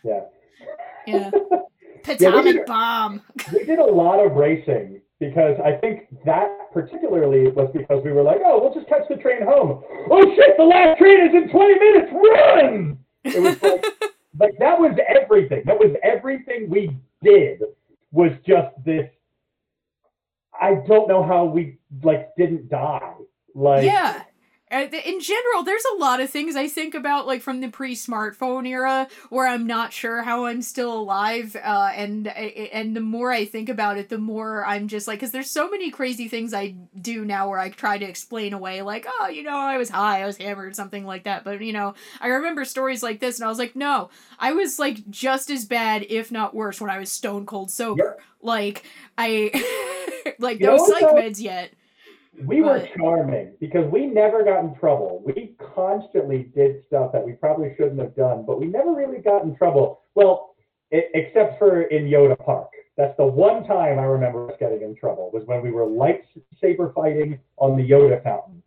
Yeah. 0.03 0.21
Yeah. 1.07 1.31
Potomac 2.03 2.55
yeah, 2.55 2.63
bomb. 2.67 3.23
we 3.53 3.65
did 3.65 3.79
a 3.79 3.85
lot 3.85 4.25
of 4.25 4.33
racing 4.33 5.01
because 5.21 5.57
I 5.65 5.73
think 5.73 6.07
that 6.25 6.73
particularly 6.73 7.49
was 7.49 7.71
because 7.73 8.03
we 8.05 8.13
were 8.13 8.23
like, 8.23 8.41
oh, 8.45 8.61
we'll 8.61 8.75
just 8.75 8.89
catch 8.89 9.09
the 9.09 9.17
train 9.17 9.43
home. 9.43 9.83
Oh 10.11 10.35
shit, 10.35 10.57
the 10.57 10.65
last 10.65 10.99
train 10.99 11.21
is 11.21 11.35
in 11.35 11.49
20 11.49 11.79
minutes. 11.79 12.13
Run! 12.13 12.99
It 13.25 13.41
was 13.41 13.63
like, 13.63 13.85
like 14.39 14.59
that 14.59 14.79
was 14.79 14.97
everything. 15.09 15.63
That 15.67 15.79
was 15.79 15.97
everything 16.03 16.69
we 16.69 16.97
did 17.27 17.63
was 18.13 18.33
just 18.47 18.73
this. 18.85 19.11
I 20.59 20.75
don't 20.87 21.09
know 21.09 21.23
how 21.23 21.45
we 21.45 21.79
like 22.03 22.31
didn't 22.37 22.69
die. 22.69 23.15
Like 23.55 23.85
yeah, 23.85 24.23
Uh, 24.69 24.87
in 25.05 25.21
general, 25.21 25.63
there's 25.63 25.85
a 25.95 25.97
lot 25.97 26.21
of 26.21 26.29
things 26.29 26.57
I 26.57 26.67
think 26.67 26.97
about, 26.97 27.25
like 27.25 27.41
from 27.41 27.61
the 27.61 27.69
pre-smartphone 27.69 28.67
era, 28.67 29.07
where 29.31 29.47
I'm 29.47 29.65
not 29.65 29.93
sure 29.93 30.23
how 30.25 30.47
I'm 30.47 30.61
still 30.61 30.93
alive. 30.93 31.55
Uh, 31.55 31.93
and 31.95 32.27
uh, 32.27 32.31
uh, 32.31 32.67
and 32.73 32.97
the 32.97 33.01
more 33.01 33.31
I 33.31 33.45
think 33.45 33.69
about 33.69 33.97
it, 33.97 34.09
the 34.09 34.19
more 34.19 34.67
I'm 34.67 34.89
just 34.89 35.07
like, 35.07 35.21
because 35.21 35.31
there's 35.31 35.51
so 35.53 35.71
many 35.71 35.93
crazy 35.93 36.27
things 36.27 36.53
I 36.53 36.75
do 37.01 37.25
now, 37.25 37.49
where 37.49 37.61
I 37.61 37.69
try 37.71 37.97
to 37.97 38.05
explain 38.05 38.53
away, 38.55 38.83
like, 38.83 39.07
oh, 39.09 39.29
you 39.29 39.45
know, 39.45 39.57
I 39.57 39.77
was 39.77 39.89
high, 39.89 40.23
I 40.23 40.27
was 40.27 40.37
hammered, 40.37 40.75
something 40.75 41.07
like 41.07 41.25
that. 41.25 41.45
But 41.45 41.61
you 41.61 41.73
know, 41.73 41.95
I 42.21 42.27
remember 42.27 42.65
stories 42.65 43.05
like 43.05 43.21
this, 43.21 43.39
and 43.39 43.47
I 43.47 43.49
was 43.49 43.61
like, 43.61 43.77
no, 43.77 44.11
I 44.41 44.53
was 44.53 44.81
like 44.81 45.09
just 45.09 45.49
as 45.49 45.65
bad, 45.65 46.07
if 46.09 46.33
not 46.33 46.57
worse, 46.57 46.81
when 46.81 46.91
I 46.91 46.99
was 46.99 47.13
stone 47.13 47.47
cold 47.47 47.71
sober. 47.71 48.17
Yeah. 48.19 48.25
Like 48.43 48.83
I, 49.17 50.35
like 50.41 50.59
no 50.59 50.77
psych 50.77 51.05
meds 51.05 51.41
yet 51.41 51.73
we 52.45 52.63
were 52.63 52.87
charming 52.97 53.55
because 53.61 53.91
we 53.91 54.07
never 54.07 54.45
got 54.45 54.65
in 54.65 54.75
trouble. 54.77 55.23
We 55.25 55.57
constantly 55.75 56.51
did 56.55 56.85
stuff 56.87 57.13
that 57.13 57.25
we 57.25 57.33
probably 57.33 57.75
shouldn't 57.77 58.01
have 58.01 58.15
done, 58.15 58.45
but 58.47 58.61
we 58.61 58.67
never 58.67 58.93
really 58.95 59.19
got 59.19 59.45
in 59.45 59.57
trouble. 59.57 60.03
Well, 60.15 60.55
it, 60.91 61.11
except 61.15 61.59
for 61.59 61.83
in 61.83 62.05
Yoda 62.05 62.39
Park. 62.45 62.71
That's 62.97 63.17
the 63.19 63.27
one 63.27 63.67
time 63.67 63.99
I 63.99 64.05
remember 64.05 64.51
us 64.51 64.57
getting 64.59 64.81
in 64.83 64.97
trouble 64.97 65.31
was 65.33 65.43
when 65.47 65.63
we 65.63 65.71
were 65.71 65.85
lightsaber 65.85 66.95
fighting 66.95 67.39
on 67.59 67.77
the 67.77 67.83
Yoda 67.83 68.23
fountain. 68.23 68.63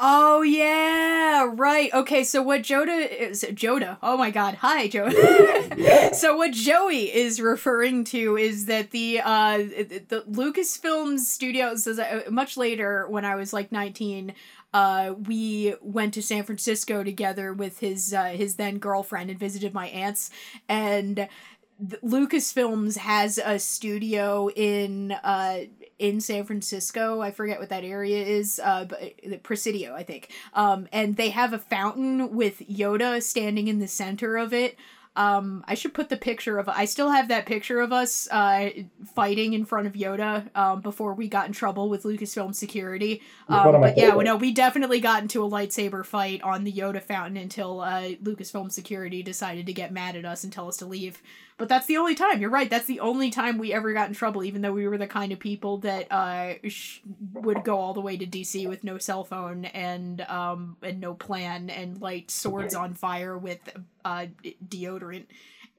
Oh 0.00 0.42
yeah, 0.42 1.50
right. 1.56 1.92
Okay, 1.92 2.22
so 2.22 2.40
what 2.40 2.62
Joda 2.62 3.10
is 3.10 3.44
Joda. 3.50 3.98
Oh 4.00 4.16
my 4.16 4.30
god. 4.30 4.54
Hi, 4.60 4.88
Joda. 4.88 5.76
yeah. 5.76 6.12
So 6.14 6.36
what 6.36 6.52
Joey 6.52 7.12
is 7.12 7.40
referring 7.40 8.04
to 8.04 8.36
is 8.36 8.66
that 8.66 8.92
the 8.92 9.20
uh 9.20 9.58
the 9.58 10.24
Lucasfilm 10.30 11.18
Studios 11.18 11.88
much 12.30 12.56
later 12.56 13.06
when 13.08 13.24
I 13.24 13.34
was 13.34 13.52
like 13.52 13.72
19 13.72 14.34
uh, 14.74 15.14
we 15.26 15.74
went 15.80 16.12
to 16.14 16.22
San 16.22 16.44
Francisco 16.44 17.02
together 17.02 17.52
with 17.52 17.78
his 17.80 18.12
uh, 18.14 18.26
his 18.26 18.56
then 18.56 18.78
girlfriend 18.78 19.30
and 19.30 19.38
visited 19.38 19.74
my 19.74 19.88
aunts 19.88 20.30
and 20.68 21.28
Lucasfilms 22.04 22.96
has 22.98 23.38
a 23.38 23.58
studio 23.58 24.48
in 24.54 25.12
uh 25.12 25.60
in 25.98 26.20
San 26.20 26.44
Francisco. 26.44 27.20
I 27.20 27.30
forget 27.30 27.58
what 27.58 27.70
that 27.70 27.84
area 27.84 28.24
is, 28.24 28.60
uh, 28.62 28.84
but 28.84 29.42
Presidio, 29.42 29.94
I 29.94 30.02
think. 30.02 30.30
Um, 30.54 30.88
and 30.92 31.16
they 31.16 31.30
have 31.30 31.52
a 31.52 31.58
fountain 31.58 32.34
with 32.34 32.60
Yoda 32.68 33.22
standing 33.22 33.68
in 33.68 33.78
the 33.78 33.88
center 33.88 34.36
of 34.36 34.52
it. 34.52 34.78
Um, 35.16 35.64
I 35.66 35.74
should 35.74 35.94
put 35.94 36.10
the 36.10 36.16
picture 36.16 36.58
of. 36.58 36.68
I 36.68 36.84
still 36.84 37.10
have 37.10 37.26
that 37.28 37.44
picture 37.44 37.80
of 37.80 37.92
us 37.92 38.28
uh, 38.30 38.70
fighting 39.16 39.52
in 39.52 39.64
front 39.64 39.88
of 39.88 39.94
Yoda 39.94 40.48
um, 40.56 40.80
before 40.80 41.12
we 41.12 41.26
got 41.26 41.48
in 41.48 41.52
trouble 41.52 41.88
with 41.88 42.04
Lucasfilm 42.04 42.54
security. 42.54 43.20
Um, 43.48 43.80
but 43.80 43.98
yeah, 43.98 44.14
well, 44.14 44.24
no, 44.24 44.36
we 44.36 44.52
definitely 44.52 45.00
got 45.00 45.22
into 45.22 45.44
a 45.44 45.50
lightsaber 45.50 46.06
fight 46.06 46.40
on 46.42 46.62
the 46.62 46.72
Yoda 46.72 47.02
fountain 47.02 47.36
until 47.36 47.80
uh, 47.80 48.10
Lucasfilm 48.22 48.70
security 48.70 49.24
decided 49.24 49.66
to 49.66 49.72
get 49.72 49.92
mad 49.92 50.14
at 50.14 50.24
us 50.24 50.44
and 50.44 50.52
tell 50.52 50.68
us 50.68 50.76
to 50.76 50.86
leave. 50.86 51.20
But 51.58 51.68
that's 51.68 51.86
the 51.86 51.96
only 51.96 52.14
time. 52.14 52.40
You're 52.40 52.50
right. 52.50 52.70
That's 52.70 52.86
the 52.86 53.00
only 53.00 53.30
time 53.30 53.58
we 53.58 53.72
ever 53.72 53.92
got 53.92 54.08
in 54.08 54.14
trouble, 54.14 54.44
even 54.44 54.62
though 54.62 54.72
we 54.72 54.86
were 54.86 54.96
the 54.96 55.08
kind 55.08 55.32
of 55.32 55.40
people 55.40 55.78
that 55.78 56.10
uh, 56.10 56.54
sh- 56.68 57.00
would 57.34 57.64
go 57.64 57.78
all 57.78 57.92
the 57.92 58.00
way 58.00 58.16
to 58.16 58.24
DC 58.24 58.68
with 58.68 58.84
no 58.84 58.96
cell 58.96 59.24
phone 59.24 59.64
and 59.64 60.20
um, 60.22 60.76
and 60.82 61.00
no 61.00 61.14
plan 61.14 61.68
and 61.68 62.00
light 62.00 62.30
swords 62.30 62.76
on 62.76 62.94
fire 62.94 63.36
with 63.36 63.58
uh, 64.04 64.26
deodorant. 64.68 65.26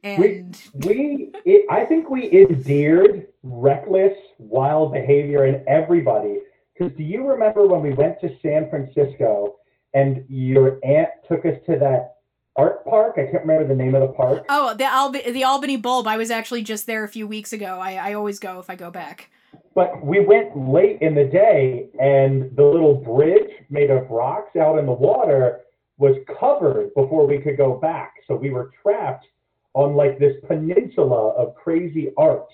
And 0.03 0.61
we, 0.73 0.87
we 0.87 1.31
it, 1.45 1.65
I 1.69 1.85
think 1.85 2.09
we 2.09 2.29
endeared 2.29 3.27
reckless, 3.41 4.17
wild 4.37 4.91
behavior 4.91 5.45
in 5.45 5.63
everybody. 5.65 6.39
Because 6.77 6.95
do 6.97 7.03
you 7.03 7.25
remember 7.25 7.65
when 7.67 7.81
we 7.81 7.93
went 7.93 8.19
to 8.21 8.35
San 8.41 8.69
Francisco 8.69 9.55
and 9.93 10.25
your 10.27 10.79
aunt 10.83 11.09
took 11.27 11.45
us 11.45 11.55
to 11.65 11.77
that 11.79 12.15
art 12.59 12.85
park. 12.85 13.13
I 13.17 13.23
can't 13.23 13.45
remember 13.45 13.67
the 13.67 13.75
name 13.75 13.95
of 13.95 14.01
the 14.01 14.13
park. 14.13 14.45
Oh, 14.49 14.73
the 14.73 14.83
Alba- 14.83 15.31
the 15.31 15.45
Albany 15.45 15.77
Bulb. 15.77 16.07
I 16.07 16.17
was 16.17 16.29
actually 16.29 16.61
just 16.61 16.85
there 16.85 17.03
a 17.03 17.07
few 17.07 17.25
weeks 17.25 17.53
ago. 17.53 17.79
I, 17.81 17.93
I 17.93 18.13
always 18.13 18.37
go 18.37 18.59
if 18.59 18.69
I 18.69 18.75
go 18.75 18.91
back. 18.91 19.31
But 19.75 20.05
we 20.05 20.19
went 20.19 20.57
late 20.57 21.01
in 21.01 21.15
the 21.15 21.23
day, 21.23 21.87
and 22.01 22.53
the 22.57 22.63
little 22.63 22.95
bridge 22.95 23.51
made 23.69 23.89
of 23.89 24.09
rocks 24.09 24.55
out 24.57 24.77
in 24.77 24.85
the 24.85 24.91
water 24.91 25.61
was 25.97 26.15
covered 26.39 26.93
before 26.95 27.25
we 27.25 27.39
could 27.39 27.55
go 27.55 27.77
back. 27.77 28.15
So 28.27 28.35
we 28.35 28.49
were 28.49 28.71
trapped 28.81 29.27
on 29.73 29.95
like 29.95 30.19
this 30.19 30.35
peninsula 30.47 31.29
of 31.29 31.55
crazy 31.55 32.11
art. 32.17 32.47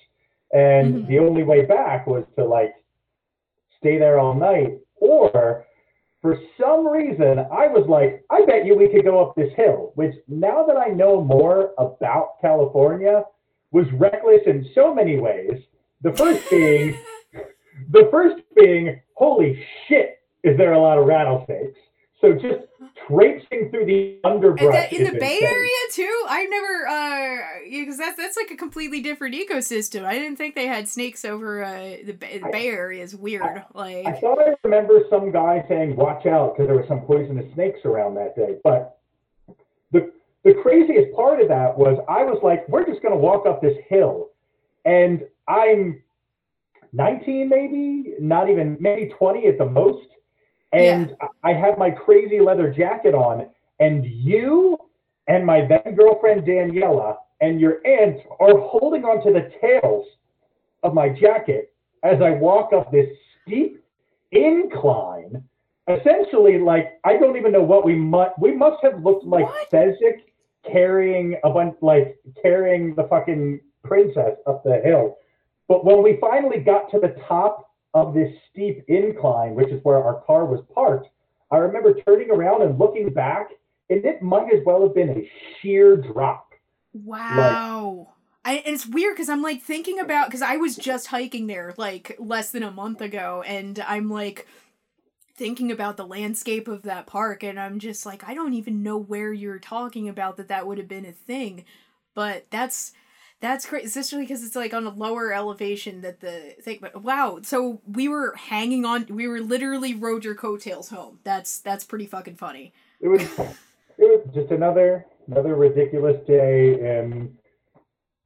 And 0.53 0.95
mm-hmm. 0.95 1.07
the 1.07 1.19
only 1.19 1.43
way 1.43 1.65
back 1.65 2.05
was 2.05 2.23
to 2.37 2.45
like 2.45 2.73
stay 3.79 3.97
there 3.97 4.19
all 4.19 4.35
night 4.35 4.79
or 4.97 5.65
for 6.25 6.39
some 6.59 6.87
reason, 6.87 7.37
I 7.37 7.67
was 7.67 7.85
like, 7.87 8.25
I 8.31 8.43
bet 8.47 8.65
you 8.65 8.75
we 8.75 8.89
could 8.89 9.03
go 9.03 9.21
up 9.21 9.35
this 9.35 9.53
hill, 9.55 9.91
which 9.93 10.15
now 10.27 10.65
that 10.65 10.75
I 10.75 10.87
know 10.87 11.21
more 11.21 11.69
about 11.77 12.41
California 12.41 13.25
was 13.69 13.85
reckless 13.93 14.41
in 14.47 14.67
so 14.73 14.91
many 14.91 15.19
ways. 15.19 15.61
The 16.01 16.13
first 16.13 16.49
being, 16.49 16.97
the 17.91 18.07
first 18.09 18.41
being, 18.55 18.99
holy 19.13 19.63
shit, 19.87 20.17
is 20.43 20.57
there 20.57 20.73
a 20.73 20.81
lot 20.81 20.97
of 20.97 21.05
rattlesnakes? 21.05 21.77
So 22.21 22.33
just 22.33 22.65
traipsing 23.07 23.69
through 23.69 23.85
the 23.85 24.19
underbrush 24.23 24.91
in 24.91 25.03
the 25.03 25.19
Bay 25.19 25.39
Area 25.41 25.71
too. 25.91 26.25
I've 26.29 26.49
never 26.49 26.87
uh 26.87 27.37
because 27.69 27.97
that's 27.97 28.17
that's 28.17 28.37
like 28.37 28.51
a 28.51 28.55
completely 28.55 29.01
different 29.01 29.35
ecosystem. 29.35 30.05
I 30.05 30.13
didn't 30.17 30.37
think 30.37 30.55
they 30.55 30.67
had 30.67 30.87
snakes 30.87 31.25
over 31.25 31.63
uh, 31.63 31.97
the, 32.05 32.13
Bay, 32.13 32.39
the 32.39 32.49
Bay 32.51 32.67
Area. 32.67 33.03
Is 33.03 33.15
weird. 33.15 33.43
I, 33.43 33.65
like 33.73 34.05
I 34.05 34.19
thought 34.19 34.39
I 34.39 34.55
remember 34.63 35.01
some 35.09 35.31
guy 35.31 35.63
saying, 35.67 35.95
"Watch 35.95 36.25
out," 36.25 36.55
because 36.55 36.67
there 36.67 36.75
were 36.77 36.87
some 36.87 37.01
poisonous 37.01 37.53
snakes 37.53 37.79
around 37.83 38.15
that 38.15 38.35
day. 38.35 38.55
But 38.63 38.97
the 39.91 40.11
the 40.45 40.53
craziest 40.63 41.13
part 41.15 41.41
of 41.41 41.49
that 41.49 41.77
was 41.77 41.99
I 42.07 42.23
was 42.23 42.39
like, 42.41 42.67
"We're 42.69 42.85
just 42.85 43.01
going 43.01 43.13
to 43.13 43.19
walk 43.19 43.45
up 43.45 43.61
this 43.61 43.77
hill," 43.89 44.29
and 44.85 45.21
I'm 45.49 46.01
19, 46.93 47.49
maybe 47.49 48.13
not 48.19 48.49
even 48.49 48.77
maybe 48.79 49.11
20 49.17 49.47
at 49.47 49.57
the 49.57 49.65
most 49.65 50.07
and 50.75 51.15
yeah. 51.21 51.27
I 51.43 51.53
have 51.53 51.77
my 51.77 51.89
crazy 51.89 52.39
leather 52.39 52.71
jacket 52.71 53.13
on, 53.13 53.47
and 53.79 54.05
you 54.05 54.77
and 55.27 55.45
my 55.45 55.65
then 55.65 55.95
girlfriend 55.95 56.43
Daniela 56.43 57.17
and 57.41 57.59
your 57.59 57.85
aunt 57.85 58.19
are 58.39 58.59
holding 58.59 59.03
onto 59.03 59.33
the 59.33 59.51
tails 59.61 60.05
of 60.83 60.93
my 60.93 61.09
jacket 61.09 61.73
as 62.03 62.21
I 62.21 62.31
walk 62.31 62.73
up 62.73 62.91
this 62.91 63.07
steep 63.41 63.83
incline. 64.31 65.43
Essentially, 65.87 66.59
like 66.59 66.99
I 67.03 67.17
don't 67.17 67.37
even 67.37 67.51
know 67.51 67.61
what 67.61 67.85
we 67.85 67.95
must 67.95 68.31
we 68.39 68.55
must 68.55 68.77
have 68.83 69.03
looked 69.03 69.25
like 69.25 69.45
Fezzik 69.71 70.23
carrying 70.69 71.39
a 71.43 71.49
bunch 71.49 71.75
like 71.81 72.17
carrying 72.41 72.95
the 72.95 73.03
fucking 73.03 73.59
princess 73.83 74.37
up 74.47 74.63
the 74.63 74.81
hill. 74.83 75.17
But 75.67 75.85
when 75.85 76.03
we 76.03 76.17
finally 76.19 76.59
got 76.59 76.89
to 76.91 76.99
the 76.99 77.15
top 77.27 77.71
of 77.95 78.13
this 78.13 78.31
steep 78.51 78.83
incline, 78.89 79.55
which 79.55 79.69
is 79.69 79.79
where 79.83 80.03
our 80.03 80.21
car 80.27 80.45
was 80.45 80.59
parked, 80.75 81.07
I 81.49 81.57
remember 81.57 81.93
turning 82.01 82.29
around 82.29 82.61
and 82.61 82.77
looking 82.77 83.11
back, 83.11 83.51
and 83.89 84.03
it 84.05 84.21
might 84.21 84.53
as 84.53 84.59
well 84.65 84.83
have 84.83 84.93
been 84.93 85.09
a 85.09 85.31
sheer 85.61 85.95
drop. 85.95 86.51
Wow. 86.93 88.09
I, 88.43 88.55
and 88.57 88.75
it's 88.75 88.85
weird 88.85 89.15
because 89.15 89.29
I'm 89.29 89.41
like 89.41 89.61
thinking 89.61 89.99
about 89.99 90.27
because 90.27 90.41
I 90.41 90.57
was 90.57 90.75
just 90.75 91.07
hiking 91.07 91.47
there 91.47 91.73
like 91.77 92.15
less 92.19 92.51
than 92.51 92.63
a 92.63 92.69
month 92.69 93.01
ago, 93.01 93.43
and 93.47 93.83
I'm 93.87 94.09
like 94.09 94.45
thinking 95.37 95.71
about 95.71 95.97
the 95.97 96.05
landscape 96.05 96.67
of 96.67 96.83
that 96.83 97.07
park, 97.07 97.43
and 97.43 97.59
I'm 97.59 97.79
just 97.79 98.05
like, 98.05 98.27
I 98.27 98.33
don't 98.33 98.53
even 98.53 98.83
know 98.83 98.97
where 98.97 99.31
you're 99.31 99.59
talking 99.59 100.09
about 100.09 100.37
that 100.37 100.49
that 100.49 100.67
would 100.67 100.77
have 100.77 100.87
been 100.87 101.05
a 101.05 101.11
thing, 101.13 101.63
but 102.13 102.45
that's 102.49 102.91
that's 103.45 103.65
great, 103.65 103.85
especially 103.85 104.21
because 104.21 104.43
it's 104.43 104.55
like 104.55 104.73
on 104.73 104.85
a 104.85 104.89
lower 104.89 105.31
elevation 105.31 106.01
that 106.01 106.19
the 106.19 106.55
thing. 106.61 106.79
But 106.81 107.03
wow, 107.03 107.39
so 107.43 107.81
we 107.85 108.07
were 108.07 108.35
hanging 108.35 108.85
on. 108.85 109.05
We 109.09 109.27
were 109.27 109.39
literally 109.39 109.93
rode 109.93 110.25
your 110.25 110.35
coattails 110.35 110.89
home. 110.89 111.19
That's 111.23 111.59
that's 111.59 111.83
pretty 111.83 112.07
fucking 112.07 112.35
funny. 112.35 112.73
It 113.01 113.07
was 113.07 113.21
it 113.97 113.99
was 113.99 114.27
just 114.33 114.51
another 114.51 115.05
another 115.27 115.55
ridiculous 115.55 116.17
day 116.27 116.79
and 116.81 117.35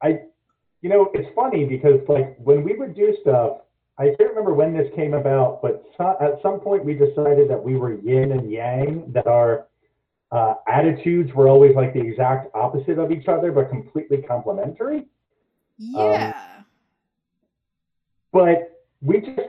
I, 0.02 0.22
you 0.82 0.90
know, 0.90 1.12
it's 1.14 1.30
funny 1.36 1.66
because 1.66 2.00
like 2.08 2.38
when 2.38 2.64
we 2.64 2.76
would 2.76 2.96
do 2.96 3.16
stuff, 3.22 3.60
I 3.98 4.16
can't 4.18 4.30
remember 4.30 4.54
when 4.54 4.74
this 4.74 4.88
came 4.96 5.14
about, 5.14 5.62
but 5.62 5.84
so, 5.98 6.16
at 6.22 6.42
some 6.42 6.60
point 6.62 6.86
we 6.86 6.94
decided 6.94 7.50
that 7.50 7.62
we 7.62 7.76
were 7.76 7.96
yin 7.96 8.32
and 8.32 8.50
yang, 8.50 9.12
that 9.14 9.28
our 9.28 9.68
uh, 10.32 10.56
attitudes 10.68 11.34
were 11.34 11.48
always 11.48 11.76
like 11.76 11.94
the 11.94 12.02
exact 12.02 12.54
opposite 12.56 13.00
of 13.00 13.12
each 13.12 13.28
other, 13.28 13.52
but 13.52 13.70
completely 13.70 14.22
complementary. 14.22 15.06
Yeah. 15.78 16.34
Um, 16.36 16.66
but 18.32 18.86
we 19.02 19.22
just, 19.22 19.40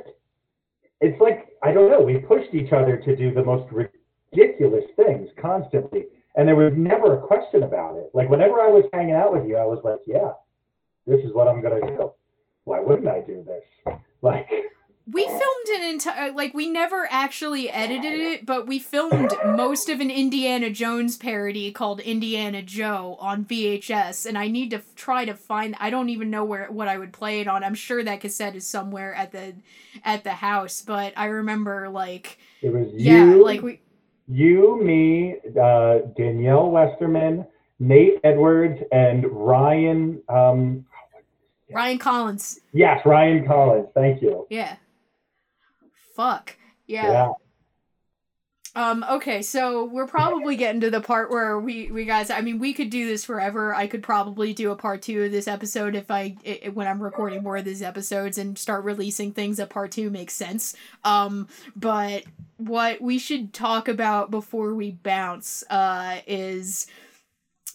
it's 1.01 1.21
like, 1.21 1.49
I 1.63 1.73
don't 1.73 1.91
know, 1.91 2.01
we 2.01 2.19
pushed 2.19 2.55
each 2.55 2.73
other 2.73 2.97
to 2.97 3.17
do 3.17 3.33
the 3.35 3.45
most 3.45 3.71
ridiculous 3.71 4.85
things 4.97 5.29
constantly. 5.41 6.07
And 6.37 6.47
there 6.49 6.57
was 6.57 6.73
never 6.77 7.19
a 7.19 7.27
question 7.27 7.65
about 7.65 7.97
it. 7.97 8.11
Like 8.15 8.31
whenever 8.31 8.61
I 8.61 8.69
was 8.69 8.85
hanging 8.93 9.15
out 9.15 9.33
with 9.33 9.47
you, 9.47 9.57
I 9.57 9.65
was 9.65 9.81
like, 9.85 9.99
yeah, 10.07 10.33
this 11.07 11.21
is 11.25 11.35
what 11.35 11.49
I'm 11.49 11.61
gonna 11.61 11.81
do. 11.81 12.13
Why 12.65 12.81
wouldn't 12.81 13.09
I 13.09 13.21
do 13.21 13.45
this? 13.45 13.95
Like 14.23 14.49
we 15.13 15.27
filmed 15.27 15.69
an 15.75 15.83
entire 15.83 16.33
like 16.33 16.55
we 16.55 16.69
never 16.69 17.09
actually 17.11 17.71
edited 17.71 18.21
it, 18.21 18.47
but 18.47 18.67
we 18.67 18.79
filmed 18.79 19.33
most 19.45 19.89
of 19.89 20.01
an 20.01 20.11
Indiana 20.11 20.71
Jones 20.71 21.17
parody 21.17 21.73
called 21.73 22.01
Indiana 22.01 22.63
Joe 22.63 23.17
on 23.19 23.45
VHS, 23.45 24.27
and 24.27 24.39
I 24.39 24.49
need 24.49 24.71
to 24.71 24.77
f- 24.77 24.95
try 24.95 25.25
to 25.25 25.35
find. 25.35 25.75
I 25.81 25.91
don't 25.91 26.11
even 26.11 26.31
know 26.31 26.45
where 26.45 26.71
what 26.71 26.87
I 26.87 26.99
would 26.99 27.13
play 27.13 27.41
it 27.41 27.49
on. 27.49 27.65
I'm 27.65 27.75
sure 27.75 28.05
that 28.05 28.21
cassette 28.21 28.55
is 28.55 28.67
somewhere 28.67 29.15
at 29.15 29.33
the 29.33 29.55
at 30.05 30.23
the 30.23 30.33
house, 30.33 30.83
but 30.83 31.13
I 31.17 31.27
remember 31.27 31.89
like 31.89 32.39
it 32.63 32.73
was 32.73 32.89
yeah, 32.93 33.25
you, 33.25 33.45
like 33.45 33.63
we 33.63 33.81
you, 34.29 34.81
me, 34.83 35.37
uh, 35.61 35.99
Danielle 36.17 36.71
Westerman, 36.71 37.47
Nate 37.79 38.21
Edwards, 38.23 38.81
and 38.93 39.27
Ryan. 39.27 40.23
Um, 40.29 40.87
Ryan 41.73 41.99
Collins. 41.99 42.61
Yes, 42.73 43.05
Ryan 43.05 43.47
Collins. 43.47 43.89
Thank 43.95 44.23
you. 44.23 44.47
Yeah. 44.51 44.77
Fuck. 46.21 46.57
Yeah. 46.87 47.11
yeah. 47.11 47.33
Um, 48.77 49.05
okay, 49.11 49.41
so 49.41 49.85
we're 49.87 50.07
probably 50.07 50.55
getting 50.55 50.83
to 50.83 50.91
the 50.91 51.01
part 51.01 51.31
where 51.31 51.59
we, 51.59 51.91
we 51.91 52.05
guys, 52.05 52.31
I 52.31 52.43
mean, 52.43 52.59
we 52.59 52.75
could 52.75 52.91
do 52.91 53.07
this 53.07 53.25
forever. 53.25 53.75
I 53.75 53.87
could 53.87 54.03
probably 54.03 54.53
do 54.53 54.71
a 54.71 54.77
part 54.77 55.01
two 55.01 55.25
of 55.25 55.33
this 55.33 55.49
episode 55.49 55.97
if 55.97 56.11
I, 56.11 56.37
it, 56.45 56.75
when 56.75 56.87
I'm 56.87 57.03
recording 57.03 57.43
more 57.43 57.57
of 57.57 57.65
these 57.65 57.83
episodes 57.83 58.37
and 58.37 58.59
start 58.59 58.85
releasing 58.85 59.33
things 59.33 59.57
that 59.57 59.71
part 59.71 59.93
two 59.93 60.11
makes 60.11 60.35
sense. 60.35 60.77
Um, 61.05 61.49
but 61.75 62.25
what 62.59 63.01
we 63.01 63.19
should 63.19 63.55
talk 63.55 63.89
about 63.89 64.31
before 64.31 64.75
we 64.75 64.91
bounce, 64.91 65.65
uh, 65.71 66.19
is, 66.27 66.87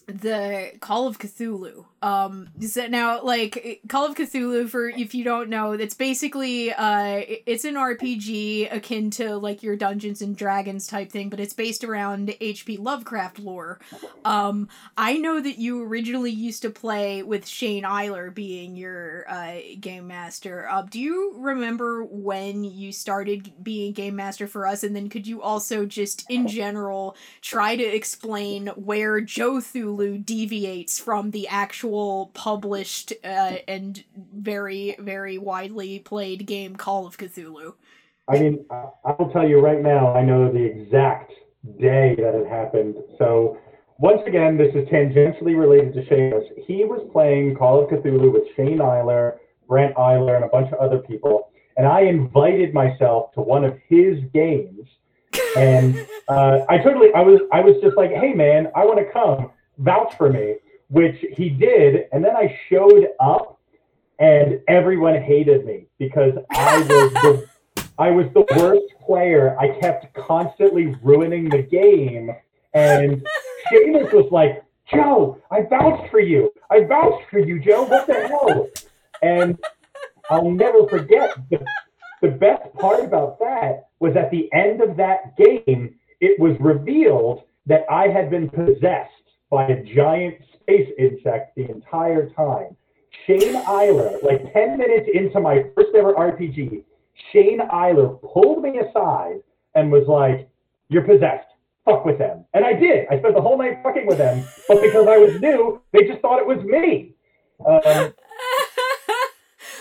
the 0.06 0.70
Call 0.80 1.08
of 1.08 1.18
Cthulhu. 1.18 1.84
Um, 2.06 2.50
that 2.74 2.92
now 2.92 3.20
like 3.20 3.82
Call 3.88 4.06
of 4.06 4.14
Cthulhu? 4.14 4.68
For 4.68 4.88
if 4.88 5.12
you 5.12 5.24
don't 5.24 5.48
know, 5.48 5.72
it's 5.72 5.94
basically 5.94 6.72
uh, 6.72 7.22
it's 7.46 7.64
an 7.64 7.74
RPG 7.74 8.72
akin 8.72 9.10
to 9.12 9.36
like 9.36 9.64
your 9.64 9.74
Dungeons 9.74 10.22
and 10.22 10.36
Dragons 10.36 10.86
type 10.86 11.10
thing, 11.10 11.30
but 11.30 11.40
it's 11.40 11.52
based 11.52 11.82
around 11.82 12.32
H.P. 12.40 12.76
Lovecraft 12.76 13.40
lore. 13.40 13.80
Um, 14.24 14.68
I 14.96 15.16
know 15.16 15.40
that 15.40 15.58
you 15.58 15.82
originally 15.82 16.30
used 16.30 16.62
to 16.62 16.70
play 16.70 17.24
with 17.24 17.44
Shane 17.44 17.82
Eiler 17.82 18.32
being 18.32 18.76
your 18.76 19.24
uh, 19.28 19.56
game 19.80 20.06
master. 20.06 20.68
Uh, 20.70 20.82
do 20.82 21.00
you 21.00 21.34
remember 21.38 22.04
when 22.04 22.62
you 22.62 22.92
started 22.92 23.52
being 23.64 23.92
game 23.92 24.14
master 24.14 24.46
for 24.46 24.64
us? 24.64 24.84
And 24.84 24.94
then 24.94 25.08
could 25.08 25.26
you 25.26 25.42
also 25.42 25.84
just 25.84 26.24
in 26.30 26.46
general 26.46 27.16
try 27.40 27.74
to 27.74 27.82
explain 27.82 28.68
where 28.76 29.20
Joe 29.20 29.54
Thulu 29.54 30.24
deviates 30.24 31.00
from 31.00 31.32
the 31.32 31.48
actual 31.48 31.95
published 32.34 33.12
uh, 33.24 33.56
and 33.68 34.04
very, 34.34 34.96
very 34.98 35.38
widely 35.38 35.98
played 35.98 36.46
game 36.46 36.76
Call 36.76 37.06
of 37.06 37.16
Cthulhu. 37.16 37.74
I 38.28 38.38
mean, 38.38 38.64
I 38.70 39.12
will 39.18 39.30
tell 39.30 39.48
you 39.48 39.60
right 39.60 39.80
now, 39.80 40.12
I 40.12 40.22
know 40.22 40.52
the 40.52 40.64
exact 40.64 41.32
day 41.80 42.16
that 42.18 42.34
it 42.34 42.46
happened. 42.48 42.96
So, 43.18 43.58
once 43.98 44.20
again, 44.26 44.58
this 44.58 44.74
is 44.74 44.88
tangentially 44.88 45.58
related 45.58 45.94
to 45.94 46.04
Sheamus. 46.06 46.44
He 46.66 46.84
was 46.84 47.08
playing 47.12 47.54
Call 47.56 47.82
of 47.82 47.88
Cthulhu 47.88 48.32
with 48.32 48.42
Shane 48.56 48.78
Eiler, 48.78 49.38
Brent 49.68 49.94
Eiler, 49.94 50.36
and 50.36 50.44
a 50.44 50.48
bunch 50.48 50.70
of 50.72 50.78
other 50.78 50.98
people. 50.98 51.50
And 51.76 51.86
I 51.86 52.02
invited 52.02 52.74
myself 52.74 53.32
to 53.34 53.40
one 53.40 53.64
of 53.64 53.78
his 53.88 54.18
games. 54.34 54.86
And 55.56 56.06
uh, 56.28 56.66
I 56.68 56.78
totally, 56.78 57.12
I 57.14 57.22
was, 57.22 57.40
I 57.52 57.60
was 57.60 57.76
just 57.82 57.96
like, 57.96 58.10
hey 58.10 58.34
man, 58.34 58.68
I 58.74 58.84
want 58.84 58.98
to 58.98 59.10
come 59.12 59.50
vouch 59.78 60.14
for 60.16 60.30
me, 60.30 60.56
which 60.88 61.16
he 61.36 61.50
did. 61.50 62.06
And 62.12 62.24
then 62.24 62.36
I 62.36 62.58
showed 62.68 63.08
up 63.20 63.58
and 64.18 64.60
everyone 64.68 65.20
hated 65.20 65.64
me 65.64 65.86
because 65.98 66.32
I 66.50 66.78
was 66.88 67.12
the, 67.12 67.48
I 67.98 68.10
was 68.10 68.26
the 68.34 68.46
worst 68.56 68.94
player. 69.04 69.56
I 69.58 69.78
kept 69.80 70.12
constantly 70.14 70.96
ruining 71.02 71.48
the 71.48 71.62
game. 71.62 72.30
And 72.74 73.26
Sheamus 73.68 74.12
was 74.12 74.28
like, 74.30 74.62
Joe, 74.92 75.40
I 75.50 75.62
vouched 75.62 76.10
for 76.10 76.20
you. 76.20 76.52
I 76.70 76.84
vouched 76.84 77.28
for 77.30 77.38
you, 77.38 77.58
Joe. 77.58 77.84
What 77.84 78.06
the 78.06 78.28
hell? 78.28 78.68
And 79.22 79.58
I'll 80.30 80.50
never 80.50 80.86
forget 80.88 81.36
the, 81.50 81.64
the 82.22 82.28
best 82.28 82.72
part 82.74 83.04
about 83.04 83.38
that 83.40 83.88
was 83.98 84.16
at 84.16 84.30
the 84.30 84.52
end 84.52 84.80
of 84.80 84.96
that 84.96 85.36
game, 85.36 85.94
it 86.20 86.38
was 86.38 86.56
revealed 86.60 87.42
that 87.66 87.84
I 87.90 88.08
had 88.08 88.30
been 88.30 88.48
possessed 88.48 89.10
by 89.50 89.66
a 89.68 89.82
giant 89.82 90.36
space 90.66 90.92
insect 90.98 91.54
the 91.54 91.70
entire 91.70 92.28
time. 92.30 92.76
Shane 93.26 93.54
Eiler, 93.64 94.22
like 94.22 94.52
10 94.52 94.76
minutes 94.76 95.08
into 95.12 95.40
my 95.40 95.64
first 95.74 95.88
ever 95.96 96.12
RPG, 96.12 96.82
Shane 97.32 97.60
Eiler 97.60 98.20
pulled 98.20 98.62
me 98.62 98.78
aside 98.78 99.40
and 99.74 99.90
was 99.90 100.06
like, 100.06 100.48
You're 100.88 101.02
possessed. 101.02 101.46
Fuck 101.84 102.04
with 102.04 102.18
them. 102.18 102.44
And 102.52 102.64
I 102.64 102.72
did. 102.72 103.06
I 103.10 103.18
spent 103.20 103.34
the 103.34 103.40
whole 103.40 103.56
night 103.56 103.78
fucking 103.82 104.06
with 104.06 104.18
them. 104.18 104.44
But 104.66 104.82
because 104.82 105.06
I 105.06 105.18
was 105.18 105.40
new, 105.40 105.80
they 105.92 106.04
just 106.04 106.20
thought 106.20 106.40
it 106.40 106.46
was 106.46 106.58
me. 106.64 107.14
Um, 107.64 107.80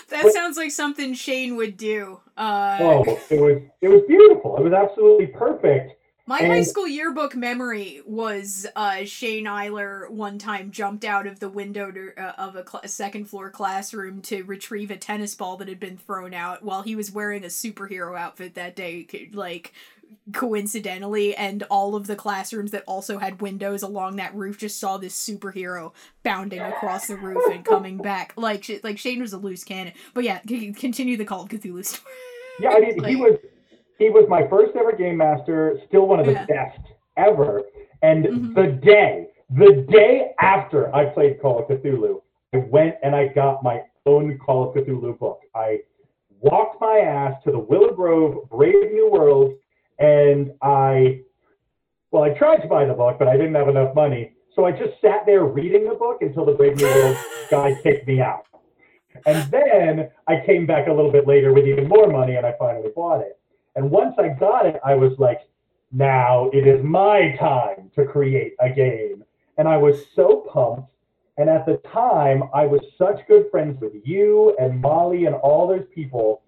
that 0.10 0.24
but, 0.24 0.32
sounds 0.32 0.56
like 0.56 0.72
something 0.72 1.16
Shane 1.16 1.56
would 1.56 1.78
do. 1.78 2.22
Uh, 2.38 2.78
oh, 2.80 3.20
it 3.30 3.42
was 3.42 3.62
it 3.82 3.88
was 3.88 4.04
beautiful. 4.08 4.58
It 4.58 4.64
was 4.64 4.74
absolutely 4.74 5.28
perfect. 5.28 5.95
My 6.28 6.40
and, 6.40 6.52
high 6.52 6.64
school 6.64 6.88
yearbook 6.88 7.36
memory 7.36 8.02
was 8.04 8.66
uh, 8.76 9.06
Shane 9.06 9.46
Eiler 9.46 10.10
one 10.10 10.40
time 10.40 10.72
jumped 10.72 11.06
out 11.06 11.28
of 11.28 11.40
the 11.40 11.50
window 11.50 11.92
to, 11.92 12.14
uh, 12.18 12.34
of 12.40 12.56
a, 12.56 12.68
cl- 12.68 12.82
a, 12.84 12.88
second 12.88 13.26
floor 13.26 13.52
classroom 13.52 14.24
to 14.24 14.44
retrieve 14.44 14.90
a 14.90 14.98
tennis 14.98 15.36
ball 15.36 15.56
that 15.58 15.68
had 15.68 15.80
been 15.80 15.98
thrown 15.98 16.34
out 16.34 16.64
while 16.64 16.82
he 16.82 16.96
was 16.96 17.12
wearing 17.12 17.44
a 17.44 17.48
superhero 17.48 18.18
outfit 18.18 18.56
that 18.56 18.76
day. 18.76 19.06
Like, 19.34 19.74
coincidentally, 20.34 21.36
and 21.36 21.62
all 21.70 21.96
of 21.96 22.08
the 22.08 22.16
classrooms 22.16 22.72
that 22.72 22.84
also 22.88 23.20
had 23.20 23.40
windows 23.40 23.84
along 23.84 24.16
that 24.16 24.34
roof 24.34 24.58
just 24.58 24.80
saw 24.80 24.98
this 24.98 25.16
superhero 25.16 25.94
bounding 26.24 26.62
across 26.62 27.06
the 27.06 27.18
roof 27.18 27.44
and 27.52 27.64
coming 27.64 27.98
back. 27.98 28.34
Like, 28.36 28.66
like 28.84 28.98
Shane 28.98 29.22
was 29.22 29.34
a 29.34 29.38
loose 29.38 29.64
cannon. 29.64 29.94
But 30.16 30.24
yeah, 30.24 30.40
continue 30.40 31.18
the 31.18 31.26
Call 31.26 31.44
of 31.44 31.50
Cthulhu 31.50 31.86
story. 31.86 32.16
Yeah, 32.60 32.72
I 32.72 32.80
mean, 32.80 32.98
like, 32.98 33.10
he 33.10 33.16
was 33.16 33.38
he 33.98 34.10
was 34.10 34.26
my 34.30 34.48
first 34.48 34.76
ever 34.76 34.92
game 34.92 35.18
master, 35.18 35.80
still 35.88 36.08
one 36.08 36.20
of 36.20 36.26
the 36.26 36.34
yeah. 36.34 36.46
best 36.46 36.80
ever. 37.18 37.64
And 38.02 38.26
mm-hmm. 38.26 38.54
the 38.54 38.68
day, 38.68 39.28
the 39.50 39.86
day 39.90 40.32
after 40.40 40.94
I 40.94 41.06
played 41.06 41.42
Call 41.42 41.60
of 41.60 41.68
Cthulhu, 41.68 42.22
I 42.54 42.58
went 42.58 42.96
and 43.04 43.16
I 43.16 43.28
got 43.28 43.64
my 43.64 43.82
own 44.06 44.38
Call 44.38 44.70
of 44.70 44.76
Cthulhu 44.76 45.18
book. 45.18 45.42
I 45.56 45.80
walked 46.42 46.82
my 46.82 47.00
ass 47.00 47.42
to 47.46 47.52
the 47.52 47.60
Willow 47.60 47.94
Grove 47.94 48.50
Brave 48.50 48.92
New 48.92 49.10
World 49.12 49.54
and 50.00 50.52
I, 50.62 51.22
well, 52.12 52.24
I 52.24 52.30
tried 52.38 52.58
to 52.58 52.68
buy 52.68 52.86
the 52.86 52.94
book, 52.94 53.18
but 53.18 53.28
I 53.28 53.38
didn't 53.38 53.56
have 53.56 53.70
enough 53.70 53.96
money. 53.96 54.34
So 54.56 54.66
I 54.66 54.72
just 54.72 55.00
sat 55.02 55.26
there 55.26 55.44
reading 55.46 55.88
the 55.88 55.96
book 55.96 56.22
until 56.22 56.46
the 56.46 56.54
Brave 56.54 56.78
New 56.78 56.86
World 56.86 57.18
guy 57.50 57.76
kicked 57.82 58.08
me 58.08 58.22
out. 58.22 58.46
And 59.26 59.50
then 59.52 60.10
I 60.28 60.46
came 60.46 60.66
back 60.66 60.88
a 60.88 60.92
little 60.92 61.12
bit 61.12 61.28
later 61.28 61.54
with 61.54 61.66
even 61.66 61.88
more 61.88 62.08
money 62.08 62.36
and 62.36 62.46
I 62.46 62.54
finally 62.60 62.90
bought 62.96 63.22
it. 63.22 63.40
And 63.76 63.92
once 63.92 64.16
I 64.18 64.30
got 64.30 64.66
it, 64.66 64.80
I 64.84 64.96
was 64.96 65.14
like, 65.18 65.42
now 65.92 66.50
it 66.54 66.68
is 66.68 66.84
my 66.84 67.36
time 67.38 67.92
to 67.96 68.06
create 68.06 68.54
a 68.60 68.70
game. 68.70 69.24
And 69.58 69.68
I 69.68 69.78
was 69.78 70.06
so 70.16 70.48
pumped. 70.52 70.92
And 71.38 71.50
at 71.50 71.66
the 71.66 71.78
time, 71.92 72.44
I 72.54 72.66
was 72.66 72.82
such 72.98 73.28
good 73.28 73.52
friends 73.52 73.80
with 73.82 73.94
you 74.06 74.56
and 74.58 74.80
Molly 74.80 75.26
and 75.26 75.36
all 75.36 75.68
those 75.68 75.86
people. 75.94 76.42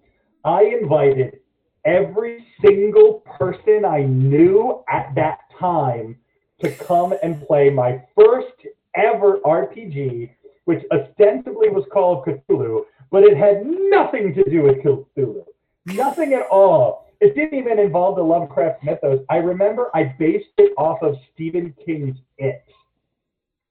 I 0.44 0.64
invited 0.64 1.40
every 1.84 2.46
single 2.64 3.22
person 3.38 3.84
I 3.84 4.02
knew 4.02 4.82
at 4.88 5.14
that 5.14 5.40
time 5.58 6.16
to 6.60 6.70
come 6.70 7.14
and 7.22 7.46
play 7.46 7.70
my 7.70 8.02
first 8.16 8.54
ever 8.96 9.38
RPG, 9.40 10.30
which 10.64 10.84
ostensibly 10.90 11.68
was 11.68 11.84
called 11.92 12.24
Cthulhu, 12.24 12.84
but 13.10 13.24
it 13.24 13.36
had 13.36 13.64
nothing 13.64 14.34
to 14.34 14.50
do 14.50 14.62
with 14.62 14.78
Cthulhu. 14.78 15.44
Nothing 15.86 16.34
at 16.34 16.46
all. 16.50 17.07
It 17.20 17.34
didn't 17.34 17.58
even 17.58 17.78
involve 17.78 18.16
the 18.16 18.22
Lovecraft 18.22 18.84
mythos. 18.84 19.24
I 19.28 19.36
remember 19.36 19.90
I 19.94 20.14
based 20.18 20.46
it 20.58 20.72
off 20.78 21.02
of 21.02 21.16
Stephen 21.34 21.74
King's 21.84 22.16
It. 22.38 22.64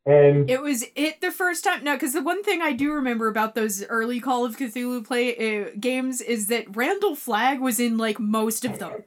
And 0.06 0.50
it 0.50 0.62
was 0.62 0.86
it 0.96 1.20
the 1.20 1.32
first 1.32 1.66
time. 1.66 1.84
No, 1.84 1.94
because 1.94 2.14
the 2.14 2.22
one 2.22 2.42
thing 2.42 2.62
I 2.62 2.72
do 2.72 2.94
remember 2.94 3.28
about 3.28 3.56
those 3.56 3.84
early 3.86 4.22
Call 4.22 4.46
of 4.46 4.58
Cthulhu 4.58 5.06
play 5.06 5.36
uh, 5.36 5.70
games 5.80 6.22
is 6.22 6.48
that 6.48 6.76
Randall 6.76 7.16
Flagg 7.16 7.60
was 7.60 7.80
in 7.80 7.98
like 7.98 8.18
most 8.18 8.64
of 8.64 8.80
them. 8.80 9.04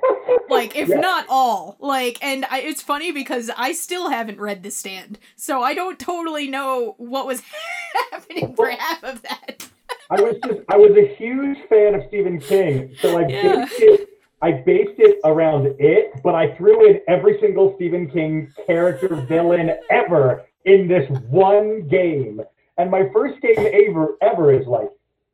like 0.48 0.76
if 0.76 0.88
yeah. 0.88 1.00
not 1.00 1.26
all 1.28 1.76
like 1.80 2.22
and 2.22 2.44
I, 2.50 2.60
it's 2.60 2.82
funny 2.82 3.12
because 3.12 3.50
i 3.56 3.72
still 3.72 4.08
haven't 4.10 4.40
read 4.40 4.62
the 4.62 4.70
stand 4.70 5.18
so 5.36 5.62
i 5.62 5.74
don't 5.74 5.98
totally 5.98 6.48
know 6.48 6.94
what 6.98 7.26
was 7.26 7.42
happening 8.10 8.54
for 8.54 8.70
half 8.70 9.02
of 9.02 9.22
that 9.22 9.68
i 10.10 10.20
was 10.20 10.34
just 10.44 10.60
i 10.68 10.76
was 10.76 10.90
a 10.96 11.14
huge 11.16 11.58
fan 11.68 11.94
of 11.94 12.02
stephen 12.08 12.40
king 12.40 12.94
so 13.00 13.18
i 13.18 13.26
yeah. 13.26 13.64
based 13.64 13.80
it 13.80 14.08
i 14.42 14.52
based 14.52 14.98
it 14.98 15.18
around 15.24 15.66
it 15.78 16.12
but 16.22 16.34
i 16.34 16.54
threw 16.56 16.88
in 16.88 17.00
every 17.08 17.38
single 17.40 17.74
stephen 17.76 18.08
king 18.10 18.52
character 18.66 19.16
villain 19.28 19.70
ever 19.90 20.44
in 20.64 20.88
this 20.88 21.08
one 21.28 21.86
game 21.88 22.40
and 22.78 22.90
my 22.90 23.08
first 23.12 23.40
game 23.40 23.56
ever 23.58 24.16
ever 24.22 24.52
is 24.52 24.66
like 24.66 24.90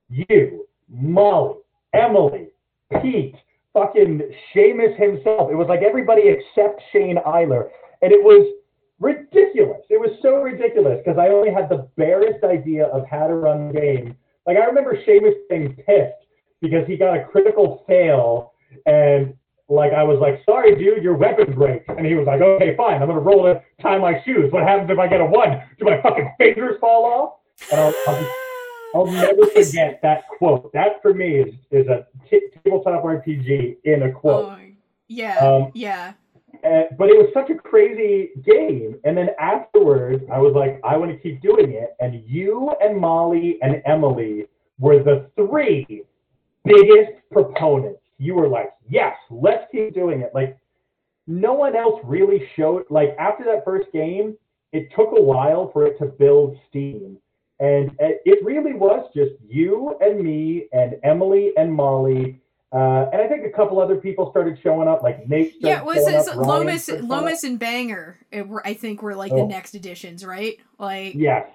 you 0.08 0.66
molly 0.88 1.56
emily 1.92 2.48
pete 3.00 3.36
fucking 3.74 4.22
Sheamus 4.52 4.96
himself. 4.96 5.50
It 5.50 5.56
was 5.56 5.66
like 5.68 5.82
everybody 5.82 6.22
except 6.28 6.80
Shane 6.92 7.18
Eiler. 7.26 7.68
And 8.00 8.12
it 8.12 8.22
was 8.22 8.46
ridiculous. 9.00 9.82
It 9.90 10.00
was 10.00 10.16
so 10.22 10.40
ridiculous 10.40 11.00
because 11.04 11.18
I 11.18 11.28
only 11.28 11.52
had 11.52 11.68
the 11.68 11.88
barest 11.96 12.42
idea 12.44 12.86
of 12.86 13.06
how 13.06 13.26
to 13.26 13.34
run 13.34 13.68
the 13.68 13.80
game. 13.80 14.16
Like 14.46 14.56
I 14.56 14.64
remember 14.64 14.98
Sheamus 15.04 15.34
being 15.48 15.74
pissed 15.74 16.14
because 16.60 16.86
he 16.86 16.96
got 16.96 17.16
a 17.16 17.24
critical 17.24 17.84
fail 17.86 18.52
and 18.86 19.34
like 19.68 19.92
I 19.92 20.02
was 20.02 20.18
like, 20.20 20.42
sorry, 20.44 20.74
dude, 20.76 21.02
your 21.02 21.16
weapon 21.16 21.54
breaks. 21.54 21.86
And 21.88 22.06
he 22.06 22.14
was 22.14 22.26
like, 22.26 22.40
okay, 22.40 22.76
fine, 22.76 23.00
I'm 23.00 23.08
gonna 23.08 23.20
roll 23.20 23.46
it, 23.46 23.62
tie 23.80 23.98
my 23.98 24.22
shoes. 24.24 24.52
What 24.52 24.62
happens 24.62 24.90
if 24.90 24.98
I 24.98 25.08
get 25.08 25.20
a 25.20 25.26
one? 25.26 25.62
Do 25.78 25.84
my 25.86 26.00
fucking 26.02 26.34
fingers 26.38 26.78
fall 26.80 27.04
off? 27.04 27.34
And 27.70 27.80
I'll, 27.80 27.94
I'll 28.06 28.20
just 28.20 28.30
I'll 28.94 29.06
never 29.06 29.46
forget 29.54 30.00
that 30.02 30.28
quote. 30.28 30.72
That 30.72 31.02
for 31.02 31.12
me 31.12 31.40
is, 31.40 31.54
is 31.70 31.88
a 31.88 32.06
t- 32.30 32.48
tabletop 32.62 33.02
RPG 33.02 33.78
in 33.84 34.02
a 34.04 34.12
quote. 34.12 34.46
Oh, 34.46 34.58
yeah, 35.08 35.38
um, 35.38 35.70
yeah. 35.74 36.12
And, 36.62 36.96
but 36.96 37.08
it 37.08 37.16
was 37.16 37.30
such 37.34 37.50
a 37.50 37.54
crazy 37.54 38.30
game. 38.44 38.98
And 39.04 39.16
then 39.16 39.28
afterwards, 39.40 40.24
I 40.32 40.38
was 40.38 40.54
like, 40.54 40.80
I 40.84 40.96
want 40.96 41.10
to 41.10 41.18
keep 41.18 41.40
doing 41.42 41.72
it. 41.72 41.94
And 42.00 42.22
you 42.26 42.72
and 42.80 42.96
Molly 42.96 43.58
and 43.62 43.82
Emily 43.86 44.46
were 44.78 45.02
the 45.02 45.30
three 45.36 46.04
biggest 46.64 47.12
proponents. 47.30 48.00
You 48.18 48.34
were 48.34 48.48
like, 48.48 48.70
yes, 48.88 49.16
let's 49.30 49.64
keep 49.72 49.94
doing 49.94 50.20
it. 50.20 50.30
Like, 50.34 50.58
no 51.26 51.54
one 51.54 51.74
else 51.74 52.00
really 52.04 52.48
showed, 52.56 52.84
like, 52.90 53.16
after 53.18 53.44
that 53.44 53.64
first 53.64 53.90
game, 53.92 54.36
it 54.72 54.88
took 54.94 55.10
a 55.16 55.22
while 55.22 55.70
for 55.72 55.86
it 55.86 55.98
to 55.98 56.06
build 56.06 56.56
steam 56.68 57.18
and 57.60 57.90
uh, 57.90 58.18
it 58.24 58.44
really 58.44 58.74
was 58.74 59.08
just 59.14 59.32
you 59.48 59.96
and 60.00 60.20
me 60.20 60.66
and 60.72 60.96
Emily 61.04 61.52
and 61.56 61.72
Molly. 61.72 62.40
Uh, 62.74 63.08
and 63.12 63.22
I 63.22 63.28
think 63.28 63.46
a 63.46 63.50
couple 63.50 63.80
other 63.80 63.94
people 63.94 64.32
started 64.32 64.58
showing 64.60 64.88
up, 64.88 65.00
like 65.04 65.28
Nate. 65.28 65.54
Yeah, 65.60 65.78
it 65.78 65.84
was 65.84 66.08
it 66.08 66.36
Lomas, 66.36 66.88
Lomas 66.88 67.44
and 67.44 67.56
Banger. 67.56 68.18
It 68.32 68.48
were, 68.48 68.66
I 68.66 68.74
think 68.74 69.00
were 69.00 69.14
like 69.14 69.30
oh. 69.30 69.36
the 69.36 69.46
next 69.46 69.76
editions, 69.76 70.26
right? 70.26 70.58
Like 70.76 71.14
yes. 71.14 71.46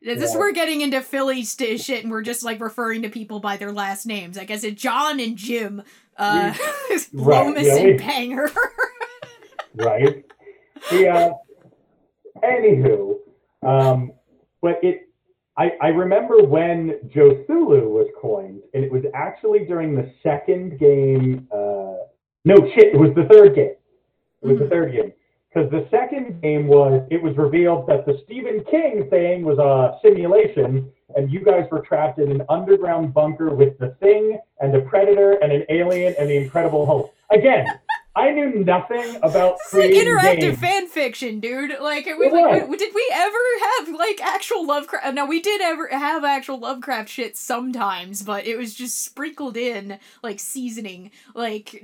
This 0.00 0.32
yeah. 0.32 0.38
we're 0.38 0.52
getting 0.52 0.80
into 0.80 1.02
Philly 1.02 1.44
st- 1.44 1.82
shit, 1.82 2.02
and 2.02 2.10
we're 2.10 2.22
just 2.22 2.42
like 2.42 2.60
referring 2.60 3.02
to 3.02 3.10
people 3.10 3.40
by 3.40 3.58
their 3.58 3.72
last 3.72 4.06
names. 4.06 4.38
I 4.38 4.44
guess 4.44 4.64
it's 4.64 4.80
John 4.80 5.20
and 5.20 5.36
Jim, 5.36 5.82
uh, 6.16 6.54
right, 6.58 7.08
Lomas 7.12 7.66
yeah, 7.66 7.76
and 7.76 7.98
Banger. 7.98 8.50
right. 9.74 10.24
Yeah. 10.90 11.32
Anywho, 12.42 13.16
um, 13.62 14.12
but 14.62 14.82
it 14.82 15.10
I, 15.56 15.72
I 15.80 15.88
remember 15.88 16.42
when 16.42 16.98
Jothulu 17.14 17.88
was 17.88 18.08
coined, 18.20 18.62
and 18.74 18.84
it 18.84 18.90
was 18.90 19.04
actually 19.14 19.60
during 19.60 19.94
the 19.94 20.12
second 20.22 20.78
game. 20.78 21.46
Uh, 21.52 22.06
no 22.44 22.56
shit, 22.74 22.94
it 22.94 22.98
was 22.98 23.14
the 23.14 23.24
third 23.32 23.54
game. 23.54 23.76
It 24.42 24.46
was 24.46 24.54
mm-hmm. 24.54 24.64
the 24.64 24.70
third 24.70 24.92
game 24.92 25.12
because 25.54 25.70
the 25.70 25.86
second 25.90 26.42
game 26.42 26.66
was 26.66 27.06
it 27.10 27.22
was 27.22 27.36
revealed 27.36 27.86
that 27.86 28.04
the 28.04 28.20
Stephen 28.24 28.64
King 28.70 29.08
thing 29.08 29.44
was 29.44 29.58
a 29.58 29.98
simulation, 30.02 30.90
and 31.16 31.30
you 31.30 31.40
guys 31.44 31.66
were 31.70 31.80
trapped 31.80 32.18
in 32.18 32.30
an 32.30 32.42
underground 32.48 33.14
bunker 33.14 33.54
with 33.54 33.78
the 33.78 33.90
Thing 34.00 34.38
and 34.60 34.74
the 34.74 34.80
Predator 34.80 35.32
and 35.42 35.52
an 35.52 35.64
alien 35.68 36.14
and 36.18 36.28
the 36.28 36.36
Incredible 36.36 36.84
Hulk. 36.84 37.14
Again, 37.30 37.66
I 38.16 38.30
knew 38.30 38.64
nothing 38.64 39.16
about 39.22 39.56
it's 39.64 39.74
like 39.74 39.90
interactive 39.90 40.40
games. 40.40 40.58
fan 40.60 40.86
fiction, 40.86 41.40
dude. 41.40 41.72
Like, 41.80 42.06
was, 42.06 42.32
like, 42.32 42.78
did 42.78 42.94
we 42.94 43.10
ever 43.12 43.38
have 43.62 43.88
like 43.88 44.20
actual 44.22 44.64
Lovecraft? 44.66 45.14
No, 45.14 45.26
we 45.26 45.40
did 45.40 45.60
ever 45.60 45.88
have 45.88 46.24
actual 46.24 46.58
Lovecraft 46.58 47.08
shit 47.08 47.36
sometimes, 47.36 48.22
but 48.22 48.46
it 48.46 48.56
was 48.56 48.74
just 48.74 49.04
sprinkled 49.04 49.56
in 49.56 49.98
like 50.22 50.38
seasoning. 50.38 51.10
Like, 51.34 51.74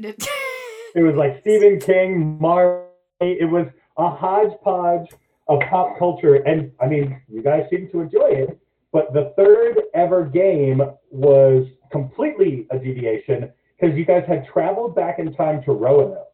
it 0.95 1.03
was 1.03 1.17
like 1.17 1.41
Stephen 1.41 1.81
King, 1.81 2.39
Marvel. 2.41 2.87
It 3.21 3.51
was 3.51 3.67
a 3.99 4.09
hodgepodge 4.09 5.11
of 5.49 5.61
pop 5.69 5.99
culture, 5.99 6.37
and 6.37 6.71
I 6.81 6.87
mean, 6.87 7.21
you 7.29 7.43
guys 7.43 7.67
seem 7.71 7.89
to 7.91 8.01
enjoy 8.01 8.29
it. 8.29 8.59
But 8.93 9.13
the 9.13 9.33
third 9.37 9.83
ever 9.95 10.25
game 10.25 10.81
was 11.11 11.67
completely 11.91 12.67
a 12.71 12.79
deviation 12.79 13.53
because 13.81 13.97
you 13.97 14.05
guys 14.05 14.25
had 14.27 14.47
traveled 14.47 14.95
back 14.95 15.19
in 15.19 15.33
time 15.35 15.63
to 15.65 15.73
Roanoke. 15.73 16.27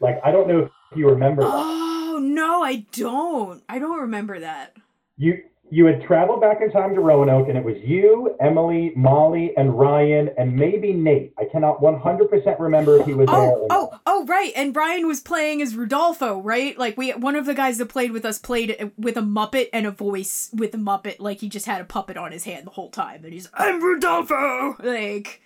Like, 0.00 0.20
I 0.24 0.30
don't 0.30 0.48
know 0.48 0.60
if 0.60 0.70
you 0.96 1.08
remember. 1.08 1.42
Oh 1.44 2.18
that. 2.20 2.26
no, 2.26 2.62
I 2.62 2.86
don't. 2.92 3.62
I 3.68 3.78
don't 3.78 4.00
remember 4.00 4.40
that. 4.40 4.76
You 5.16 5.42
you 5.72 5.86
had 5.86 6.02
traveled 6.02 6.40
back 6.40 6.60
in 6.60 6.72
time 6.72 6.94
to 6.94 7.00
Roanoke, 7.00 7.48
and 7.48 7.56
it 7.56 7.62
was 7.62 7.76
you, 7.84 8.34
Emily, 8.40 8.92
Molly, 8.96 9.52
and 9.56 9.78
Ryan, 9.78 10.30
and 10.36 10.56
maybe 10.56 10.92
Nate. 10.92 11.32
I 11.38 11.44
cannot 11.44 11.80
100% 11.80 12.58
remember 12.58 12.98
if 12.98 13.06
he 13.06 13.14
was 13.14 13.28
oh, 13.30 13.40
there. 13.40 13.66
oh, 13.70 14.00
oh, 14.04 14.26
right. 14.26 14.52
And 14.56 14.74
Brian 14.74 15.06
was 15.06 15.20
playing 15.20 15.62
as 15.62 15.74
Rudolpho, 15.74 16.40
right? 16.42 16.76
Like 16.76 16.96
we, 16.96 17.12
one 17.12 17.36
of 17.36 17.46
the 17.46 17.54
guys 17.54 17.78
that 17.78 17.86
played 17.86 18.10
with 18.10 18.24
us 18.24 18.36
played 18.36 18.90
with 18.98 19.16
a 19.16 19.22
Muppet 19.22 19.68
and 19.72 19.86
a 19.86 19.92
voice 19.92 20.50
with 20.52 20.74
a 20.74 20.78
Muppet, 20.78 21.20
like 21.20 21.38
he 21.38 21.48
just 21.48 21.66
had 21.66 21.80
a 21.80 21.84
puppet 21.84 22.16
on 22.16 22.32
his 22.32 22.42
hand 22.42 22.66
the 22.66 22.72
whole 22.72 22.90
time, 22.90 23.24
and 23.24 23.32
he's 23.32 23.48
I'm 23.54 23.80
Rudolpho, 23.80 24.82
like 24.82 25.40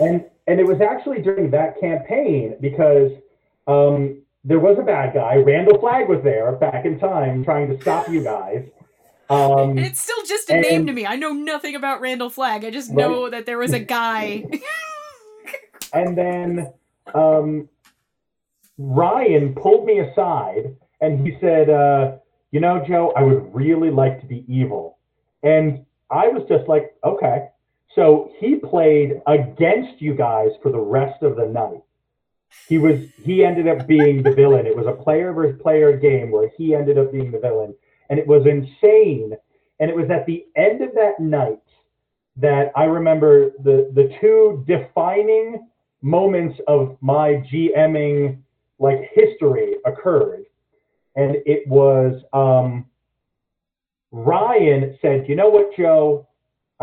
and 0.00 0.24
and 0.46 0.60
it 0.60 0.66
was 0.66 0.80
actually 0.80 1.22
during 1.22 1.50
that 1.50 1.80
campaign 1.80 2.56
because 2.60 3.10
um, 3.66 4.22
there 4.44 4.60
was 4.60 4.76
a 4.78 4.82
bad 4.82 5.14
guy. 5.14 5.36
Randall 5.36 5.78
Flagg 5.78 6.08
was 6.08 6.22
there 6.22 6.52
back 6.52 6.84
in 6.84 6.98
time 6.98 7.44
trying 7.44 7.68
to 7.68 7.80
stop 7.80 8.08
you 8.08 8.22
guys. 8.22 8.68
Um, 9.30 9.78
it's 9.78 10.02
still 10.02 10.22
just 10.26 10.50
a 10.50 10.54
and, 10.54 10.62
name 10.62 10.86
to 10.86 10.92
me. 10.92 11.06
I 11.06 11.16
know 11.16 11.32
nothing 11.32 11.74
about 11.74 12.02
Randall 12.02 12.28
Flagg. 12.28 12.64
I 12.64 12.70
just 12.70 12.90
right. 12.90 12.98
know 12.98 13.30
that 13.30 13.46
there 13.46 13.56
was 13.56 13.72
a 13.72 13.78
guy. 13.78 14.44
and 15.94 16.16
then 16.16 16.72
um, 17.14 17.68
Ryan 18.76 19.54
pulled 19.54 19.86
me 19.86 20.00
aside 20.00 20.76
and 21.00 21.26
he 21.26 21.38
said, 21.40 21.70
uh, 21.70 22.16
"You 22.50 22.60
know, 22.60 22.84
Joe, 22.86 23.12
I 23.16 23.22
would 23.22 23.54
really 23.54 23.90
like 23.90 24.20
to 24.20 24.26
be 24.26 24.44
evil." 24.46 24.98
And 25.42 25.86
I 26.10 26.28
was 26.28 26.42
just 26.48 26.68
like, 26.68 26.94
"Okay." 27.02 27.48
So 27.94 28.32
he 28.38 28.56
played 28.56 29.22
against 29.26 30.00
you 30.00 30.14
guys 30.14 30.50
for 30.62 30.72
the 30.72 30.80
rest 30.80 31.22
of 31.22 31.36
the 31.36 31.46
night. 31.46 31.82
He 32.68 32.78
was 32.78 33.00
he 33.22 33.44
ended 33.44 33.68
up 33.68 33.86
being 33.86 34.22
the 34.22 34.32
villain. 34.32 34.66
It 34.66 34.76
was 34.76 34.86
a 34.86 34.92
player 34.92 35.32
versus 35.32 35.60
player 35.60 35.96
game 35.96 36.30
where 36.30 36.50
he 36.56 36.74
ended 36.74 36.98
up 36.98 37.12
being 37.12 37.30
the 37.30 37.38
villain, 37.38 37.74
and 38.10 38.18
it 38.18 38.26
was 38.26 38.46
insane. 38.46 39.34
And 39.80 39.90
it 39.90 39.96
was 39.96 40.08
at 40.10 40.26
the 40.26 40.46
end 40.56 40.80
of 40.82 40.94
that 40.94 41.20
night 41.20 41.58
that 42.36 42.72
I 42.76 42.84
remember 42.84 43.50
the 43.62 43.90
the 43.94 44.16
two 44.20 44.64
defining 44.66 45.68
moments 46.02 46.60
of 46.66 46.96
my 47.00 47.42
GMing 47.52 48.38
like 48.78 49.10
history 49.12 49.76
occurred, 49.84 50.44
and 51.16 51.36
it 51.46 51.66
was 51.66 52.22
um, 52.32 52.86
Ryan 54.10 54.96
said, 55.00 55.28
"You 55.28 55.36
know 55.36 55.48
what, 55.48 55.76
Joe? 55.76 56.28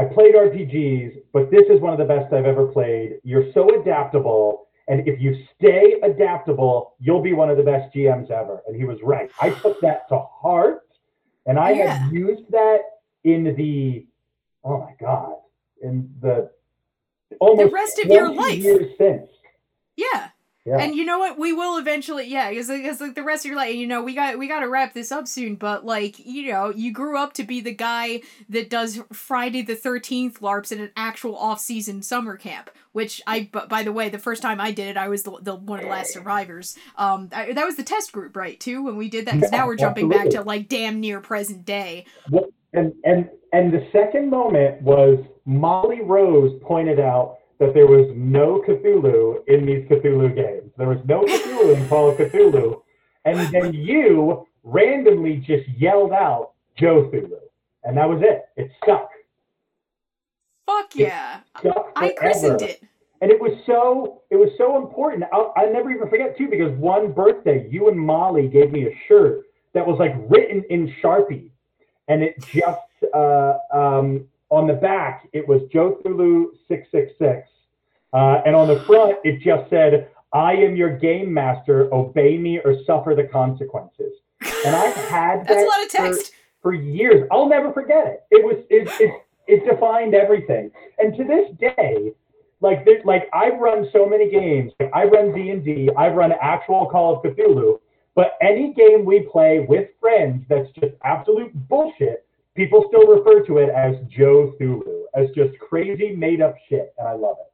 I 0.02 0.06
played 0.06 0.34
RPGs, 0.34 1.22
but 1.32 1.52
this 1.52 1.64
is 1.70 1.80
one 1.80 1.94
of 1.94 2.00
the 2.00 2.06
best 2.06 2.34
I've 2.34 2.46
ever 2.46 2.66
played. 2.66 3.20
You're 3.24 3.54
so 3.54 3.80
adaptable. 3.80 4.68
And 4.88 5.08
if 5.08 5.22
you 5.22 5.46
stay 5.56 5.98
adaptable, 6.02 6.96
you'll 7.00 7.22
be 7.22 7.34
one 7.34 7.52
of 7.52 7.58
the 7.58 7.64
best 7.64 7.94
GMs 7.94 8.32
ever. 8.32 8.64
And 8.66 8.76
he 8.76 8.84
was 8.84 8.98
right. 9.04 9.30
I 9.40 9.52
took 9.52 9.80
that 9.82 10.10
to 10.10 10.18
heart. 10.18 10.88
And 11.46 11.60
I 11.60 11.72
yeah. 11.74 11.98
had 11.98 12.12
used 12.12 12.50
that 12.50 12.80
in 13.24 13.56
the, 13.56 14.08
oh 14.64 14.80
my 14.80 14.94
God, 15.00 15.36
in 15.84 16.10
the 16.20 16.50
almost 17.40 17.70
the 17.70 17.72
rest 17.72 18.00
of 18.00 18.10
your 18.10 18.34
life. 18.34 18.58
years 18.58 18.98
since. 18.98 19.30
Yeah. 19.96 20.30
Yeah. 20.64 20.78
And 20.78 20.96
you 20.96 21.06
know 21.06 21.18
what? 21.18 21.40
We 21.40 21.54
will 21.54 21.78
eventually, 21.80 22.28
yeah, 22.28 22.52
because 22.52 23.02
like 23.02 23.16
the 23.16 23.24
rest 23.24 23.46
of 23.46 23.50
your 23.50 23.56
life, 23.56 23.74
you 23.74 23.88
know, 23.88 24.04
we 24.04 24.14
got 24.14 24.38
we 24.38 24.48
got 24.48 24.60
to 24.60 24.70
wrap 24.70 24.94
this 24.94 25.12
up 25.12 25.28
soon. 25.28 25.56
But 25.56 25.86
like, 25.86 26.20
you 26.20 26.52
know, 26.52 26.70
you 26.70 26.94
grew 26.94 27.18
up 27.18 27.34
to 27.34 27.44
be 27.44 27.62
the 27.62 27.74
guy 27.74 28.22
that 28.48 28.70
does 28.70 29.02
Friday 29.12 29.64
the 29.64 29.76
Thirteenth 29.76 30.40
larps 30.40 30.72
at 30.72 30.78
an 30.78 30.92
actual 30.96 31.36
off 31.36 31.60
season 31.60 32.04
summer 32.04 32.38
camp. 32.38 32.70
Which 32.92 33.22
I, 33.26 33.50
by 33.70 33.84
the 33.84 33.94
way, 33.94 34.10
the 34.10 34.20
first 34.20 34.42
time 34.42 34.62
I 34.62 34.72
did 34.72 34.90
it, 34.90 34.98
I 34.98 35.08
was 35.08 35.24
the, 35.24 35.32
the 35.42 35.56
one 35.56 35.80
of 35.80 35.86
the 35.86 35.92
last 35.92 36.14
survivors. 36.14 36.78
Um, 36.98 37.30
I, 37.34 37.54
that 37.54 37.66
was 37.66 37.78
the 37.78 37.84
test 37.84 38.12
group, 38.12 38.36
right? 38.36 38.60
Too 38.60 38.84
when 38.84 38.98
we 38.98 39.10
did 39.10 39.26
that. 39.28 39.36
Because 39.36 39.52
yeah, 39.52 39.60
now 39.60 39.68
we're 39.68 39.78
jumping 39.78 40.06
absolutely. 40.06 40.32
back 40.36 40.44
to 40.44 40.48
like 40.48 40.68
damn 40.68 41.00
near 41.00 41.22
present 41.22 41.66
day. 41.66 42.06
Well, 42.30 42.50
and 42.74 42.94
and 43.04 43.30
and 43.52 43.74
the 43.74 43.88
second 43.92 44.30
moment 44.30 44.82
was 44.84 45.18
Molly 45.46 46.02
Rose 46.02 46.60
pointed 46.62 47.00
out 47.00 47.40
that 47.62 47.76
there 47.76 47.86
was 47.86 48.10
no 48.16 48.64
Cthulhu 48.68 49.48
in 49.48 49.68
these 49.68 49.88
Cthulhu 49.88 50.36
games. 50.36 50.72
There 50.78 50.90
was 50.90 50.98
no 51.06 51.24
Cthulhu 51.24 51.78
in 51.78 51.88
Call 51.88 52.10
of 52.10 52.18
Cthulhu. 52.18 52.82
And 53.24 53.40
then 53.54 53.72
you 53.72 54.48
randomly 54.64 55.38
just 55.38 55.70
yelled 55.78 56.12
out 56.12 56.54
Joe 56.76 57.10
Thulu. 57.14 57.40
And 57.84 57.96
that 57.98 58.10
was 58.10 58.22
it. 58.24 58.46
It 58.58 58.72
stuck. 58.82 59.12
Fuck 60.66 60.96
yeah. 60.96 61.42
I 61.96 62.10
christened 62.18 62.64
it. 62.64 62.82
And 63.22 63.30
it 63.30 63.40
was 63.40 63.52
so 63.68 64.24
it 64.32 64.36
was 64.38 64.50
so 64.58 64.78
important. 64.84 65.26
I'll, 65.32 65.54
I'll 65.56 65.72
never 65.72 65.92
even 65.92 66.10
forget 66.10 66.36
too 66.36 66.48
because 66.50 66.76
one 66.80 67.12
birthday 67.12 67.68
you 67.70 67.90
and 67.90 68.00
Molly 68.00 68.48
gave 68.48 68.72
me 68.72 68.88
a 68.88 69.00
shirt 69.08 69.44
that 69.74 69.86
was 69.86 70.00
like 70.00 70.16
written 70.28 70.64
in 70.72 70.92
Sharpie, 71.04 71.52
and 72.08 72.24
it 72.24 72.34
just 72.52 73.14
uh, 73.14 73.54
um, 73.72 74.28
on 74.50 74.66
the 74.66 74.74
back 74.74 75.28
it 75.34 75.48
was 75.48 75.62
Joe 75.72 76.00
Thulu 76.04 76.48
six 76.68 76.88
six 76.92 77.12
six, 77.20 77.48
uh, 78.14 78.42
and 78.46 78.56
on 78.56 78.68
the 78.68 78.80
front, 78.82 79.18
it 79.24 79.42
just 79.42 79.70
said, 79.70 80.10
I 80.34 80.54
am 80.54 80.76
your 80.76 80.98
game 80.98 81.34
master, 81.34 81.94
obey 81.94 82.38
me 82.38 82.60
or 82.60 82.76
suffer 82.86 83.16
the 83.16 83.26
consequences. 83.26 84.14
And 84.66 84.76
I've 84.76 84.96
had 84.96 85.42
that 85.42 85.48
That's 85.48 85.64
a 85.64 85.66
lot 85.66 85.84
of 85.84 85.90
text. 85.90 86.32
For, 86.62 86.72
for 86.72 86.74
years. 86.74 87.28
I'll 87.32 87.50
never 87.50 87.74
forget 87.74 88.08
it. 88.08 88.24
It 88.32 88.44
was 88.44 88.64
it, 88.70 88.90
it, 89.00 89.14
it 89.48 89.70
defined 89.70 90.14
everything. 90.14 90.72
And 90.98 91.16
to 91.18 91.24
this 91.24 91.52
day, 91.60 92.14
like 92.62 92.88
like 93.04 93.30
I've 93.34 93.60
run 93.60 93.90
so 93.92 94.06
many 94.06 94.30
games. 94.30 94.72
Like 94.80 94.92
I 94.94 95.06
run 95.06 95.34
D 95.34 95.50
and 95.50 95.64
D. 95.64 95.90
I've 95.98 96.16
run 96.16 96.32
actual 96.42 96.88
Call 96.90 97.18
of 97.18 97.24
Cthulhu. 97.24 97.80
But 98.14 98.34
any 98.42 98.74
game 98.74 99.06
we 99.06 99.28
play 99.32 99.66
with 99.68 99.90
friends 100.00 100.46
that's 100.50 100.70
just 100.72 100.94
absolute 101.04 101.52
bullshit, 101.70 102.26
people 102.56 102.86
still 102.90 103.08
refer 103.08 103.46
to 103.46 103.58
it 103.58 103.70
as 103.70 103.96
Joe 104.10 104.54
Thulu, 104.60 105.04
as 105.16 105.30
just 105.34 105.58
crazy 105.60 106.14
made 106.16 106.42
up 106.42 106.56
shit, 106.68 106.94
and 106.98 107.08
I 107.08 107.14
love 107.14 107.38
it. 107.40 107.51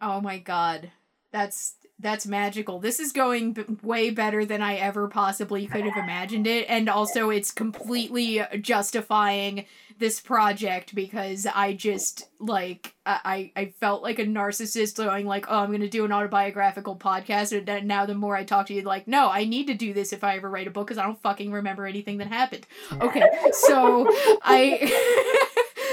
Oh 0.00 0.20
my 0.20 0.38
god. 0.38 0.90
That's 1.32 1.74
that's 2.00 2.26
magical. 2.26 2.78
This 2.78 3.00
is 3.00 3.10
going 3.10 3.54
b- 3.54 3.64
way 3.82 4.10
better 4.10 4.44
than 4.44 4.62
I 4.62 4.76
ever 4.76 5.08
possibly 5.08 5.66
could 5.66 5.84
have 5.84 5.96
imagined 5.96 6.46
it 6.46 6.66
and 6.68 6.88
also 6.88 7.28
it's 7.30 7.50
completely 7.50 8.40
justifying 8.60 9.64
this 9.98 10.20
project 10.20 10.94
because 10.94 11.44
I 11.52 11.72
just 11.72 12.28
like 12.38 12.94
I 13.04 13.50
I 13.56 13.74
felt 13.80 14.04
like 14.04 14.20
a 14.20 14.24
narcissist 14.24 14.96
going 14.96 15.26
like, 15.26 15.46
"Oh, 15.48 15.58
I'm 15.58 15.70
going 15.70 15.80
to 15.80 15.88
do 15.88 16.04
an 16.04 16.12
autobiographical 16.12 16.94
podcast." 16.96 17.52
And 17.68 17.88
now 17.88 18.06
the 18.06 18.14
more 18.14 18.36
I 18.36 18.44
talk 18.44 18.66
to 18.68 18.74
you 18.74 18.82
like, 18.82 19.08
"No, 19.08 19.28
I 19.28 19.44
need 19.44 19.66
to 19.66 19.74
do 19.74 19.92
this 19.92 20.12
if 20.12 20.22
I 20.22 20.36
ever 20.36 20.48
write 20.48 20.68
a 20.68 20.70
book 20.70 20.86
cuz 20.88 20.98
I 20.98 21.04
don't 21.04 21.20
fucking 21.20 21.50
remember 21.50 21.84
anything 21.84 22.18
that 22.18 22.28
happened." 22.28 22.64
Okay. 22.92 23.22
So 23.52 24.06
I 24.42 25.42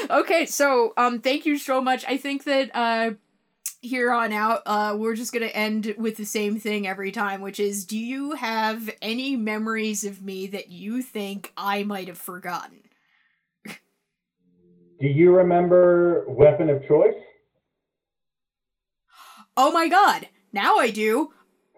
Okay, 0.11 0.45
so 0.45 0.93
um 0.97 1.19
thank 1.19 1.47
you 1.47 1.57
so 1.57 1.81
much. 1.81 2.05
I 2.07 2.17
think 2.17 2.43
that 2.43 2.69
uh 2.75 3.11
here 3.87 4.11
on 4.11 4.33
out, 4.33 4.61
uh, 4.65 4.95
we're 4.97 5.15
just 5.15 5.33
gonna 5.33 5.47
end 5.47 5.95
with 5.97 6.17
the 6.17 6.25
same 6.25 6.59
thing 6.59 6.87
every 6.87 7.11
time, 7.11 7.41
which 7.41 7.59
is 7.59 7.85
do 7.85 7.97
you 7.97 8.33
have 8.33 8.89
any 9.01 9.35
memories 9.35 10.03
of 10.03 10.21
me 10.21 10.47
that 10.47 10.69
you 10.69 11.01
think 11.01 11.51
I 11.55 11.83
might 11.83 12.07
have 12.07 12.17
forgotten? 12.17 12.81
do 13.65 13.75
you 15.07 15.35
remember 15.35 16.25
Weapon 16.27 16.69
of 16.69 16.85
Choice? 16.87 17.15
Oh 19.57 19.71
my 19.71 19.87
god, 19.87 20.27
now 20.51 20.77
I 20.77 20.89
do. 20.89 21.31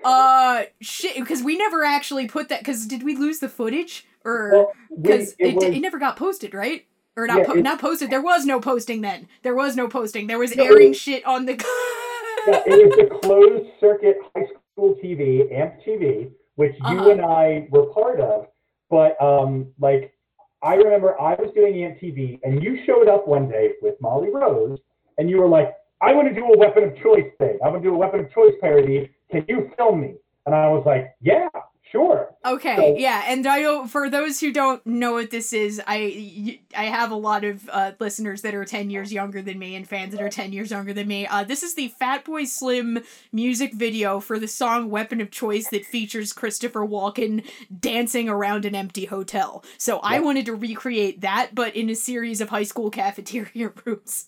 Uh, 0.04 0.64
shit, 0.82 1.16
because 1.16 1.44
we 1.44 1.58
never 1.58 1.84
actually 1.84 2.28
put 2.28 2.50
that. 2.50 2.60
Because 2.60 2.86
did 2.86 3.04
we 3.04 3.16
lose 3.16 3.40
the 3.40 3.50
footage, 3.50 4.06
or 4.24 4.74
because 4.90 5.36
well, 5.40 5.58
it, 5.58 5.64
it, 5.64 5.76
it 5.76 5.80
never 5.80 6.00
got 6.00 6.18
posted, 6.18 6.54
right? 6.54 6.86
Or 7.18 7.26
not 7.26 7.40
yeah, 7.40 7.46
po- 7.46 7.54
not 7.56 7.82
posted. 7.82 8.10
There 8.10 8.22
was 8.22 8.46
no 8.46 8.62
posting 8.62 9.02
then. 9.02 9.28
There 9.42 9.56
was 9.56 9.76
no 9.76 9.88
posting. 9.88 10.28
There 10.28 10.38
was 10.38 10.56
airing 10.56 10.94
shit 10.94 11.26
on 11.26 11.46
the. 11.46 11.54
yeah, 12.48 12.62
it 12.66 12.88
was 12.88 13.00
a 13.00 13.20
closed 13.20 13.70
circuit 13.80 14.18
high 14.36 14.46
school 14.72 14.96
TV, 15.04 15.52
AMP 15.52 15.82
TV, 15.86 16.30
which 16.56 16.76
you 16.76 17.00
uh-huh. 17.00 17.10
and 17.10 17.22
I 17.22 17.68
were 17.72 17.88
part 17.88 18.22
of. 18.22 18.48
But 18.90 19.22
um, 19.22 19.68
like, 19.80 20.14
I 20.62 20.76
remember 20.76 21.20
I 21.20 21.34
was 21.34 21.52
doing 21.56 21.84
AMP 21.84 22.00
TV, 22.00 22.40
and 22.44 22.64
you 22.64 22.80
showed 22.86 23.10
up 23.10 23.28
one 23.28 23.50
day 23.50 23.72
with 23.82 23.96
Molly 24.00 24.30
Rose, 24.30 24.80
and 25.18 25.30
you 25.30 25.38
were 25.38 25.50
like, 25.50 25.76
"I 26.02 26.14
want 26.14 26.28
to 26.30 26.36
do 26.36 26.46
a 26.46 26.58
weapon 26.58 26.84
of 26.84 26.96
choice 27.02 27.30
thing. 27.40 27.58
I 27.66 27.70
want 27.70 27.82
to 27.82 27.90
do 27.90 27.96
a 27.96 27.98
weapon 27.98 28.20
of 28.20 28.32
choice 28.32 28.54
parody. 28.62 29.10
Can 29.32 29.44
you 29.50 29.72
film 29.76 30.02
me?" 30.02 30.14
And 30.46 30.54
I 30.54 30.68
was 30.70 30.84
like, 30.86 31.16
"Yeah." 31.20 31.50
Sure. 31.92 32.36
Okay. 32.46 32.76
So, 32.76 32.96
yeah, 32.98 33.24
and 33.28 33.48
I 33.48 33.62
don't. 33.62 33.88
For 33.88 34.10
those 34.10 34.40
who 34.40 34.52
don't 34.52 34.86
know 34.86 35.14
what 35.14 35.32
this 35.32 35.54
is, 35.54 35.82
I 35.88 36.60
I 36.76 36.86
have 36.86 37.12
a 37.12 37.16
lot 37.16 37.46
of 37.46 37.70
uh, 37.72 37.94
listeners 38.00 38.42
that 38.42 38.54
are 38.54 38.66
ten 38.66 38.90
years 38.90 39.14
younger 39.14 39.42
than 39.42 39.58
me 39.58 39.76
and 39.76 39.88
fans 39.88 40.14
that 40.14 40.22
are 40.22 40.30
ten 40.30 40.52
years 40.52 40.72
younger 40.72 40.92
than 40.92 41.08
me. 41.08 41.28
Uh, 41.28 41.46
this 41.46 41.64
is 41.64 41.76
the 41.76 41.94
Fatboy 42.02 42.46
Slim 42.48 43.00
music 43.32 43.74
video 43.74 44.20
for 44.20 44.38
the 44.38 44.48
song 44.48 44.90
"Weapon 44.90 45.22
of 45.22 45.32
Choice" 45.32 45.70
that 45.70 45.86
features 45.86 46.34
Christopher 46.34 46.86
Walken 46.86 47.46
dancing 47.80 48.28
around 48.28 48.66
an 48.66 48.76
empty 48.76 49.06
hotel. 49.06 49.64
So 49.78 50.00
I 50.00 50.20
wanted 50.20 50.46
to 50.48 50.56
recreate 50.56 51.22
that, 51.22 51.56
but 51.56 51.76
in 51.76 51.90
a 51.90 51.96
series 51.96 52.42
of 52.42 52.50
high 52.50 52.64
school 52.64 52.90
cafeteria 52.90 53.72
rooms. 53.86 54.28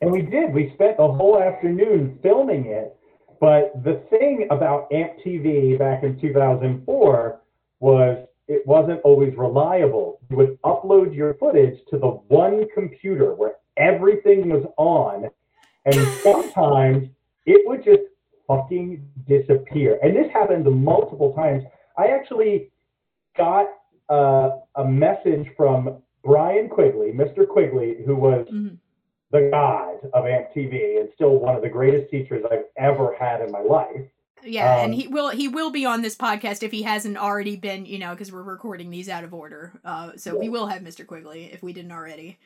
and 0.00 0.10
we 0.10 0.22
did. 0.22 0.54
We 0.54 0.72
spent 0.74 0.96
the 0.96 1.12
whole 1.12 1.38
afternoon 1.38 2.18
filming 2.22 2.66
it 2.66 2.96
but 3.42 3.72
the 3.82 4.00
thing 4.08 4.46
about 4.52 4.86
AMP 4.92 5.18
TV 5.26 5.76
back 5.76 6.04
in 6.04 6.16
2004 6.20 7.40
was 7.80 8.28
it 8.46 8.64
wasn't 8.68 9.00
always 9.00 9.36
reliable. 9.36 10.20
You 10.30 10.36
would 10.36 10.62
upload 10.62 11.12
your 11.12 11.34
footage 11.34 11.80
to 11.90 11.98
the 11.98 12.06
one 12.06 12.66
computer 12.72 13.34
where 13.34 13.54
everything 13.76 14.48
was 14.48 14.64
on, 14.76 15.28
and 15.86 16.08
sometimes 16.22 17.08
it 17.44 17.66
would 17.66 17.82
just 17.84 18.02
fucking 18.46 19.04
disappear. 19.26 19.98
And 20.04 20.14
this 20.14 20.30
happened 20.32 20.64
multiple 20.80 21.32
times. 21.32 21.64
I 21.98 22.10
actually 22.10 22.70
got 23.36 23.66
uh, 24.08 24.50
a 24.76 24.84
message 24.84 25.48
from 25.56 26.00
Brian 26.22 26.68
Quigley, 26.68 27.10
Mr. 27.10 27.48
Quigley, 27.48 28.04
who 28.06 28.14
was 28.14 28.46
mm-hmm 28.46 28.76
the 29.32 29.48
god 29.50 29.96
of 30.12 30.26
AMP 30.26 30.52
TV 30.54 31.00
and 31.00 31.08
still 31.14 31.38
one 31.38 31.56
of 31.56 31.62
the 31.62 31.68
greatest 31.68 32.10
teachers 32.10 32.44
I've 32.50 32.64
ever 32.76 33.16
had 33.18 33.40
in 33.40 33.50
my 33.50 33.60
life. 33.60 34.06
Yeah, 34.44 34.74
um, 34.74 34.84
and 34.84 34.94
he 34.94 35.08
will 35.08 35.30
he 35.30 35.48
will 35.48 35.70
be 35.70 35.84
on 35.84 36.02
this 36.02 36.16
podcast 36.16 36.62
if 36.62 36.70
he 36.70 36.82
hasn't 36.82 37.16
already 37.16 37.56
been, 37.56 37.86
you 37.86 37.98
know, 37.98 38.10
because 38.10 38.30
we're 38.32 38.42
recording 38.42 38.90
these 38.90 39.08
out 39.08 39.24
of 39.24 39.32
order. 39.32 39.72
Uh, 39.84 40.12
so 40.16 40.34
yeah. 40.34 40.40
we 40.40 40.48
will 40.48 40.66
have 40.66 40.82
Mr. 40.82 41.06
Quigley 41.06 41.50
if 41.52 41.62
we 41.62 41.72
didn't 41.72 41.92
already. 41.92 42.38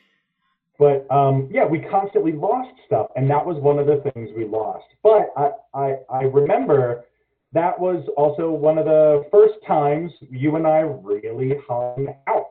But 0.78 1.11
um, 1.11 1.49
yeah, 1.51 1.64
we 1.64 1.80
constantly 1.80 2.32
lost 2.32 2.74
stuff, 2.87 3.09
and 3.16 3.28
that 3.30 3.45
was 3.45 3.57
one 3.62 3.78
of 3.78 3.87
the 3.87 4.03
things 4.11 4.30
we 4.37 4.45
lost. 4.45 4.84
But 5.03 5.32
I, 5.37 5.51
I, 5.72 5.95
I 6.11 6.22
remember 6.24 7.05
that 7.53 7.78
was 7.78 8.07
also 8.16 8.51
one 8.51 8.76
of 8.76 8.84
the 8.84 9.24
first 9.30 9.55
times 9.66 10.12
you 10.30 10.57
and 10.57 10.66
I 10.66 10.80
really 10.80 11.55
hung 11.66 12.14
out, 12.28 12.51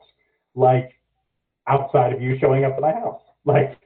like 0.56 0.90
outside 1.68 2.12
of 2.12 2.20
you 2.20 2.36
showing 2.40 2.64
up 2.64 2.74
at 2.74 2.80
my 2.80 2.92
house, 2.92 3.20
like 3.44 3.78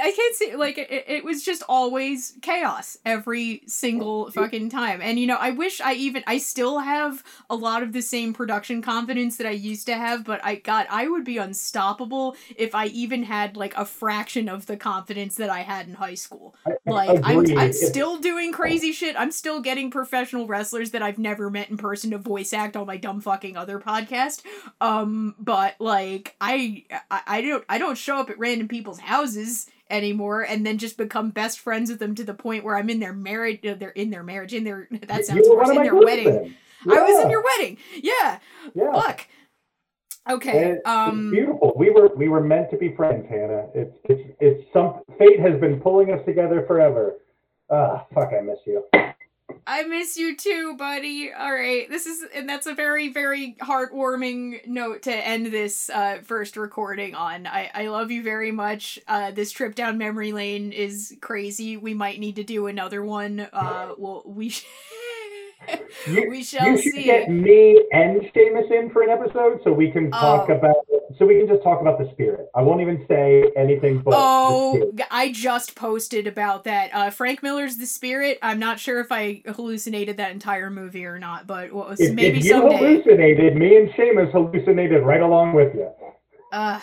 I 0.00 0.12
can't 0.12 0.34
see 0.36 0.56
like 0.56 0.78
it, 0.78 1.04
it 1.06 1.24
was 1.24 1.44
just 1.44 1.62
always 1.68 2.34
chaos 2.42 2.96
every 3.04 3.62
single 3.66 4.30
fucking 4.30 4.70
time. 4.70 5.00
And 5.02 5.18
you 5.18 5.26
know, 5.26 5.36
I 5.36 5.50
wish 5.50 5.80
I 5.80 5.94
even 5.94 6.22
I 6.26 6.38
still 6.38 6.80
have 6.80 7.22
a 7.50 7.56
lot 7.56 7.82
of 7.82 7.92
the 7.92 8.02
same 8.02 8.32
production 8.32 8.82
confidence 8.82 9.36
that 9.36 9.46
I 9.46 9.50
used 9.50 9.86
to 9.86 9.94
have, 9.94 10.24
but 10.24 10.40
I 10.44 10.56
got 10.56 10.86
I 10.90 11.08
would 11.08 11.24
be 11.24 11.38
unstoppable 11.38 12.36
if 12.56 12.74
I 12.74 12.86
even 12.86 13.22
had 13.24 13.56
like 13.56 13.76
a 13.76 13.84
fraction 13.84 14.48
of 14.48 14.66
the 14.66 14.76
confidence 14.76 15.36
that 15.36 15.50
I 15.50 15.60
had 15.60 15.88
in 15.88 15.94
high 15.94 16.14
school. 16.14 16.54
Like 16.86 17.20
I'm 17.24 17.58
I'm 17.58 17.72
still 17.72 18.18
doing 18.18 18.52
crazy 18.52 18.92
shit. 18.92 19.16
I'm 19.18 19.32
still 19.32 19.60
getting 19.60 19.90
professional 19.90 20.46
wrestlers 20.46 20.92
that 20.92 21.02
I've 21.02 21.18
never 21.18 21.50
met 21.50 21.70
in 21.70 21.76
person 21.76 22.10
to 22.12 22.18
voice 22.18 22.52
act 22.52 22.76
on 22.76 22.86
my 22.86 22.96
dumb 22.96 23.20
fucking 23.20 23.56
other 23.56 23.78
podcast. 23.78 24.42
Um 24.80 25.34
but 25.38 25.74
like 25.78 26.36
I 26.40 26.84
I, 27.10 27.22
I 27.26 27.40
don't 27.42 27.64
I 27.68 27.78
don't 27.78 27.98
show 27.98 28.18
up 28.18 28.30
at 28.30 28.38
random 28.38 28.68
people's 28.68 29.00
houses 29.00 29.66
anymore 29.90 30.42
and 30.42 30.66
then 30.66 30.78
just 30.78 30.96
become 30.96 31.30
best 31.30 31.58
friends 31.60 31.90
with 31.90 31.98
them 31.98 32.14
to 32.14 32.24
the 32.24 32.34
point 32.34 32.64
where 32.64 32.76
I'm 32.76 32.90
in 32.90 33.00
their 33.00 33.12
marriage 33.12 33.60
they're 33.62 33.90
in 33.90 34.10
their 34.10 34.22
marriage 34.22 34.52
in 34.54 34.64
their 34.64 34.88
that 35.08 35.24
sounds 35.24 35.48
worse 35.48 35.68
in 35.70 35.82
their 35.82 35.94
wedding. 35.94 36.54
Yeah. 36.86 36.94
I 36.94 37.02
was 37.02 37.24
in 37.24 37.30
your 37.30 37.42
wedding. 37.42 37.78
Yeah. 38.02 38.38
Yeah. 38.74 38.92
Fuck. 38.92 39.26
Okay. 40.28 40.78
Um, 40.84 41.28
it's 41.28 41.36
beautiful. 41.36 41.72
We 41.76 41.90
were 41.90 42.08
we 42.14 42.28
were 42.28 42.42
meant 42.42 42.70
to 42.70 42.76
be 42.76 42.94
friends, 42.94 43.26
Hannah. 43.28 43.66
It's 43.74 43.96
it's 44.04 44.36
it's 44.40 44.72
some 44.72 45.00
fate 45.18 45.40
has 45.40 45.58
been 45.58 45.80
pulling 45.80 46.12
us 46.12 46.20
together 46.26 46.64
forever. 46.66 47.14
Ah, 47.70 48.06
fuck, 48.14 48.30
I 48.38 48.42
miss 48.42 48.58
you. 48.66 48.84
I 49.70 49.82
miss 49.82 50.16
you 50.16 50.34
too, 50.34 50.76
buddy. 50.78 51.30
All 51.30 51.52
right. 51.52 51.90
This 51.90 52.06
is 52.06 52.24
and 52.34 52.48
that's 52.48 52.66
a 52.66 52.74
very 52.74 53.08
very 53.12 53.54
heartwarming 53.60 54.66
note 54.66 55.02
to 55.02 55.14
end 55.14 55.46
this 55.46 55.90
uh 55.90 56.20
first 56.24 56.56
recording 56.56 57.14
on. 57.14 57.46
I 57.46 57.70
I 57.74 57.88
love 57.88 58.10
you 58.10 58.22
very 58.22 58.50
much. 58.50 58.98
Uh 59.06 59.30
this 59.30 59.52
trip 59.52 59.74
down 59.74 59.98
memory 59.98 60.32
lane 60.32 60.72
is 60.72 61.14
crazy. 61.20 61.76
We 61.76 61.92
might 61.92 62.18
need 62.18 62.36
to 62.36 62.44
do 62.44 62.66
another 62.66 63.04
one. 63.04 63.40
Uh 63.52 63.92
well 63.98 64.22
we 64.24 64.48
you, 66.06 66.26
we 66.30 66.42
shall 66.42 66.66
you 66.66 66.76
should 66.80 66.92
see. 66.92 67.04
get 67.04 67.30
me 67.30 67.82
and 67.92 68.22
Sheamus 68.34 68.66
in 68.70 68.90
for 68.90 69.02
an 69.02 69.10
episode 69.10 69.60
so 69.64 69.72
we 69.72 69.90
can 69.90 70.10
talk 70.10 70.48
Oh. 70.48 70.54
about 70.54 70.76
so 71.18 71.26
we 71.26 71.38
can 71.38 71.48
just 71.48 71.62
talk 71.62 71.80
about 71.80 71.98
the 71.98 72.08
spirit. 72.12 72.46
I 72.54 72.62
won't 72.62 72.80
even 72.80 73.04
say 73.08 73.44
anything 73.56 74.00
but 74.00 74.14
Oh, 74.16 74.92
I 75.10 75.32
just 75.32 75.74
posted 75.74 76.26
about 76.26 76.64
that. 76.64 76.90
Uh, 76.94 77.10
Frank 77.10 77.42
Miller's 77.42 77.76
The 77.78 77.86
Spirit. 77.86 78.38
I'm 78.42 78.58
not 78.58 78.78
sure 78.78 79.00
if 79.00 79.10
I 79.10 79.42
hallucinated 79.46 80.18
that 80.18 80.32
entire 80.32 80.70
movie 80.70 81.06
or 81.06 81.18
not, 81.18 81.46
but 81.46 81.72
what 81.72 81.88
was 81.88 82.00
If, 82.00 82.14
maybe 82.14 82.38
if 82.38 82.44
you 82.44 82.50
someday. 82.52 82.76
hallucinated, 82.76 83.56
me 83.56 83.76
and 83.76 83.90
Sheamus 83.96 84.30
hallucinated 84.32 85.02
right 85.02 85.22
along 85.22 85.54
with 85.54 85.74
you. 85.74 85.90
Uh, 86.52 86.78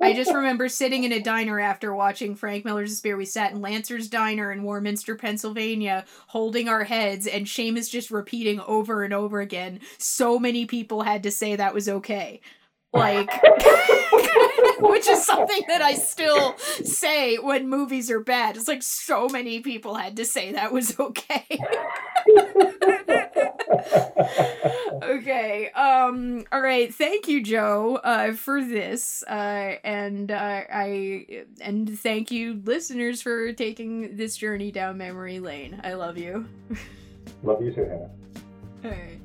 I 0.00 0.12
just 0.12 0.32
remember 0.32 0.68
sitting 0.68 1.04
in 1.04 1.12
a 1.12 1.20
diner 1.20 1.58
after 1.58 1.94
watching 1.94 2.34
Frank 2.34 2.64
Miller's 2.64 2.96
Spirit. 2.96 3.18
We 3.18 3.24
sat 3.24 3.52
in 3.52 3.60
Lancer's 3.60 4.08
Diner 4.08 4.52
in 4.52 4.62
Warminster, 4.62 5.16
Pennsylvania, 5.16 6.04
holding 6.28 6.68
our 6.68 6.84
heads, 6.84 7.26
and 7.26 7.48
Sheamus 7.48 7.88
just 7.88 8.10
repeating 8.10 8.60
over 8.60 9.02
and 9.04 9.14
over 9.14 9.40
again. 9.40 9.80
So 9.98 10.38
many 10.38 10.66
people 10.66 11.02
had 11.02 11.22
to 11.22 11.30
say 11.30 11.56
that 11.56 11.74
was 11.74 11.88
okay. 11.88 12.40
Like, 12.92 13.30
which 14.80 15.08
is 15.08 15.24
something 15.24 15.62
that 15.68 15.82
I 15.82 15.94
still 15.94 16.56
say 16.58 17.36
when 17.36 17.68
movies 17.68 18.10
are 18.10 18.20
bad. 18.20 18.56
It's 18.56 18.68
like 18.68 18.82
so 18.82 19.28
many 19.28 19.60
people 19.60 19.94
had 19.94 20.16
to 20.16 20.24
say 20.24 20.52
that 20.52 20.72
was 20.72 20.98
okay. 20.98 21.46
okay. 25.02 25.70
Um. 25.70 26.44
All 26.52 26.60
right. 26.60 26.94
Thank 26.94 27.28
you, 27.28 27.42
Joe, 27.42 27.96
uh, 28.02 28.32
for 28.32 28.64
this. 28.64 29.22
Uh, 29.24 29.76
and 29.84 30.30
uh, 30.30 30.62
I 30.72 31.44
and 31.60 31.98
thank 31.98 32.30
you, 32.30 32.60
listeners, 32.64 33.22
for 33.22 33.52
taking 33.52 34.16
this 34.16 34.36
journey 34.36 34.70
down 34.70 34.98
memory 34.98 35.40
lane. 35.40 35.80
I 35.84 35.94
love 35.94 36.18
you. 36.18 36.46
Love 37.42 37.62
you 37.62 37.72
too, 37.72 37.84
Hannah. 37.84 38.10
All 38.84 38.90
right. 38.90 39.20